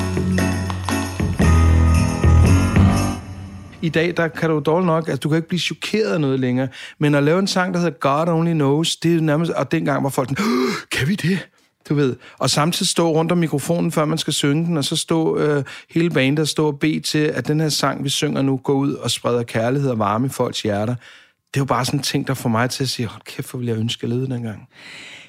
I 3.81 3.89
dag, 3.89 4.17
der 4.17 4.27
kan 4.27 4.49
du 4.49 4.59
dårligt 4.59 4.85
nok, 4.85 5.07
altså 5.07 5.19
du 5.19 5.29
kan 5.29 5.35
ikke 5.35 5.47
blive 5.47 5.59
chokeret 5.59 6.13
af 6.13 6.21
noget 6.21 6.39
længere. 6.39 6.67
Men 6.99 7.15
at 7.15 7.23
lave 7.23 7.39
en 7.39 7.47
sang, 7.47 7.73
der 7.73 7.79
hedder 7.79 7.97
God 7.99 8.27
Only 8.27 8.53
Knows, 8.53 8.95
det 8.95 9.15
er 9.15 9.21
nærmest, 9.21 9.51
og 9.51 9.71
dengang 9.71 10.03
var 10.03 10.09
folk 10.09 10.29
sådan, 10.29 10.45
"Åh, 10.45 10.73
kan 10.91 11.07
vi 11.07 11.15
det? 11.15 11.47
Du 11.89 11.95
ved, 11.95 12.15
og 12.37 12.49
samtidig 12.49 12.87
stå 12.87 13.11
rundt 13.11 13.31
om 13.31 13.37
mikrofonen, 13.37 13.91
før 13.91 14.05
man 14.05 14.17
skal 14.17 14.33
synge 14.33 14.65
den, 14.65 14.77
og 14.77 14.85
så 14.85 14.95
stå 14.95 15.37
øh, 15.37 15.63
hele 15.89 16.09
bandet 16.09 16.39
og 16.39 16.47
stå 16.47 16.67
og 16.67 16.79
bede 16.79 16.99
til, 16.99 17.19
at 17.19 17.47
den 17.47 17.59
her 17.59 17.69
sang, 17.69 18.03
vi 18.03 18.09
synger 18.09 18.41
nu, 18.41 18.57
går 18.57 18.73
ud 18.73 18.93
og 18.93 19.11
spreder 19.11 19.43
kærlighed 19.43 19.89
og 19.89 19.99
varme 19.99 20.25
i 20.25 20.29
folks 20.29 20.61
hjerter. 20.61 20.95
Det 21.53 21.59
er 21.59 21.61
jo 21.61 21.65
bare 21.65 21.85
sådan 21.85 21.99
en 21.99 22.03
ting, 22.03 22.27
der 22.27 22.33
får 22.33 22.49
mig 22.49 22.69
til 22.69 22.83
at 22.83 22.89
sige, 22.89 23.07
hold 23.07 23.21
kæft, 23.25 23.49
hvor 23.49 23.57
ville 23.57 23.71
jeg 23.71 23.79
ønske, 23.79 23.99
at 23.99 24.03
jeg 24.03 24.09
levede 24.09 24.33
dengang. 24.33 24.67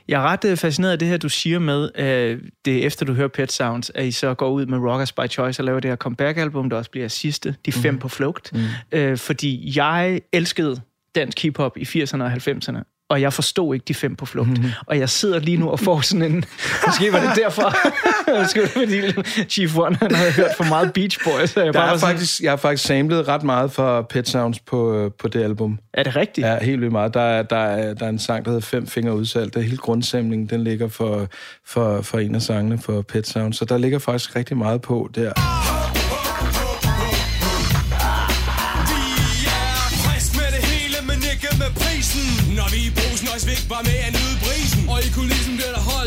Jeg 0.08 0.22
er 0.22 0.26
ret 0.26 0.44
øh, 0.44 0.56
fascineret 0.56 0.92
af 0.92 0.98
det 0.98 1.08
her, 1.08 1.16
du 1.16 1.28
siger 1.28 1.58
med, 1.58 1.90
øh, 1.98 2.40
det 2.64 2.82
er 2.82 2.86
efter 2.86 3.06
du 3.06 3.12
hører 3.12 3.28
Pet 3.28 3.52
Sounds, 3.52 3.90
at 3.94 4.06
I 4.06 4.12
så 4.12 4.34
går 4.34 4.50
ud 4.50 4.66
med 4.66 4.78
Rockers 4.78 5.12
by 5.12 5.26
Choice 5.30 5.60
og 5.60 5.64
laver 5.64 5.80
det 5.80 5.90
her 5.90 5.96
comeback-album, 5.96 6.70
der 6.70 6.76
også 6.76 6.90
bliver 6.90 7.08
sidste, 7.08 7.54
de 7.66 7.72
fem 7.72 7.94
mm. 7.94 8.00
på 8.00 8.08
flugt. 8.08 8.52
Mm. 8.52 8.60
Øh, 8.92 9.16
fordi 9.18 9.72
jeg 9.76 10.20
elskede 10.32 10.80
dansk 11.14 11.42
hiphop 11.42 11.76
i 11.76 11.82
80'erne 11.82 12.22
og 12.22 12.32
90'erne, 12.32 12.97
og 13.10 13.20
jeg 13.20 13.32
forstod 13.32 13.74
ikke 13.74 13.84
de 13.88 13.94
fem 13.94 14.16
på 14.16 14.26
flugt. 14.26 14.48
Mm. 14.48 14.70
Og 14.86 14.98
jeg 14.98 15.08
sidder 15.08 15.38
lige 15.38 15.56
nu 15.56 15.68
og 15.70 15.80
får 15.80 16.00
sådan 16.00 16.22
en... 16.22 16.44
Måske 16.86 17.12
var 17.12 17.20
det 17.20 17.30
derfor. 17.36 17.74
Måske 18.42 18.60
var 18.60 18.66
det 18.66 19.14
fordi 19.14 19.44
Chief 19.48 19.78
One 19.78 19.96
han 20.00 20.14
havde 20.14 20.32
hørt 20.32 20.50
for 20.56 20.64
meget 20.64 20.92
Beach 20.92 21.18
Boys. 21.24 21.50
Så 21.50 21.62
jeg 21.62 21.72
bare 21.72 21.98
sådan, 21.98 22.14
faktisk, 22.14 22.40
jeg 22.40 22.52
har 22.52 22.56
faktisk 22.56 22.84
samlet 22.86 23.28
ret 23.28 23.42
meget 23.42 23.72
for 23.72 24.02
Pet 24.02 24.28
Sounds 24.28 24.60
på, 24.60 24.94
øh, 24.94 25.10
på 25.18 25.28
det 25.28 25.42
album. 25.42 25.78
er 25.94 26.02
det 26.02 26.16
rigtigt? 26.16 26.46
Ja, 26.46 26.64
helt 26.64 26.80
vildt 26.80 26.92
meget. 26.92 27.14
Der 27.14 27.20
er, 27.20 27.42
der, 27.42 27.56
er, 27.56 27.94
der 27.94 28.04
er 28.04 28.10
en 28.10 28.18
sang, 28.18 28.44
der 28.44 28.50
hedder 28.50 28.66
Fem 28.66 28.86
Fingre 28.86 29.14
Udsalg. 29.14 29.54
Det 29.54 29.60
er 29.60 29.64
hele 29.64 29.76
grundsamlingen, 29.76 30.46
den 30.46 30.64
ligger 30.64 30.88
for, 30.88 31.26
for, 31.66 32.02
for 32.02 32.18
en 32.18 32.34
af 32.34 32.42
sangene 32.42 32.78
for 32.78 33.02
Pet 33.02 33.26
Sounds. 33.26 33.56
Så 33.56 33.64
der 33.64 33.78
ligger 33.78 33.98
faktisk 33.98 34.36
rigtig 34.36 34.56
meget 34.56 34.80
på 34.80 35.10
der. 35.14 35.32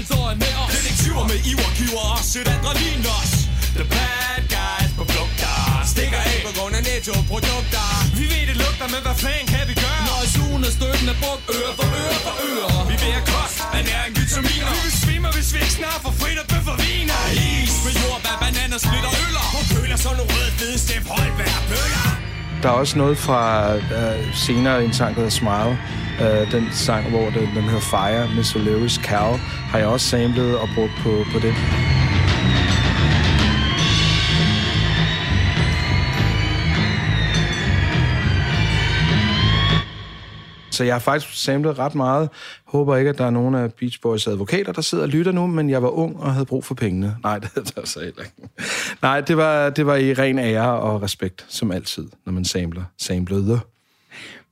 Bliver 0.08 0.20
er 0.20 0.26
holdt 0.28 0.40
med 0.44 0.54
os. 0.62 0.70
Detektiver 0.76 1.24
med 1.32 1.40
iver 1.52 1.70
giver 1.80 2.04
os. 2.16 2.28
Et 2.40 2.48
adrenalin 2.54 3.02
os. 3.20 3.32
The 3.78 3.86
bad 3.96 4.42
guys 4.56 4.92
på 4.98 5.04
flugter 5.12 5.58
Stikker 5.94 6.22
af 6.32 6.38
på 6.48 6.52
grund 6.58 6.74
af 6.80 6.84
netto-produkter. 6.90 7.88
Vi 8.18 8.26
ved 8.32 8.44
det 8.50 8.58
lugter, 8.64 8.88
men 8.94 9.02
hvad 9.06 9.18
fanden 9.24 9.48
kan 9.54 9.64
vi 9.70 9.76
gøre? 9.84 10.02
Når 10.10 10.22
sugen 10.36 10.64
og 10.70 10.74
støtten 10.78 11.08
er 11.14 11.18
brugt 11.24 11.44
øre 11.58 11.72
for 11.80 11.88
øre 12.04 12.18
for 12.26 12.36
øre. 12.52 12.76
Vi 12.90 12.96
vil 13.02 13.12
have 13.18 13.28
kost, 13.34 13.58
ernæring, 13.78 14.14
vitaminer. 14.20 14.70
Vi 14.74 14.80
vil 14.86 14.96
svime, 15.02 15.30
hvis 15.36 15.50
vi 15.54 15.60
ikke 15.66 15.76
snart 15.80 16.00
får 16.06 16.14
frit 16.20 16.40
og 16.44 16.48
bøf 16.52 16.68
og 16.74 16.78
viner 16.84 17.22
Is 17.46 17.76
med 17.86 17.94
jordbær, 18.02 18.36
bananer, 18.42 18.80
splitter 18.86 19.12
og 19.14 19.18
øller. 19.26 19.46
Og 19.58 19.64
køler 19.74 19.98
så 20.04 20.10
nogle 20.18 20.32
røde 20.34 20.52
fede 20.60 20.78
step 20.84 21.04
Holberg 21.12 21.62
bøger 21.70 22.21
der 22.62 22.70
er 22.70 22.74
også 22.74 22.98
noget 22.98 23.18
fra 23.18 23.76
øh, 23.76 24.34
senere 24.34 24.86
en 24.86 24.94
sang, 24.94 25.16
der 25.16 25.22
hedder 25.22 25.30
Smile. 25.30 25.78
Øh, 26.22 26.52
den 26.52 26.72
sang, 26.72 27.10
hvor 27.10 27.30
den, 27.30 27.48
den 27.56 27.64
hedder 27.64 27.80
Fire 27.80 28.36
med 28.36 28.44
Solaris 28.44 29.00
Cow, 29.04 29.38
har 29.70 29.78
jeg 29.78 29.88
også 29.88 30.08
samlet 30.08 30.58
og 30.58 30.70
brugt 30.76 30.92
på, 31.04 31.26
på 31.34 31.40
det. 31.40 31.54
Så 40.72 40.84
jeg 40.84 40.94
har 40.94 41.00
faktisk 41.00 41.44
samlet 41.44 41.80
ret 41.80 41.96
meget. 41.96 42.30
Håber 42.66 42.98
ikke, 42.98 43.10
at 43.10 43.18
der 43.18 43.26
er 43.26 43.30
nogen 43.30 43.56
af 43.56 43.74
Beach 43.74 44.02
Boys 44.02 44.28
advokater, 44.28 44.72
der 44.72 44.82
sidder 44.82 45.04
og 45.04 45.10
lytter 45.10 45.32
nu, 45.32 45.48
men 45.48 45.70
jeg 45.70 45.84
var 45.84 45.90
ung 45.90 46.20
og 46.20 46.34
havde 46.34 46.46
brug 46.46 46.66
for 46.66 46.76
pengene. 46.76 47.16
Nej, 47.24 47.40
det 47.40 47.50
er 47.56 47.62
jeg 47.76 47.88
så 47.88 48.00
heller 48.00 48.24
ikke. 48.24 48.50
Nej, 49.02 49.22
det 49.22 49.38
var, 49.38 49.70
det 49.70 49.86
var 49.86 49.96
i 49.96 50.14
ren 50.14 50.40
ære 50.40 50.80
og 50.80 51.02
respekt, 51.02 51.46
som 51.50 51.72
altid, 51.72 52.08
når 52.26 52.34
man 52.34 52.46
samler. 52.46 52.84
Samlede. 52.98 53.60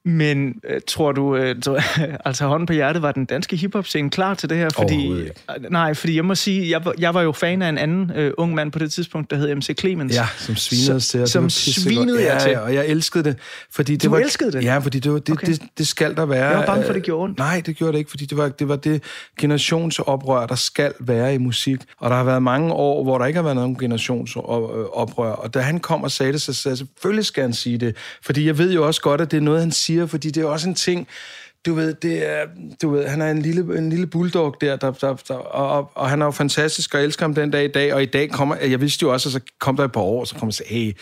Men 0.05 0.53
øh, 0.69 0.81
tror 0.87 1.11
du, 1.11 1.35
øh, 1.35 1.61
tror, 1.61 1.79
altså 2.27 2.45
hånden 2.47 2.65
på 2.65 2.73
hjertet, 2.73 3.01
var 3.01 3.11
den 3.11 3.25
danske 3.25 3.55
hiphop-scene 3.55 4.09
klar 4.09 4.33
til 4.33 4.49
det 4.49 4.57
her? 4.57 4.69
Fordi, 4.69 5.11
Øh, 5.11 5.29
nej, 5.69 5.93
fordi 5.93 6.15
jeg 6.15 6.25
må 6.25 6.35
sige, 6.35 6.69
jeg, 6.69 6.85
var- 6.85 6.93
jeg 6.99 7.13
var 7.13 7.21
jo 7.21 7.31
fan 7.31 7.61
af 7.61 7.69
en 7.69 7.77
anden 7.77 8.11
øh, 8.15 8.31
ung 8.37 8.53
mand 8.55 8.71
på 8.71 8.79
det 8.79 8.91
tidspunkt, 8.91 9.31
der 9.31 9.37
hed 9.37 9.55
MC 9.55 9.79
Clemens. 9.79 10.15
Ja, 10.15 10.25
som 10.37 10.55
svinede 10.55 10.95
os 10.95 11.07
til. 11.07 11.19
det 11.19 11.29
Som 11.29 11.49
svinede 11.49 12.23
ja, 12.23 12.39
til. 12.39 12.51
Ja, 12.51 12.59
og 12.59 12.73
jeg 12.73 12.87
elskede 12.87 13.23
det. 13.23 13.35
Fordi 13.71 13.91
det 13.93 14.03
Du 14.03 14.09
var, 14.09 14.17
elskede 14.19 14.51
det? 14.51 14.63
Ja, 14.63 14.77
fordi 14.77 14.99
det, 14.99 15.11
var, 15.11 15.19
det, 15.19 15.29
Okay. 15.33 15.43
okay. 15.47 15.53
det, 15.53 15.61
det 15.77 15.87
skal 15.87 16.15
der 16.15 16.25
være. 16.25 16.45
Jeg 16.47 16.57
var 16.57 16.65
bange 16.65 16.83
for, 16.83 16.89
Øh, 16.89 16.95
det 16.95 17.03
gjorde 17.03 17.23
ondt. 17.23 17.37
Nej, 17.37 17.61
det 17.65 17.75
gjorde 17.75 17.93
det 17.93 17.97
ikke, 17.99 18.09
fordi 18.09 18.25
det 18.25 18.37
var 18.37 18.49
det, 18.49 18.67
var 18.67 18.75
det 18.75 19.03
generationsoprør, 19.39 20.45
der 20.45 20.55
skal 20.55 20.93
være 20.99 21.33
i 21.33 21.37
musik. 21.37 21.79
Og 21.99 22.09
der 22.09 22.15
har 22.15 22.23
været 22.23 22.43
mange 22.43 22.73
år, 22.73 23.03
hvor 23.03 23.17
der 23.17 23.25
ikke 23.25 23.37
har 23.37 23.43
været 23.43 23.55
nogen 23.55 23.77
generationsoprør. 23.79 25.31
Og 25.31 25.53
da 25.53 25.59
han 25.59 25.79
kom 25.79 26.03
og 26.03 26.11
sagde 26.11 26.33
det, 26.33 26.41
så 26.41 26.53
sagde 26.53 26.71
jeg, 26.73 26.77
selvfølgelig 26.77 27.25
skal 27.25 27.43
han 27.43 27.53
sige 27.53 27.77
det. 27.77 27.95
Fordi 28.25 28.45
jeg 28.45 28.57
ved 28.57 28.73
jo 28.73 28.87
også 28.87 29.01
godt, 29.01 29.21
at 29.21 29.31
det 29.31 29.37
er 29.37 29.41
noget, 29.41 29.59
han 29.59 29.71
siger, 29.71 29.88
fordi 30.07 30.31
det 30.31 30.43
er 30.43 30.47
også 30.47 30.69
en 30.69 30.75
ting, 30.75 31.07
du 31.65 31.73
ved, 31.73 31.93
det 31.93 32.29
er, 32.29 32.45
du 32.81 32.89
ved, 32.89 33.07
han 33.07 33.21
er 33.21 33.31
en 33.31 33.41
lille, 33.41 33.77
en 33.77 33.89
lille 33.89 34.07
bulldog 34.07 34.55
der, 34.61 34.75
der, 34.75 34.91
der, 34.91 35.15
der 35.27 35.33
og, 35.33 35.77
og, 35.77 35.91
og, 35.95 36.09
han 36.09 36.21
er 36.21 36.25
jo 36.25 36.31
fantastisk, 36.31 36.93
og 36.93 36.99
jeg 36.99 37.05
elsker 37.05 37.23
ham 37.23 37.33
den 37.33 37.51
dag 37.51 37.65
i 37.65 37.71
dag, 37.71 37.93
og 37.93 38.03
i 38.03 38.05
dag 38.05 38.29
kommer, 38.29 38.55
jeg 38.55 38.81
vidste 38.81 39.03
jo 39.03 39.13
også, 39.13 39.29
at 39.29 39.33
så 39.33 39.39
kom 39.59 39.75
der 39.75 39.83
et 39.83 39.91
par 39.91 40.01
år, 40.01 40.25
så 40.25 40.35
kom 40.35 40.41
jeg 40.41 40.47
og 40.47 40.53
sagde, 40.53 40.73
hey, 40.73 40.93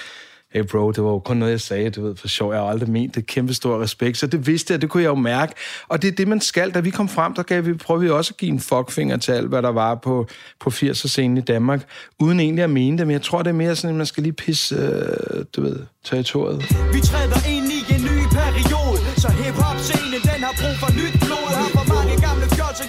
hey 0.53 0.63
bro, 0.71 0.91
det 0.91 1.03
var 1.03 1.09
jo 1.09 1.19
kun 1.19 1.37
noget, 1.37 1.51
jeg 1.51 1.61
sagde, 1.61 1.89
du 1.89 2.01
ved, 2.01 2.15
for 2.15 2.27
sjov, 2.27 2.53
jeg 2.53 2.61
har 2.61 2.67
aldrig 2.67 2.89
ment 2.89 3.15
det, 3.15 3.27
kæmpe 3.27 3.53
stor 3.53 3.81
respekt, 3.81 4.17
så 4.17 4.27
det 4.27 4.47
vidste 4.47 4.73
jeg, 4.73 4.81
det 4.81 4.89
kunne 4.89 5.03
jeg 5.03 5.09
jo 5.09 5.15
mærke, 5.15 5.53
og 5.87 6.01
det 6.01 6.07
er 6.07 6.15
det, 6.15 6.27
man 6.27 6.41
skal, 6.41 6.71
da 6.71 6.79
vi 6.79 6.89
kom 6.89 7.09
frem, 7.09 7.33
der 7.33 7.43
gav 7.43 7.65
vi, 7.65 7.73
prøvede 7.73 8.03
vi 8.03 8.09
også 8.09 8.33
at 8.33 8.37
give 8.37 8.51
en 8.51 8.59
fuckfinger 8.59 9.17
til 9.17 9.31
alt, 9.31 9.47
hvad 9.47 9.61
der 9.61 9.71
var 9.71 9.95
på, 9.95 10.27
på 10.59 10.69
80'er-scenen 10.69 11.37
i 11.37 11.41
Danmark, 11.41 11.87
uden 12.19 12.39
egentlig 12.39 12.63
at 12.63 12.69
mene 12.69 12.97
det, 12.97 13.07
men 13.07 13.13
jeg 13.13 13.21
tror, 13.21 13.41
det 13.41 13.49
er 13.49 13.53
mere 13.53 13.75
sådan, 13.75 13.89
at 13.89 13.95
man 13.97 14.05
skal 14.05 14.23
lige 14.23 14.33
pisse, 14.33 14.75
øh, 14.75 15.45
du 15.55 15.61
ved, 15.61 15.79
territoriet. 16.03 16.57
Vi 16.93 17.01
træder 17.01 17.49
ind 17.49 17.66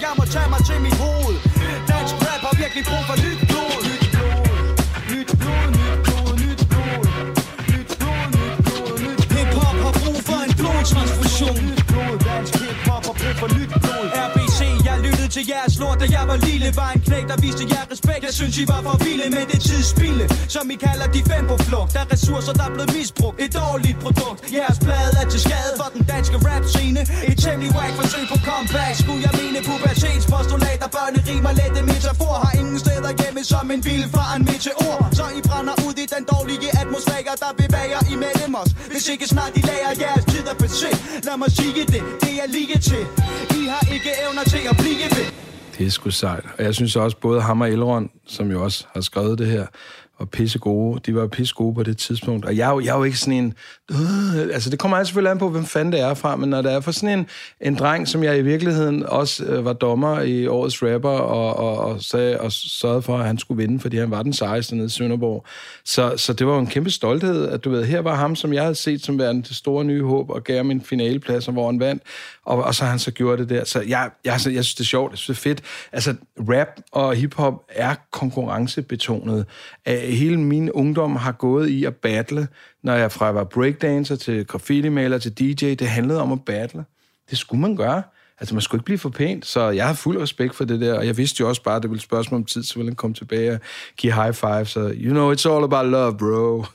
jeg 0.09 0.15
må 0.21 0.25
tage 0.35 0.49
mig 0.53 0.61
til 0.69 0.77
mit 0.85 0.95
hoved. 1.03 1.35
Dansk 1.89 2.15
rap 2.25 2.41
har 2.47 2.53
virkelig 2.61 2.83
brug 2.89 3.03
for 3.09 3.17
nyt 3.25 3.39
blod. 3.49 3.77
Nyt 3.87 4.09
blod, 4.21 4.43
nyt 5.11 5.29
blod, 5.41 5.65
nyt 5.79 5.97
blod, 6.07 6.31
nyt 6.43 6.61
blod. 6.71 7.01
Nyt 7.71 7.89
blod, 7.99 8.25
nyt 8.37 8.57
blod, 8.65 8.91
nyt 9.05 9.21
blod. 9.25 9.35
Hip-hop 9.35 9.77
har 9.85 9.93
brug 10.01 10.19
for 10.27 10.39
en 10.45 10.51
blodtransfusion. 10.59 11.57
Nyt 11.69 11.81
blod, 11.89 12.13
dansk 12.27 12.53
hip-hop 12.61 13.03
har 13.07 13.15
brug 13.19 13.35
for 13.41 13.49
nyt 13.57 13.68
lyttede 15.29 15.45
til 15.45 15.53
jeres 15.53 15.79
lort, 15.79 15.99
da 16.01 16.05
jeg 16.17 16.23
var 16.31 16.37
lille 16.49 16.69
Var 16.75 16.91
en 16.95 17.01
knæk, 17.07 17.25
der 17.31 17.37
viste 17.45 17.63
jer 17.73 17.85
respekt. 17.91 18.21
Jeg 18.29 18.33
synes, 18.39 18.57
I 18.57 18.65
var 18.73 18.81
for 18.87 18.97
vilde, 19.05 19.27
men 19.35 19.43
det 19.49 19.55
er 19.61 19.63
tidsspilde 19.69 20.25
Som 20.55 20.65
I 20.73 20.75
kalder 20.87 21.07
de 21.15 21.21
fem 21.31 21.43
på 21.51 21.57
flugt 21.67 21.93
Der 21.93 22.01
er 22.05 22.09
ressourcer, 22.13 22.53
der 22.59 22.65
er 22.69 22.73
blevet 22.75 22.91
misbrugt. 22.97 23.35
Et 23.45 23.51
dårligt 23.61 23.97
produkt. 24.05 24.39
Jeres 24.57 24.79
plade 24.85 25.13
er 25.21 25.27
til 25.33 25.41
skade 25.47 25.73
for 25.79 25.89
den 25.95 26.03
danske 26.13 26.37
rap-scene 26.47 27.01
Et 27.29 27.37
temmelig 27.43 27.71
whack 27.77 27.93
forsøg 27.99 28.25
på 28.33 28.37
comeback. 28.49 28.93
Skulle 29.03 29.21
jeg 29.27 29.33
mene 29.41 29.59
pubertetspostulater 29.67 30.89
Børne 30.95 31.19
rimer 31.29 31.53
lette 31.59 31.81
metafor 31.91 32.35
Har 32.43 32.53
ingen 32.61 32.79
steder 32.85 33.11
hjemme 33.21 33.41
som 33.51 33.65
en 33.75 33.81
bil 33.87 34.03
fra 34.13 34.25
en 34.35 34.43
meteor. 34.49 34.99
Så 35.17 35.25
I 35.39 35.41
brænder 35.47 35.75
ud 35.87 35.95
i 36.03 36.05
den 36.13 36.23
dårlige 36.31 36.69
atmosfære 36.81 37.35
Der 37.43 37.51
bevæger 37.61 38.01
imellem 38.13 38.53
os. 38.61 38.71
Hvis 38.91 39.05
ikke 39.13 39.25
snart 39.33 39.51
I 39.59 39.61
lærer 39.69 39.93
jeres 40.03 40.25
tid 40.31 40.45
at 40.53 40.57
bese 40.61 40.91
Lad 41.27 41.37
mig 41.41 41.51
sige 41.59 41.83
det, 41.93 42.01
det 42.23 42.33
er 42.43 42.47
lige 42.57 42.77
til. 42.89 43.03
I 43.59 43.61
har 43.73 43.83
ikke 43.95 44.11
evner 44.23 44.43
til 44.53 44.63
at 44.71 44.77
blive 44.77 45.07
ved. 45.15 45.18
Det 45.79 45.87
er 45.87 45.91
sgu 45.91 46.09
sejt. 46.09 46.45
Og 46.57 46.63
jeg 46.63 46.75
synes 46.75 46.95
også, 46.95 47.17
både 47.17 47.41
ham 47.41 47.61
og 47.61 47.71
Elrond, 47.71 48.09
som 48.27 48.51
jo 48.51 48.63
også 48.63 48.85
har 48.93 49.01
skrevet 49.01 49.39
det 49.39 49.47
her, 49.47 49.65
var 50.19 50.25
pisse 50.25 50.59
gode. 50.59 51.01
De 51.05 51.15
var 51.15 51.27
pisse 51.27 51.55
gode 51.55 51.75
på 51.75 51.83
det 51.83 51.97
tidspunkt. 51.97 52.45
Og 52.45 52.57
jeg 52.57 52.69
er 52.69 52.73
jo, 52.73 52.79
jeg 52.79 52.93
er 52.93 52.97
jo 52.97 53.03
ikke 53.03 53.17
sådan 53.17 53.33
en... 53.33 53.53
Øh, 53.91 54.41
altså, 54.53 54.69
det 54.69 54.79
kommer 54.79 54.97
altså 54.97 55.09
selvfølgelig 55.09 55.31
an 55.31 55.37
på, 55.37 55.49
hvem 55.49 55.65
fanden 55.65 55.91
det 55.91 56.01
er 56.01 56.13
fra, 56.13 56.35
men 56.35 56.49
når 56.49 56.61
det 56.61 56.73
er 56.73 56.79
for 56.79 56.91
sådan 56.91 57.19
en, 57.19 57.27
en 57.61 57.75
dreng, 57.75 58.07
som 58.07 58.23
jeg 58.23 58.37
i 58.37 58.41
virkeligheden 58.41 59.05
også 59.05 59.45
øh, 59.45 59.65
var 59.65 59.73
dommer 59.73 60.21
i 60.21 60.47
årets 60.47 60.83
rapper, 60.83 61.09
og, 61.09 61.55
og, 61.55 61.77
og, 61.77 62.01
sagde, 62.01 62.39
og 62.39 62.51
sørgede 62.51 63.01
for, 63.01 63.17
at 63.17 63.25
han 63.25 63.37
skulle 63.37 63.61
vinde, 63.61 63.79
fordi 63.79 63.97
han 63.97 64.11
var 64.11 64.23
den 64.23 64.33
sejeste 64.33 64.75
nede 64.75 64.85
i 64.85 64.89
Sønderborg. 64.89 65.45
Så, 65.85 66.13
så 66.17 66.33
det 66.33 66.47
var 66.47 66.53
jo 66.53 66.59
en 66.59 66.67
kæmpe 66.67 66.89
stolthed, 66.89 67.47
at 67.47 67.63
du 67.63 67.69
ved, 67.69 67.85
her 67.85 68.01
var 68.01 68.15
ham, 68.15 68.35
som 68.35 68.53
jeg 68.53 68.63
havde 68.63 68.75
set 68.75 69.03
som 69.03 69.19
værende 69.19 69.43
det 69.43 69.55
store 69.55 69.85
nye 69.85 70.03
håb, 70.03 70.29
og 70.29 70.43
gav 70.43 70.57
ham 70.57 70.71
en 70.71 70.81
finaleplads, 70.81 71.45
hvor 71.45 71.65
han 71.65 71.79
vandt, 71.79 72.03
og, 72.49 72.63
og 72.63 72.75
så 72.75 72.83
har 72.83 72.89
han 72.89 72.99
så 72.99 73.11
gjort 73.11 73.39
det 73.39 73.49
der. 73.49 73.63
Så 73.63 73.81
jeg, 73.81 74.09
jeg, 74.25 74.33
altså, 74.33 74.49
jeg 74.49 74.65
synes, 74.65 74.75
det 74.75 74.83
er 74.83 74.87
sjovt, 74.87 75.11
jeg 75.11 75.17
synes, 75.17 75.39
det 75.39 75.45
er 75.45 75.49
fedt. 75.49 75.61
Altså, 75.91 76.15
rap 76.37 76.67
og 76.91 77.15
hiphop 77.15 77.53
er 77.69 77.95
konkurrencebetonet. 78.11 79.45
Øh, 79.87 79.97
hele 79.97 80.39
min 80.39 80.71
ungdom 80.71 81.15
har 81.15 81.31
gået 81.31 81.69
i 81.69 81.85
at 81.85 81.95
battle, 81.95 82.47
når 82.83 82.93
jeg 82.93 83.11
fra 83.11 83.25
jeg 83.25 83.35
var 83.35 83.43
breakdancer 83.43 84.15
til 84.15 84.47
graffiti-maler 84.47 85.17
til 85.17 85.31
DJ, 85.39 85.73
det 85.73 85.87
handlede 85.87 86.21
om 86.21 86.31
at 86.31 86.45
battle. 86.45 86.85
Det 87.29 87.37
skulle 87.37 87.61
man 87.61 87.75
gøre. 87.75 88.03
Altså, 88.39 88.55
man 88.55 88.61
skulle 88.61 88.79
ikke 88.79 88.85
blive 88.85 88.97
for 88.97 89.09
pænt, 89.09 89.45
så 89.45 89.69
jeg 89.69 89.87
har 89.87 89.93
fuld 89.93 90.21
respekt 90.21 90.55
for 90.55 90.65
det 90.65 90.81
der, 90.81 90.93
og 90.93 91.05
jeg 91.05 91.17
vidste 91.17 91.41
jo 91.41 91.49
også 91.49 91.63
bare, 91.63 91.75
at 91.75 91.81
det 91.81 91.91
ville 91.91 92.01
spørgsmål 92.01 92.37
om 92.37 92.45
tid, 92.45 92.63
så 92.63 92.75
ville 92.75 92.89
han 92.89 92.95
komme 92.95 93.13
tilbage 93.13 93.51
og 93.51 93.59
give 93.97 94.13
high 94.13 94.33
five, 94.33 94.65
så 94.65 94.93
you 94.95 95.11
know, 95.11 95.33
it's 95.33 95.49
all 95.49 95.63
about 95.63 95.85
love, 95.85 96.17
bro. 96.17 96.65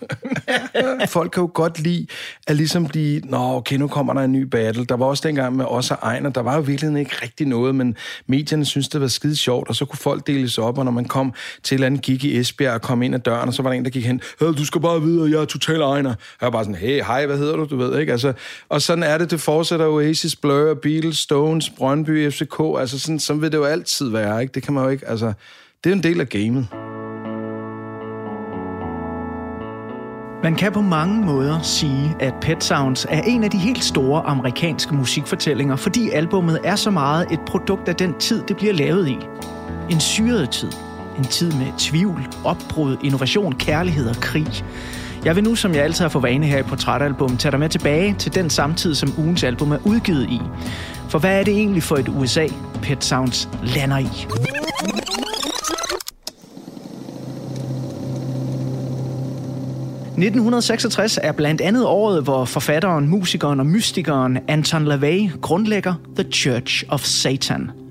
Folk 1.16 1.30
kan 1.30 1.40
jo 1.40 1.50
godt 1.54 1.80
lide 1.80 2.06
at 2.46 2.56
ligesom 2.56 2.86
blive, 2.86 3.20
nå, 3.20 3.38
okay, 3.38 3.76
nu 3.76 3.88
kommer 3.88 4.12
der 4.12 4.20
en 4.20 4.32
ny 4.32 4.42
battle. 4.42 4.84
Der 4.84 4.96
var 4.96 5.06
også 5.06 5.28
dengang 5.28 5.56
med 5.56 5.64
os 5.64 5.90
og 5.90 5.98
Ejner, 6.02 6.30
der 6.30 6.40
var 6.40 6.54
jo 6.54 6.60
virkelig 6.60 7.00
ikke 7.00 7.16
rigtig 7.22 7.46
noget, 7.46 7.74
men 7.74 7.96
medierne 8.26 8.64
synes 8.64 8.88
det 8.88 9.00
var 9.00 9.06
skide 9.06 9.36
sjovt, 9.36 9.68
og 9.68 9.74
så 9.74 9.84
kunne 9.84 9.98
folk 9.98 10.26
deles 10.26 10.58
op, 10.58 10.78
og 10.78 10.84
når 10.84 10.92
man 10.92 11.04
kom 11.04 11.34
til 11.62 11.74
et 11.74 11.76
eller 11.76 11.86
andet 11.86 12.02
gig 12.02 12.24
i 12.24 12.38
Esbjerg 12.38 12.74
og 12.74 12.82
kom 12.82 13.02
ind 13.02 13.14
ad 13.14 13.20
døren, 13.20 13.48
og 13.48 13.54
så 13.54 13.62
var 13.62 13.70
der 13.70 13.76
en, 13.76 13.84
der 13.84 13.90
gik 13.90 14.06
hen, 14.06 14.20
hey, 14.40 14.46
du 14.46 14.64
skal 14.64 14.80
bare 14.80 15.02
vide, 15.02 15.24
at 15.24 15.30
jeg 15.30 15.40
er 15.40 15.44
total 15.44 15.80
Ejner. 15.80 16.10
Og 16.10 16.16
jeg 16.40 16.46
var 16.46 16.50
bare 16.50 16.64
sådan, 16.64 16.74
hey, 16.74 17.02
hej, 17.02 17.26
hvad 17.26 17.38
hedder 17.38 17.56
du, 17.56 17.64
du 17.64 17.76
ved, 17.76 18.00
ikke? 18.00 18.12
Altså, 18.12 18.32
og 18.68 18.82
sådan 18.82 19.02
er 19.02 19.18
det, 19.18 19.30
det 19.30 19.40
fortsætter 19.40 19.86
Oasis, 19.86 20.36
Blur, 20.36 20.74
Beatles, 20.74 21.18
Stone, 21.18 21.53
Stones, 21.60 21.70
Brøndby, 21.70 22.30
FCK, 22.30 22.60
altså 22.78 22.98
sådan, 22.98 23.18
sådan 23.18 23.42
vil 23.42 23.52
det 23.52 23.58
jo 23.58 23.64
altid 23.64 24.08
være, 24.08 24.42
ikke? 24.42 24.52
Det 24.52 24.62
kan 24.62 24.74
man 24.74 24.84
jo 24.84 24.90
ikke, 24.90 25.08
altså, 25.08 25.32
det 25.84 25.90
er 25.90 25.96
en 25.96 26.02
del 26.02 26.20
af 26.20 26.28
gamet. 26.28 26.68
Man 30.42 30.54
kan 30.54 30.72
på 30.72 30.80
mange 30.80 31.24
måder 31.24 31.62
sige, 31.62 32.16
at 32.20 32.34
Pet 32.40 32.64
Sounds 32.64 33.06
er 33.10 33.20
en 33.20 33.44
af 33.44 33.50
de 33.50 33.58
helt 33.58 33.84
store 33.84 34.22
amerikanske 34.22 34.94
musikfortællinger, 34.94 35.76
fordi 35.76 36.10
albummet 36.10 36.60
er 36.64 36.76
så 36.76 36.90
meget 36.90 37.32
et 37.32 37.40
produkt 37.46 37.88
af 37.88 37.96
den 37.96 38.14
tid, 38.18 38.42
det 38.48 38.56
bliver 38.56 38.72
lavet 38.72 39.08
i. 39.08 39.18
En 39.90 40.00
syret 40.00 40.50
tid. 40.50 40.70
En 41.18 41.24
tid 41.24 41.52
med 41.52 41.78
tvivl, 41.78 42.26
opbrud, 42.44 42.96
innovation, 43.02 43.52
kærlighed 43.52 44.08
og 44.08 44.16
krig. 44.16 44.64
Jeg 45.24 45.36
vil 45.36 45.44
nu, 45.44 45.54
som 45.54 45.74
jeg 45.74 45.82
altid 45.82 46.04
har 46.04 46.08
for 46.08 46.20
vane 46.20 46.46
her 46.46 46.58
i 46.58 46.62
Portrætalbum, 46.62 47.36
tage 47.36 47.52
dig 47.52 47.60
med 47.60 47.68
tilbage 47.68 48.14
til 48.18 48.34
den 48.34 48.50
samtid, 48.50 48.94
som 48.94 49.14
ugens 49.18 49.44
album 49.44 49.72
er 49.72 49.78
udgivet 49.86 50.30
i. 50.30 50.40
For 51.10 51.18
hvad 51.18 51.40
er 51.40 51.44
det 51.44 51.54
egentlig 51.54 51.82
for 51.82 51.96
et 51.96 52.08
USA, 52.08 52.46
Pet 52.82 53.04
Sounds 53.04 53.48
lander 53.62 53.98
i? 53.98 54.04
1966 60.16 61.18
er 61.22 61.32
blandt 61.32 61.60
andet 61.60 61.86
året, 61.86 62.22
hvor 62.22 62.44
forfatteren, 62.44 63.08
musikeren 63.08 63.60
og 63.60 63.66
mystikeren 63.66 64.38
Anton 64.48 64.84
LaVey 64.84 65.30
grundlægger 65.40 65.94
The 66.16 66.32
Church 66.32 66.84
of 66.88 67.00
Satan. 67.00 67.83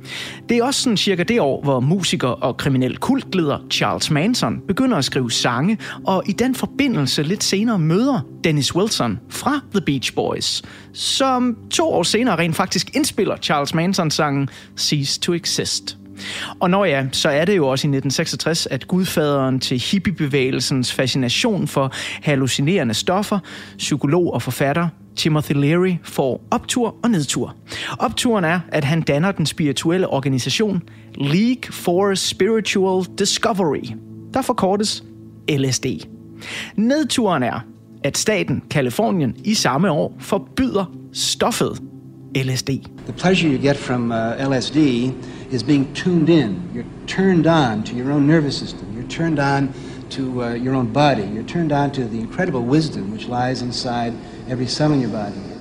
Det 0.49 0.57
er 0.57 0.63
også 0.63 0.81
sådan 0.81 0.97
cirka 0.97 1.23
det 1.23 1.41
år, 1.41 1.61
hvor 1.63 1.79
musiker 1.79 2.27
og 2.27 2.57
kriminel 2.57 2.97
kultleder 2.97 3.57
Charles 3.71 4.11
Manson 4.11 4.61
begynder 4.67 4.97
at 4.97 5.05
skrive 5.05 5.31
sange, 5.31 5.77
og 6.05 6.23
i 6.29 6.31
den 6.31 6.55
forbindelse 6.55 7.23
lidt 7.23 7.43
senere 7.43 7.79
møder 7.79 8.19
Dennis 8.43 8.75
Wilson 8.75 9.19
fra 9.29 9.59
The 9.71 9.81
Beach 9.85 10.13
Boys, 10.13 10.61
som 10.93 11.57
to 11.71 11.89
år 11.89 12.03
senere 12.03 12.35
rent 12.35 12.55
faktisk 12.55 12.95
indspiller 12.95 13.37
Charles 13.37 13.73
Mansons 13.73 14.13
sangen 14.13 14.49
Cease 14.77 15.19
to 15.19 15.33
Exist. 15.33 15.97
Og 16.59 16.69
når 16.69 16.85
ja, 16.85 17.05
så 17.11 17.29
er 17.29 17.45
det 17.45 17.57
jo 17.57 17.67
også 17.67 17.87
i 17.87 17.89
1966, 17.89 18.65
at 18.65 18.87
gudfaderen 18.87 19.59
til 19.59 19.79
hippiebevægelsens 19.79 20.93
fascination 20.93 21.67
for 21.67 21.91
hallucinerende 22.21 22.93
stoffer, 22.93 23.39
psykolog 23.77 24.33
og 24.33 24.41
forfatter 24.41 24.87
Timothy 25.15 25.53
Leary 25.53 25.95
får 26.03 26.41
optur 26.51 26.95
og 27.03 27.11
nedtur. 27.11 27.55
Opturen 27.99 28.43
er, 28.43 28.59
at 28.71 28.83
han 28.83 29.01
danner 29.01 29.31
den 29.31 29.45
spirituelle 29.45 30.07
organisation 30.07 30.81
League 31.15 31.71
for 31.71 32.15
Spiritual 32.15 33.05
Discovery, 33.17 33.95
der 34.33 34.41
forkortes 34.41 35.03
LSD. 35.49 35.85
Nedturen 36.75 37.43
er, 37.43 37.59
at 38.03 38.17
staten 38.17 38.63
Kalifornien 38.69 39.35
i 39.43 39.53
samme 39.53 39.91
år 39.91 40.15
forbyder 40.19 40.85
stoffet 41.13 41.81
LSD. 42.35 42.69
The 43.05 43.13
pleasure 43.17 43.47
you 43.47 43.57
get 43.57 43.77
from 43.77 44.11
uh, 44.11 44.17
LSD 44.17 45.13
is 45.51 45.63
being 45.63 45.93
tuned 45.95 46.29
in. 46.29 46.55
You're 46.73 47.07
turned 47.07 47.47
on 47.47 47.83
to 47.83 47.95
your 47.95 48.11
own 48.11 48.27
nervous 48.27 48.55
system. 48.55 48.87
You're 48.95 49.09
turned 49.09 49.39
on 49.39 49.73
to 50.09 50.43
uh, 50.43 50.53
your 50.53 50.75
own 50.75 50.93
body. 50.93 51.23
You're 51.23 51.47
turned 51.47 51.71
on 51.71 51.91
to 51.91 52.05
the 52.05 52.19
incredible 52.19 52.61
wisdom 52.61 53.11
which 53.11 53.27
lies 53.27 53.61
inside 53.61 54.13
every 54.53 54.67
cell 54.67 54.93
in 54.93 55.01
your 55.01 55.11
body. 55.11 55.53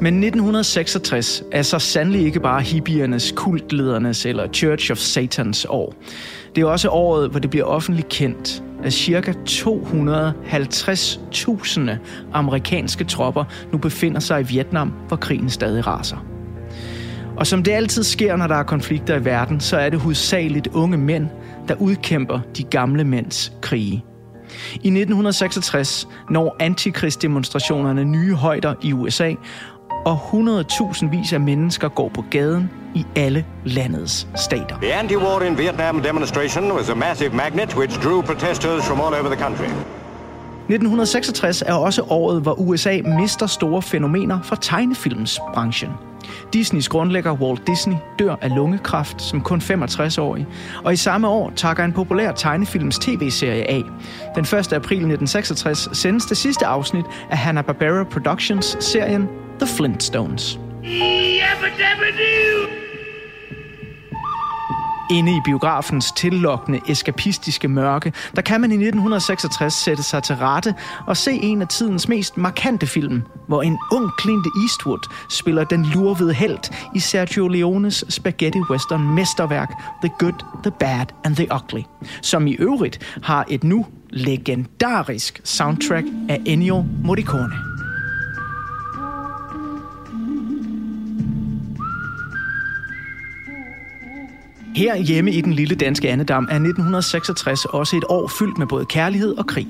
Men 0.00 0.14
1966 0.14 1.42
er 1.52 1.62
så 1.62 1.78
sandelig 1.78 2.22
ikke 2.22 2.40
bare 2.40 2.60
hippiernes, 2.60 3.32
kultledernes 3.36 4.26
eller 4.26 4.48
Church 4.52 4.92
of 4.92 4.98
Satans 4.98 5.66
år. 5.68 5.94
Det 6.54 6.62
er 6.62 6.66
også 6.66 6.88
året, 6.88 7.30
hvor 7.30 7.40
det 7.40 7.50
bliver 7.50 7.64
offentligt 7.64 8.08
kendt, 8.08 8.62
at 8.84 8.92
ca. 8.92 9.34
250.000 9.48 11.90
amerikanske 12.32 13.04
tropper 13.04 13.44
nu 13.72 13.78
befinder 13.78 14.20
sig 14.20 14.40
i 14.40 14.44
Vietnam, 14.44 14.92
hvor 15.08 15.16
krigen 15.16 15.50
stadig 15.50 15.86
raser. 15.86 16.26
Og 17.36 17.46
som 17.46 17.62
det 17.62 17.72
altid 17.72 18.02
sker, 18.02 18.36
når 18.36 18.46
der 18.46 18.54
er 18.54 18.62
konflikter 18.62 19.16
i 19.16 19.24
verden, 19.24 19.60
så 19.60 19.76
er 19.76 19.90
det 19.90 20.00
hovedsageligt 20.00 20.66
unge 20.66 20.98
mænd, 20.98 21.26
der 21.68 21.74
udkæmper 21.74 22.40
de 22.56 22.62
gamle 22.62 23.04
mænds 23.04 23.52
krige. 23.62 24.04
I 24.74 24.88
1966 24.88 26.08
når 26.30 26.56
antikrigsdemonstrationerne 26.60 28.04
nye 28.04 28.34
højder 28.34 28.74
i 28.82 28.92
USA, 28.92 29.34
og 30.04 30.18
100.000 30.32 31.10
vis 31.10 31.32
af 31.32 31.40
mennesker 31.40 31.88
går 31.88 32.10
på 32.14 32.24
gaden 32.30 32.70
i 32.94 33.06
alle 33.16 33.44
landets 33.64 34.26
stater. 34.36 34.80
The 34.82 34.94
anti-war 34.94 35.42
in 35.42 35.58
Vietnam 35.58 36.02
demonstration 36.02 36.72
was 36.72 36.90
a 36.90 36.94
massive 36.94 37.34
magnet 37.34 37.76
which 37.76 38.02
drew 38.02 38.22
protesters 38.22 38.84
from 38.84 39.00
all 39.00 39.14
over 39.14 39.34
the 39.34 39.44
country. 39.44 39.97
1966 40.68 41.62
er 41.62 41.72
også 41.72 42.02
året, 42.02 42.42
hvor 42.42 42.52
USA 42.52 43.00
mister 43.20 43.46
store 43.46 43.82
fænomener 43.82 44.42
fra 44.42 44.56
tegnefilmsbranchen. 44.60 45.90
Disneys 46.52 46.88
grundlægger 46.88 47.32
Walt 47.32 47.66
Disney 47.66 47.96
dør 48.18 48.36
af 48.40 48.54
lungekræft 48.54 49.22
som 49.22 49.40
kun 49.40 49.58
65-årig, 49.58 50.46
og 50.84 50.92
i 50.92 50.96
samme 50.96 51.28
år 51.28 51.52
takker 51.56 51.84
en 51.84 51.92
populær 51.92 52.32
tegnefilms 52.32 52.98
tv-serie 52.98 53.70
af. 53.70 53.82
Den 54.34 54.42
1. 54.42 54.52
april 54.54 54.96
1966 54.96 55.88
sendes 55.92 56.26
det 56.26 56.36
sidste 56.36 56.66
afsnit 56.66 57.04
af 57.30 57.36
Hanna-Barbera 57.38 58.04
Productions 58.04 58.76
serien 58.80 59.28
The 59.60 59.68
Flintstones. 59.76 60.60
Inde 65.10 65.36
i 65.36 65.40
biografens 65.44 66.12
tillokkende 66.12 66.80
eskapistiske 66.88 67.68
mørke, 67.68 68.12
der 68.36 68.42
kan 68.42 68.60
man 68.60 68.70
i 68.70 68.74
1966 68.74 69.74
sætte 69.74 70.02
sig 70.02 70.22
til 70.22 70.36
rette 70.36 70.74
og 71.06 71.16
se 71.16 71.32
en 71.32 71.62
af 71.62 71.68
tidens 71.68 72.08
mest 72.08 72.36
markante 72.36 72.86
film, 72.86 73.22
hvor 73.46 73.62
en 73.62 73.78
ung 73.92 74.10
Clint 74.20 74.46
Eastwood 74.62 75.12
spiller 75.30 75.64
den 75.64 75.84
lurvede 75.84 76.34
held 76.34 76.74
i 76.94 76.98
Sergio 76.98 77.48
Leones 77.48 78.04
spaghetti 78.08 78.60
western 78.70 79.14
mesterværk 79.14 79.70
The 80.02 80.12
Good, 80.18 80.44
The 80.62 80.72
Bad 80.80 81.06
and 81.24 81.36
The 81.36 81.48
Ugly, 81.54 81.82
som 82.22 82.46
i 82.46 82.56
øvrigt 82.58 83.18
har 83.22 83.44
et 83.48 83.64
nu 83.64 83.86
legendarisk 84.10 85.40
soundtrack 85.44 86.06
af 86.28 86.42
Ennio 86.46 86.84
Morricone. 87.04 87.67
Her 94.78 94.96
hjemme 94.96 95.32
i 95.32 95.40
den 95.40 95.52
lille 95.52 95.74
danske 95.74 96.10
andedam 96.10 96.44
er 96.44 96.54
1966 96.54 97.64
også 97.64 97.96
et 97.96 98.04
år 98.08 98.28
fyldt 98.28 98.58
med 98.58 98.66
både 98.66 98.84
kærlighed 98.84 99.36
og 99.36 99.46
krig. 99.46 99.66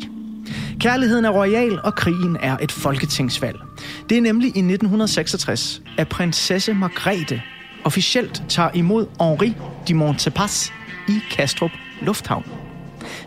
Kærligheden 0.80 1.24
er 1.24 1.30
royal, 1.30 1.80
og 1.84 1.94
krigen 1.94 2.36
er 2.40 2.56
et 2.62 2.72
folketingsvalg. 2.72 3.58
Det 4.08 4.18
er 4.18 4.22
nemlig 4.22 4.46
i 4.46 4.58
1966, 4.58 5.82
at 5.98 6.08
prinsesse 6.08 6.74
Margrethe 6.74 7.42
officielt 7.84 8.42
tager 8.48 8.70
imod 8.74 9.06
Henri 9.20 9.54
de 9.88 9.94
Montespas 9.94 10.72
i 11.08 11.18
Kastrup 11.30 11.70
Lufthavn. 12.02 12.44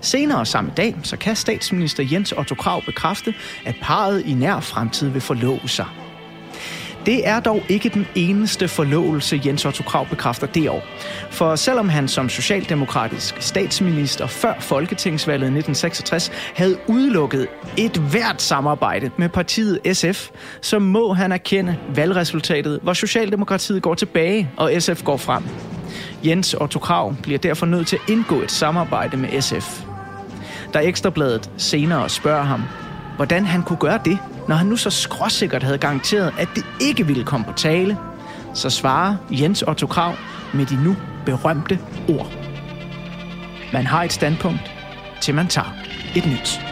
Senere 0.02 0.46
samme 0.46 0.72
dag, 0.78 0.96
så 1.04 1.18
kan 1.18 1.36
statsminister 1.36 2.04
Jens 2.12 2.32
Otto 2.32 2.56
Krav 2.56 2.86
bekræfte, 2.86 3.34
at 3.66 3.76
parret 3.82 4.26
i 4.26 4.34
nær 4.34 4.60
fremtid 4.60 5.10
vil 5.10 5.22
forlove 5.22 5.68
sig. 5.68 5.86
Det 7.06 7.28
er 7.28 7.40
dog 7.40 7.64
ikke 7.70 7.90
den 7.90 8.08
eneste 8.16 8.68
forlovelse, 8.68 9.42
Jens 9.46 9.66
Otto 9.66 9.84
Krav 9.84 10.08
bekræfter 10.08 10.48
det 10.48 10.70
år. 10.70 10.84
For 11.30 11.56
selvom 11.56 11.90
han 11.90 12.08
som 12.08 12.30
socialdemokratisk 12.30 13.42
statsminister 13.42 14.28
før 14.28 14.54
Folketingsvalget 14.60 15.46
1966 15.46 16.32
havde 16.56 16.78
udelukket 16.88 17.48
et 17.78 17.98
hvert 17.98 18.42
samarbejde 18.42 19.12
med 19.18 19.30
partiet 19.30 19.80
SF, 19.98 20.30
så 20.62 20.80
må 20.80 21.14
han 21.14 21.32
erkende 21.32 21.78
valgresultatet, 21.96 22.80
hvor 22.84 22.94
Socialdemokratiet 22.94 23.82
går 23.82 23.94
tilbage 23.94 24.50
og 24.58 24.72
SF 24.80 25.04
går 25.04 25.18
frem. 25.18 25.44
Jens 26.26 26.54
Otto 26.54 26.80
Krav 26.80 27.16
bliver 27.24 27.40
derfor 27.40 27.66
nødt 27.66 27.88
til 27.88 27.96
at 27.96 28.10
indgå 28.10 28.42
et 28.42 28.52
samarbejde 28.52 29.18
med 29.18 29.42
SF. 29.42 29.84
Da 30.74 30.80
Ekstrabladet 30.80 31.52
senere 31.58 32.10
spørger 32.10 32.44
ham, 32.44 32.62
hvordan 33.22 33.46
han 33.46 33.64
kunne 33.64 33.80
gøre 33.80 34.00
det, 34.06 34.20
når 34.48 34.56
han 34.56 34.68
nu 34.68 34.78
så 34.78 34.90
skråsikkert 34.90 35.64
havde 35.64 35.78
garanteret, 35.78 36.34
at 36.40 36.50
det 36.56 36.66
ikke 36.80 37.08
ville 37.08 37.24
komme 37.24 37.46
på 37.46 37.54
tale, 37.54 37.98
så 38.54 38.70
svarer 38.70 39.16
Jens 39.32 39.62
Otto 39.62 39.88
Krav 39.88 40.16
med 40.54 40.66
de 40.66 40.84
nu 40.84 40.96
berømte 41.26 41.80
ord. 42.10 42.32
Man 43.74 43.86
har 43.86 44.04
et 44.04 44.14
standpunkt, 44.14 44.72
til 45.22 45.36
man 45.36 45.48
tager 45.48 45.74
et 46.16 46.26
nyt. 46.26 46.71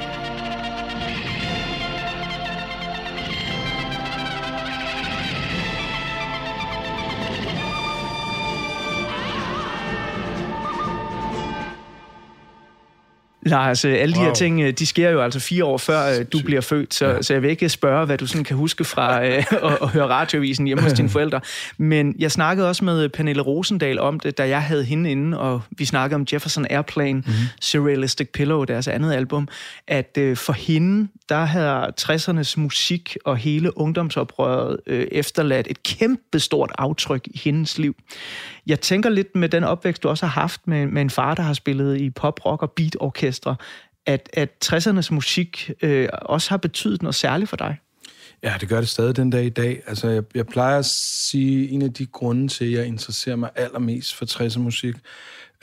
Lars, 13.49 13.85
øh, 13.85 13.95
alle 13.99 14.15
de 14.15 14.19
her 14.19 14.25
Wow. 14.25 14.35
ting, 14.35 14.61
øh, 14.61 14.73
de 14.73 14.85
sker 14.85 15.09
jo 15.09 15.21
altså 15.21 15.39
fire 15.39 15.65
år 15.65 15.77
før 15.77 16.19
øh, 16.19 16.25
du 16.33 16.39
bliver 16.45 16.61
født, 16.61 16.93
så, 16.93 17.07
ja. 17.07 17.21
så 17.21 17.33
jeg 17.33 17.41
vil 17.41 17.49
ikke 17.49 17.69
spørge, 17.69 18.05
hvad 18.05 18.17
du 18.17 18.27
sådan 18.27 18.43
kan 18.43 18.57
huske 18.57 18.83
fra 18.83 19.23
at, 19.25 19.47
at 19.81 19.89
høre 19.89 20.07
radiovisen 20.07 20.65
hjemme 20.65 20.83
hos 20.83 20.93
dine 20.93 21.09
forældre. 21.19 21.41
Men 21.77 22.15
jeg 22.19 22.31
snakkede 22.31 22.67
også 22.69 22.85
med 22.85 23.09
Pernille 23.09 23.41
Rosendal 23.41 23.99
om 23.99 24.19
det, 24.19 24.37
da 24.37 24.47
jeg 24.49 24.63
havde 24.63 24.83
hende 24.83 25.11
inde, 25.11 25.39
og 25.39 25.61
vi 25.71 25.85
snakkede 25.85 26.15
om 26.15 26.25
Jefferson 26.33 26.65
Airplane, 26.69 27.13
mm-hmm. 27.13 27.33
Surrealistic 27.61 28.29
Pillow, 28.33 28.63
deres 28.63 28.87
andet 28.87 29.13
album, 29.13 29.47
at 29.87 30.17
for 30.35 30.53
hende, 30.53 31.07
der 31.29 31.45
havde 31.45 31.87
60'ernes 32.01 32.53
musik 32.57 33.17
og 33.25 33.37
hele 33.37 33.77
ungdomsoprøret 33.77 34.77
øh, 34.87 35.07
efterladt 35.11 35.67
et 35.69 35.83
kæmpestort 35.83 36.71
aftryk 36.77 37.27
i 37.27 37.41
hendes 37.43 37.77
liv. 37.77 37.95
Jeg 38.67 38.79
tænker 38.79 39.09
lidt 39.09 39.35
med 39.35 39.49
den 39.49 39.63
opvækst, 39.63 40.03
du 40.03 40.09
også 40.09 40.25
har 40.25 40.41
haft 40.41 40.61
med, 40.67 40.85
med 40.85 41.01
en 41.01 41.09
far, 41.09 41.35
der 41.35 41.43
har 41.43 41.53
spillet 41.53 41.97
i 41.97 42.09
pop, 42.09 42.45
rock 42.45 42.61
og 42.61 42.71
orkestre, 43.47 43.55
at, 44.05 44.29
at 44.33 44.49
60'ernes 44.65 45.13
musik 45.13 45.71
øh, 45.81 46.09
også 46.11 46.49
har 46.49 46.57
betydet 46.57 47.01
noget 47.01 47.15
særligt 47.15 47.49
for 47.49 47.57
dig. 47.57 47.77
Ja, 48.43 48.53
det 48.59 48.69
gør 48.69 48.79
det 48.79 48.89
stadig 48.89 49.15
den 49.15 49.29
dag 49.29 49.45
i 49.45 49.49
dag. 49.49 49.81
Altså, 49.87 50.09
jeg, 50.09 50.23
jeg 50.35 50.47
plejer 50.47 50.79
at 50.79 50.85
sige, 50.85 51.69
en 51.69 51.81
af 51.81 51.93
de 51.93 52.05
grunde 52.05 52.47
til, 52.47 52.65
at 52.65 52.71
jeg 52.71 52.85
interesserer 52.85 53.35
mig 53.35 53.49
allermest 53.55 54.15
for 54.15 54.25
60'er 54.25 54.59
musik, 54.59 54.95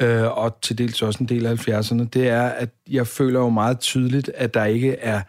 øh, 0.01 0.39
og 0.39 0.61
til 0.63 0.79
dels 0.79 1.03
også 1.03 1.19
en 1.21 1.29
del 1.29 1.47
af 1.47 1.69
70'erne, 1.69 2.05
det 2.05 2.29
er, 2.29 2.43
at 2.43 2.69
jeg 2.91 3.07
føler 3.07 3.41
jo 3.41 3.49
meget 3.49 3.81
tydeligt, 3.81 4.31
at 4.35 4.55
der 4.55 4.65
ikke 4.65 4.93
er 4.93 5.23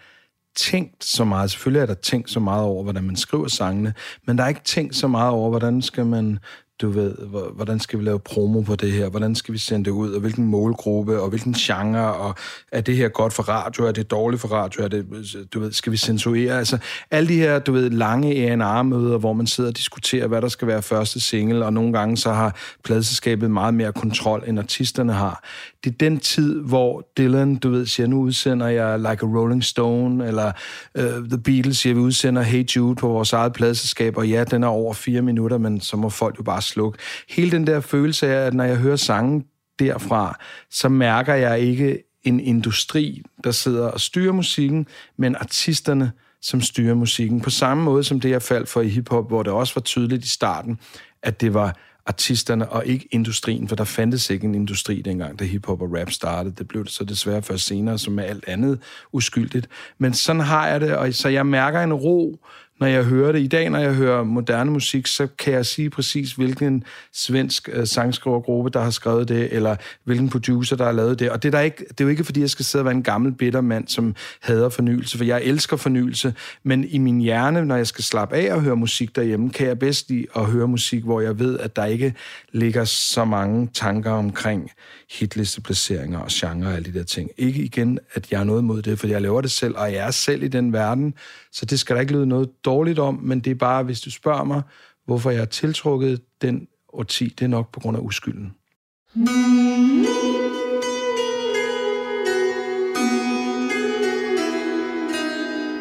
tænkt 0.56 1.04
så 1.04 1.24
meget. 1.24 1.52
Selvfølgelig 1.52 1.82
er 1.82 1.86
der 1.86 1.94
tænkt 1.94 2.30
så 2.30 2.40
meget 2.40 2.64
over, 2.64 2.84
hvordan 2.84 3.04
man 3.04 3.16
skriver 3.16 3.48
sangene, 3.48 3.94
men 4.28 4.38
der 4.38 4.44
er 4.44 4.48
ikke 4.48 4.64
tænkt 4.64 4.96
så 4.96 5.08
meget 5.08 5.32
over, 5.32 5.50
hvordan 5.50 5.82
skal 5.82 6.06
man 6.06 6.40
du 6.82 6.90
ved, 6.90 7.16
hvordan 7.54 7.80
skal 7.80 8.00
vi 8.00 8.04
lave 8.04 8.20
promo 8.20 8.62
på 8.62 8.76
det 8.76 8.92
her, 8.92 9.10
hvordan 9.10 9.36
skal 9.36 9.54
vi 9.54 9.60
sende 9.60 9.86
det 9.86 9.92
ud, 9.92 10.12
og 10.12 10.20
hvilken 10.20 10.46
målgruppe, 10.46 11.22
og 11.22 11.30
hvilken 11.30 11.54
genre, 11.54 12.14
og 12.14 12.36
er 12.72 12.82
det 12.82 12.98
her 12.98 13.08
godt 13.08 13.34
for 13.34 13.44
radio, 13.44 13.86
er 13.86 13.92
det 13.92 14.12
dårligt 14.12 14.42
for 14.42 14.48
radio, 14.48 14.84
er 14.84 14.88
det, 14.88 15.06
du 15.54 15.60
ved, 15.60 15.72
skal 15.72 15.92
vi 15.92 15.98
censurere, 15.98 16.58
altså 16.58 16.78
alle 17.12 17.30
de 17.30 17.36
her, 17.36 17.60
du 17.60 17.72
ved, 17.72 17.90
lange 17.90 18.52
A&R-møder, 18.52 19.18
hvor 19.18 19.34
man 19.34 19.48
sidder 19.48 19.70
og 19.70 19.78
diskuterer, 19.78 20.28
hvad 20.28 20.42
der 20.42 20.48
skal 20.48 20.68
være 20.68 20.82
første 20.82 21.20
single, 21.20 21.66
og 21.66 21.74
nogle 21.74 21.94
gange 21.94 22.18
så 22.18 22.32
har 22.34 22.56
pladselskabet 22.84 23.52
meget 23.52 23.74
mere 23.74 23.94
kontrol, 23.94 24.44
end 24.48 24.60
artisterne 24.60 25.14
har. 25.14 25.44
Det 25.84 25.94
er 25.94 25.98
den 25.98 26.20
tid, 26.20 26.62
hvor 26.62 27.08
Dylan, 27.18 27.56
du 27.56 27.70
ved, 27.70 27.86
siger, 27.86 28.08
nu 28.08 28.22
udsender 28.22 28.68
jeg 28.68 29.00
Like 29.00 29.10
a 29.10 29.28
Rolling 29.28 29.64
Stone, 29.64 30.28
eller 30.28 30.52
uh, 31.00 31.04
The 31.04 31.38
Beatles 31.44 31.78
siger, 31.78 31.94
vi 31.94 32.00
udsender 32.00 32.42
Hey 32.42 32.66
Jude 32.76 32.96
på 32.96 33.08
vores 33.08 33.34
eget 33.34 33.54
pladselskab, 33.54 34.18
og 34.18 34.28
ja, 34.28 34.44
den 34.44 34.64
er 34.64 34.68
over 34.68 34.94
fire 34.94 35.22
minutter, 35.22 35.58
men 35.58 35.82
så 35.82 35.98
må 35.98 36.10
folk 36.10 36.38
jo 36.38 36.44
bare 36.44 36.62
slukke. 36.68 37.00
Hele 37.30 37.52
den 37.52 37.68
der 37.68 37.80
følelse 37.80 38.28
af, 38.28 38.46
at 38.48 38.54
når 38.54 38.64
jeg 38.64 38.78
hører 38.78 38.96
sangen 38.96 39.46
derfra, 39.80 40.40
så 40.70 40.90
mærker 40.90 41.34
jeg 41.34 41.60
ikke 41.60 42.04
en 42.24 42.40
industri, 42.40 43.22
der 43.44 43.52
sidder 43.52 43.88
og 43.88 44.02
styrer 44.02 44.32
musikken, 44.32 44.88
men 45.18 45.36
artisterne, 45.36 46.12
som 46.42 46.62
styrer 46.62 46.96
musikken. 46.96 47.42
På 47.42 47.50
samme 47.50 47.84
måde 47.84 48.04
som 48.04 48.20
det, 48.20 48.30
jeg 48.30 48.42
faldt 48.42 48.70
for 48.70 48.82
i 48.82 48.90
hiphop, 48.90 49.28
hvor 49.28 49.44
det 49.44 49.54
også 49.54 49.74
var 49.76 49.82
tydeligt 49.82 50.26
i 50.26 50.28
starten, 50.28 50.80
at 51.24 51.42
det 51.42 51.54
var 51.54 51.78
artisterne 52.06 52.70
og 52.70 52.86
ikke 52.86 53.08
industrien, 53.12 53.68
for 53.68 53.76
der 53.76 53.84
fandtes 53.84 54.30
ikke 54.30 54.46
en 54.46 54.56
industri 54.56 55.02
dengang, 55.02 55.40
da 55.40 55.44
hiphop 55.44 55.82
og 55.82 55.94
rap 56.00 56.12
startede. 56.12 56.56
Det 56.56 56.68
blev 56.68 56.84
det 56.84 56.92
så 56.92 57.04
desværre 57.04 57.42
først 57.42 57.66
senere, 57.66 57.98
som 57.98 58.14
med 58.14 58.24
alt 58.24 58.44
andet 58.48 58.80
uskyldigt. 59.14 59.68
Men 59.98 60.14
sådan 60.14 60.42
har 60.42 60.68
jeg 60.68 60.82
det, 60.82 60.96
og 60.96 61.14
så 61.14 61.30
jeg 61.30 61.46
mærker 61.46 61.82
en 61.82 61.94
ro, 61.94 62.40
når 62.80 62.88
jeg 62.88 63.04
hører 63.04 63.32
det. 63.32 63.40
I 63.40 63.48
dag, 63.48 63.70
når 63.70 63.80
jeg 63.80 63.94
hører 63.94 64.24
moderne 64.24 64.72
musik, 64.72 65.08
så 65.08 65.28
kan 65.28 65.54
jeg 65.54 65.66
sige 65.66 65.90
præcis, 65.90 66.34
hvilken 66.34 66.84
svensk 67.14 67.70
øh, 67.74 67.88
sangskrivergruppe, 67.88 68.70
der 68.70 68.80
har 68.80 68.90
skrevet 68.90 69.28
det, 69.28 69.54
eller 69.54 69.76
hvilken 70.04 70.30
producer, 70.30 70.76
der 70.76 70.86
har 70.86 70.92
lavet 70.92 71.20
det. 71.20 71.32
Og 71.32 71.44
det 71.44 71.50
er, 71.50 71.52
der 71.52 71.60
ikke, 71.60 71.86
det 71.90 72.02
er 72.02 72.04
jo 72.04 72.10
ikke, 72.10 72.24
fordi 72.24 72.42
jeg 72.42 72.50
skal 72.50 72.66
sidde 72.66 72.82
og 72.82 72.86
være 72.86 72.96
en 72.96 73.04
gammel 73.04 73.34
bitter 73.34 73.62
mand, 73.62 73.88
som 73.88 74.16
hader 74.42 74.70
fornyelse, 74.70 75.18
for 75.18 75.26
jeg 75.26 75.44
elsker 75.44 75.78
fornyelse, 75.78 76.34
men 76.64 76.84
i 76.84 76.98
min 76.98 77.22
hjerne, 77.22 77.66
når 77.66 77.76
jeg 77.76 77.88
skal 77.88 78.04
slappe 78.04 78.36
af 78.36 78.54
og 78.54 78.62
høre 78.62 78.76
musik 78.76 79.16
derhjemme, 79.16 79.50
kan 79.50 79.68
jeg 79.68 79.80
bedst 79.80 80.10
lide 80.10 80.26
at 80.36 80.46
høre 80.46 80.68
musik, 80.68 81.04
hvor 81.04 81.22
jeg 81.22 81.40
ved, 81.40 81.60
at 81.60 81.76
der 81.76 81.86
ikke 81.86 82.14
ligger 82.52 82.84
så 82.84 83.26
mange 83.26 83.70
tanker 83.74 84.12
omkring 84.12 84.72
hitlisteplaceringer 85.12 86.20
og 86.20 86.28
genre 86.32 86.68
og 86.68 86.74
alle 86.74 86.92
de 86.92 87.00
der 87.00 87.04
ting. 87.04 87.30
Ikke 87.38 87.64
igen, 87.64 88.00
at 88.14 88.32
jeg 88.32 88.40
er 88.40 88.44
noget 88.44 88.64
mod 88.64 88.82
det, 88.82 89.00
for 89.00 89.08
jeg 89.08 89.22
laver 89.22 89.42
det 89.42 89.52
selv, 89.52 89.78
og 89.78 89.94
jeg 89.94 90.08
er 90.08 90.12
selv 90.12 90.44
i 90.44 90.48
den 90.48 90.74
verden, 90.74 91.14
så 91.52 91.66
det 91.66 91.80
skal 91.80 91.96
der 91.96 92.02
ikke 92.02 92.14
lyde 92.14 92.28
noget 92.28 92.50
dårligt 92.68 93.00
om, 93.00 93.20
men 93.24 93.40
det 93.40 93.52
er 93.52 93.56
bare, 93.56 93.84
hvis 93.84 94.02
du 94.02 94.12
spørger 94.12 94.44
mig, 94.44 94.62
hvorfor 95.06 95.30
jeg 95.30 95.40
har 95.40 95.46
tiltrukket 95.46 96.22
den 96.42 96.68
årti, 96.94 97.28
det 97.28 97.42
er 97.42 97.48
nok 97.48 97.72
på 97.72 97.80
grund 97.80 97.98
af 97.98 98.02
uskylden. 98.02 98.54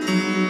I 0.09 0.45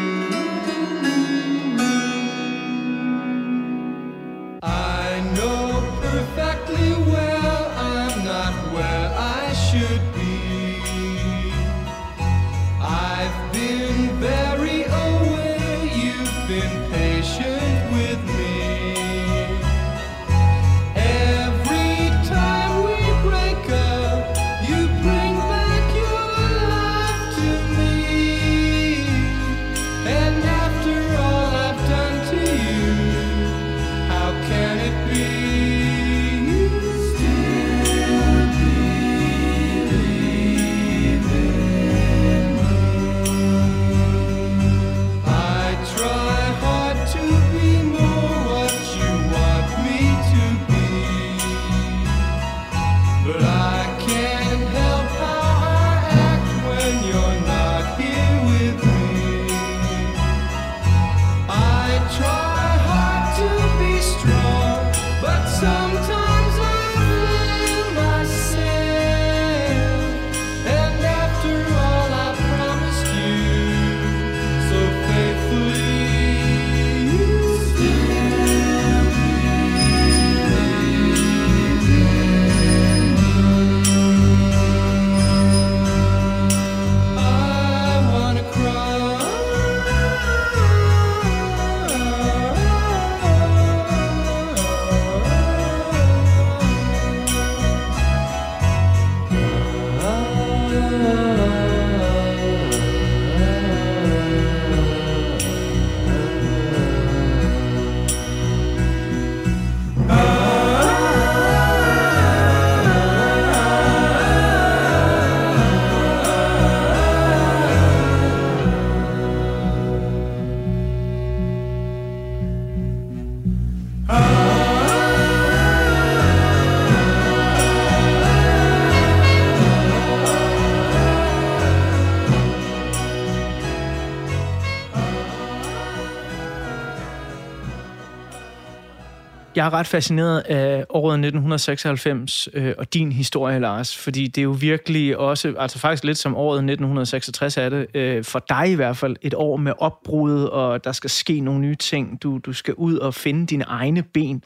Jeg 139.56 139.66
er 139.66 139.72
ret 139.72 139.86
fascineret 139.86 140.40
af 140.40 140.84
året 140.88 141.14
1996 141.14 142.48
øh, 142.54 142.74
og 142.78 142.94
din 142.94 143.12
historie, 143.12 143.58
Lars, 143.58 143.96
fordi 143.96 144.26
det 144.26 144.40
er 144.40 144.42
jo 144.42 144.56
virkelig 144.60 145.16
også, 145.16 145.54
altså 145.58 145.78
faktisk 145.78 146.04
lidt 146.04 146.18
som 146.18 146.36
året 146.36 146.58
1966 146.58 147.56
er 147.56 147.68
det, 147.68 147.86
øh, 147.94 148.24
for 148.24 148.44
dig 148.48 148.70
i 148.70 148.74
hvert 148.74 148.96
fald, 148.96 149.16
et 149.22 149.34
år 149.34 149.56
med 149.56 149.72
opbrud, 149.78 150.44
og 150.44 150.84
der 150.84 150.92
skal 150.92 151.10
ske 151.10 151.40
nogle 151.40 151.60
nye 151.60 151.74
ting. 151.74 152.22
Du, 152.22 152.38
du 152.38 152.52
skal 152.52 152.74
ud 152.74 152.96
og 152.96 153.14
finde 153.14 153.46
dine 153.46 153.64
egne 153.64 154.02
ben. 154.02 154.42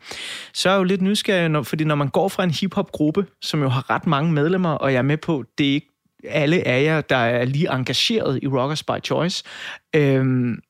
Så 0.52 0.68
er 0.68 0.72
jeg 0.72 0.78
jo 0.78 0.84
lidt 0.84 1.02
nysgerrig, 1.02 1.48
når, 1.48 1.62
fordi 1.62 1.84
når 1.84 1.94
man 1.94 2.08
går 2.08 2.28
fra 2.28 2.44
en 2.44 2.50
hiphop-gruppe, 2.50 3.26
som 3.42 3.62
jo 3.62 3.68
har 3.68 3.90
ret 3.90 4.06
mange 4.06 4.32
medlemmer, 4.32 4.70
og 4.70 4.92
jeg 4.92 4.98
er 4.98 5.02
med 5.02 5.16
på, 5.16 5.44
det 5.58 5.68
er 5.68 5.72
ikke 5.72 5.90
alle 6.24 6.66
af 6.68 6.84
jer, 6.84 7.00
der 7.00 7.16
er 7.16 7.44
lige 7.44 7.72
engageret 7.72 8.38
i 8.42 8.46
Rockers 8.46 8.82
by 8.82 9.04
Choice. 9.04 9.44
Øhm, 9.96 10.60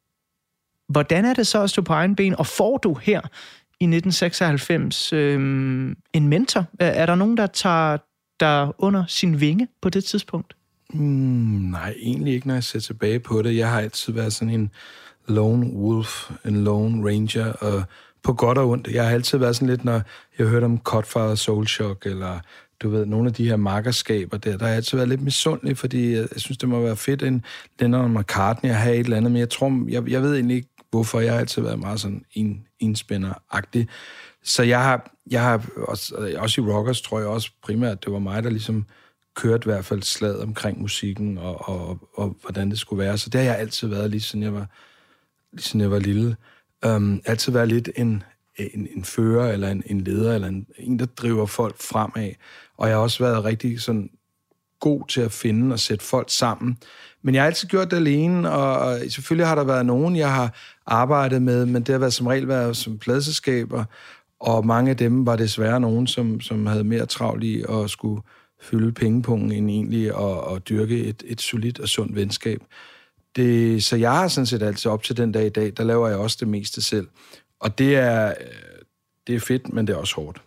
hvordan 0.89 1.25
er 1.25 1.35
det 1.35 1.47
så 1.47 1.63
at 1.63 1.71
stå 1.71 1.83
på 1.83 1.93
egen 1.93 2.17
ben, 2.17 2.37
og 2.37 2.47
får 2.47 2.79
du 2.79 2.95
her 2.95 3.21
i 3.81 3.85
1996 3.85 5.13
øh, 5.13 5.35
en 6.13 6.29
mentor? 6.29 6.65
Er, 6.79 6.87
er 6.87 7.07
der 7.07 7.15
nogen, 7.15 7.37
der 7.37 7.47
tager 7.47 7.99
dig 8.41 8.73
under 8.79 9.05
sin 9.09 9.41
vinge 9.41 9.69
på 9.83 9.89
det 9.89 10.05
tidspunkt? 10.05 10.57
Mm, 10.93 11.01
nej, 11.71 11.95
egentlig 11.99 12.35
ikke, 12.35 12.47
når 12.47 12.55
jeg 12.55 12.65
ser 12.65 12.81
tilbage 12.81 13.21
på 13.21 13.43
det. 13.43 13.57
Jeg 13.57 13.71
har 13.71 13.81
altid 13.81 14.13
været 14.13 14.33
sådan 14.33 14.55
en 14.55 14.71
lone 15.29 15.67
wolf, 15.67 16.31
en 16.45 16.65
lone 16.65 17.11
ranger, 17.11 17.53
og 17.53 17.83
på 18.23 18.33
godt 18.33 18.59
og 18.59 18.69
ondt. 18.69 18.89
Jeg 18.89 19.05
har 19.05 19.11
altid 19.11 19.39
været 19.39 19.57
sådan 19.57 19.69
lidt, 19.69 19.85
når 19.85 20.03
jeg 20.39 20.47
hørte 20.47 20.65
om 20.65 20.79
Cutfather 20.79 21.35
Soul 21.35 21.67
Shock, 21.67 22.07
eller 22.07 22.39
du 22.83 22.91
ved, 22.91 23.07
nogle 23.07 23.29
af 23.29 23.35
de 23.35 23.49
her 23.49 23.57
markerskaber 23.57 24.37
der, 24.37 24.57
der 24.57 24.65
har 24.65 24.69
jeg 24.69 24.77
altid 24.77 24.99
været 24.99 25.09
lidt 25.09 25.23
misundelig, 25.23 25.79
fordi 25.79 26.13
jeg, 26.13 26.29
jeg 26.33 26.41
synes, 26.41 26.59
det 26.59 26.69
må 26.69 26.81
være 26.81 26.97
fedt, 26.97 27.23
en 27.23 27.45
Lennon 27.81 28.19
McCartney 28.19 28.71
at 28.71 28.77
have 28.77 28.97
et 28.97 29.05
eller 29.05 29.17
andet, 29.17 29.33
men 29.33 29.41
jeg 29.41 29.51
tror, 29.51 29.89
jeg, 29.89 30.09
jeg 30.09 30.23
ved 30.23 30.35
egentlig 30.35 30.57
ikke, 30.57 30.69
hvorfor. 30.91 31.21
Jeg 31.21 31.33
har 31.33 31.41
altid 31.41 31.63
været 31.63 31.79
meget 31.79 32.01
sådan 32.01 32.25
en, 32.33 32.67
enspænder-agtig. 32.81 33.89
Så 34.43 34.63
jeg 34.63 34.83
har, 34.83 35.11
jeg 35.31 35.43
har 35.43 35.67
også, 35.77 36.35
også 36.39 36.61
i 36.61 36.65
Rockers, 36.65 37.01
tror 37.01 37.19
jeg 37.19 37.29
også 37.29 37.51
primært, 37.63 38.05
det 38.05 38.13
var 38.13 38.19
mig, 38.19 38.43
der 38.43 38.51
ligesom 38.51 38.87
kørte 39.35 39.67
i 39.67 39.73
hvert 39.73 39.85
fald 39.85 40.03
slaget 40.03 40.43
omkring 40.43 40.81
musikken 40.81 41.39
og, 41.39 41.69
og, 41.69 41.89
og, 41.89 41.99
og 42.15 42.37
hvordan 42.43 42.71
det 42.71 42.79
skulle 42.79 43.05
være. 43.05 43.19
Så 43.19 43.31
det 43.31 43.41
har 43.41 43.47
jeg 43.47 43.59
altid 43.59 43.89
været, 43.89 44.11
lige 44.11 44.21
siden 44.21 44.43
jeg 44.43 44.55
var, 44.55 44.67
lige 45.53 45.63
siden 45.63 45.81
jeg 45.81 45.91
var 45.91 45.99
lille. 45.99 46.37
Um, 46.87 47.23
altid 47.27 47.53
været 47.53 47.69
lidt 47.69 47.89
en, 47.97 48.23
en, 48.57 48.89
en 48.97 49.05
fører, 49.05 49.53
eller 49.53 49.69
en, 49.69 49.83
en 49.87 50.01
leder, 50.01 50.35
eller 50.35 50.49
en, 50.49 50.67
en, 50.79 50.99
der 50.99 51.07
driver 51.07 51.47
folk 51.47 51.83
fremad. 51.83 52.33
Og 52.77 52.89
jeg 52.89 52.97
har 52.97 53.03
også 53.03 53.25
været 53.25 53.45
rigtig 53.45 53.81
sådan 53.81 54.11
god 54.81 55.07
til 55.09 55.21
at 55.21 55.33
finde 55.33 55.73
og 55.73 55.79
sætte 55.79 56.05
folk 56.05 56.31
sammen. 56.31 56.79
Men 57.23 57.35
jeg 57.35 57.43
har 57.43 57.47
altid 57.47 57.69
gjort 57.69 57.91
det 57.91 57.97
alene, 57.97 58.51
og, 58.51 58.79
og 58.79 59.01
selvfølgelig 59.09 59.47
har 59.47 59.55
der 59.55 59.65
været 59.65 59.87
nogen, 59.87 60.17
jeg 60.17 60.33
har 60.33 60.55
arbejdet 60.91 61.43
med, 61.43 61.67
men 61.67 61.83
det 61.83 61.89
har 61.89 61.99
været 61.99 62.13
som 62.13 62.27
regel 62.27 62.49
været 62.49 62.77
som 62.77 62.99
pladselskaber, 62.99 63.85
og 64.41 64.67
mange 64.67 64.91
af 64.91 64.97
dem 64.97 65.27
var 65.27 65.37
desværre 65.37 65.81
nogen, 65.81 66.07
som, 66.07 66.41
som 66.41 66.67
havde 66.67 66.85
mere 66.85 67.07
travlt 67.07 67.45
i 67.45 67.65
at 67.69 67.91
skulle 67.91 68.23
fylde 68.63 68.93
pengepungen 68.93 69.53
end 69.53 69.71
egentlig 69.71 70.07
at, 70.07 70.57
at 70.57 70.69
dyrke 70.69 71.05
et, 71.05 71.23
et 71.27 71.41
solidt 71.41 71.81
og 71.81 71.89
sundt 71.89 72.17
venskab. 72.17 72.61
Det, 73.37 73.85
så 73.85 73.97
jeg 73.97 74.13
har 74.13 74.29
sådan 74.29 74.47
set 74.47 74.63
altid 74.63 74.91
op 74.91 75.03
til 75.03 75.17
den 75.17 75.33
dag 75.33 75.47
i 75.47 75.49
dag, 75.49 75.73
der 75.77 75.85
laver 75.85 76.09
jeg 76.09 76.19
også 76.19 76.37
det 76.41 76.49
meste 76.49 76.83
selv. 76.83 77.09
Og 77.61 77.79
det 77.79 77.97
er, 77.97 78.29
øh, 78.29 78.35
det 79.27 79.35
er 79.35 79.41
fedt, 79.41 79.73
men 79.73 79.87
det 79.87 79.93
er 79.93 79.97
også 79.97 80.15
hårdt. 80.17 80.43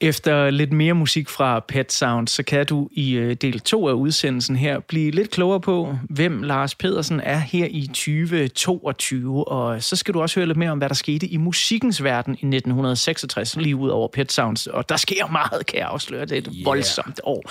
Efter 0.00 0.50
lidt 0.50 0.72
mere 0.72 0.94
musik 0.94 1.28
fra 1.28 1.60
Pet 1.60 1.92
Sound, 1.92 2.28
så 2.28 2.42
kan 2.42 2.66
du 2.66 2.88
i 2.92 3.12
øh, 3.12 3.34
del 3.34 3.60
2 3.60 3.88
af 3.88 3.92
udsendelsen 3.92 4.56
her 4.56 4.80
blive 4.80 5.10
lidt 5.10 5.30
klogere 5.30 5.60
på, 5.60 5.98
hvem 6.10 6.42
Lars 6.42 6.74
Pedersen 6.74 7.20
er 7.20 7.38
her 7.38 7.66
i 7.70 7.86
2022. 7.86 9.48
Og 9.48 9.82
så 9.82 9.96
skal 9.96 10.14
du 10.14 10.22
også 10.22 10.40
høre 10.40 10.46
lidt 10.46 10.58
mere 10.58 10.70
om, 10.70 10.78
hvad 10.78 10.88
der 10.88 10.94
skete 10.94 11.26
i 11.26 11.36
musikkens 11.36 12.04
verden 12.04 12.32
i 12.32 12.46
1966, 12.46 13.56
lige 13.56 13.76
ud 13.76 13.88
over 13.88 14.08
Pet 14.08 14.32
Sounds. 14.32 14.66
Og 14.66 14.88
der 14.88 14.96
sker 14.96 15.26
meget, 15.26 15.66
kan 15.66 15.78
jeg 15.78 15.88
afsløre. 15.88 16.24
Det 16.24 16.32
er 16.32 16.38
et 16.38 16.48
yeah. 16.54 16.64
voldsomt 16.64 17.20
år. 17.24 17.42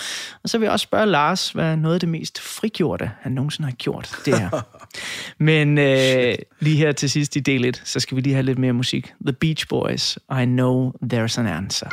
Og 0.43 0.49
så 0.49 0.57
vil 0.57 0.65
jeg 0.65 0.71
også 0.71 0.83
spørge 0.83 1.05
Lars, 1.05 1.49
hvad 1.49 1.65
er 1.65 1.75
noget 1.75 1.93
af 1.93 1.99
det 1.99 2.09
mest 2.09 2.41
frigjorte, 2.41 3.11
han 3.21 3.31
nogensinde 3.31 3.69
har 3.69 3.75
gjort 3.75 4.11
det 4.25 4.39
her. 4.39 4.49
Men 5.43 5.77
øh, 5.77 6.35
lige 6.59 6.77
her 6.77 6.91
til 6.91 7.09
sidst 7.09 7.35
i 7.35 7.39
del 7.39 7.65
1, 7.65 7.81
så 7.85 7.99
skal 7.99 8.15
vi 8.15 8.21
lige 8.21 8.33
have 8.33 8.45
lidt 8.45 8.59
mere 8.59 8.73
musik. 8.73 9.13
The 9.25 9.33
Beach 9.33 9.67
Boys, 9.67 10.15
I 10.15 10.45
Know 10.45 10.91
There's 11.13 11.39
an 11.39 11.47
Answer. 11.47 11.89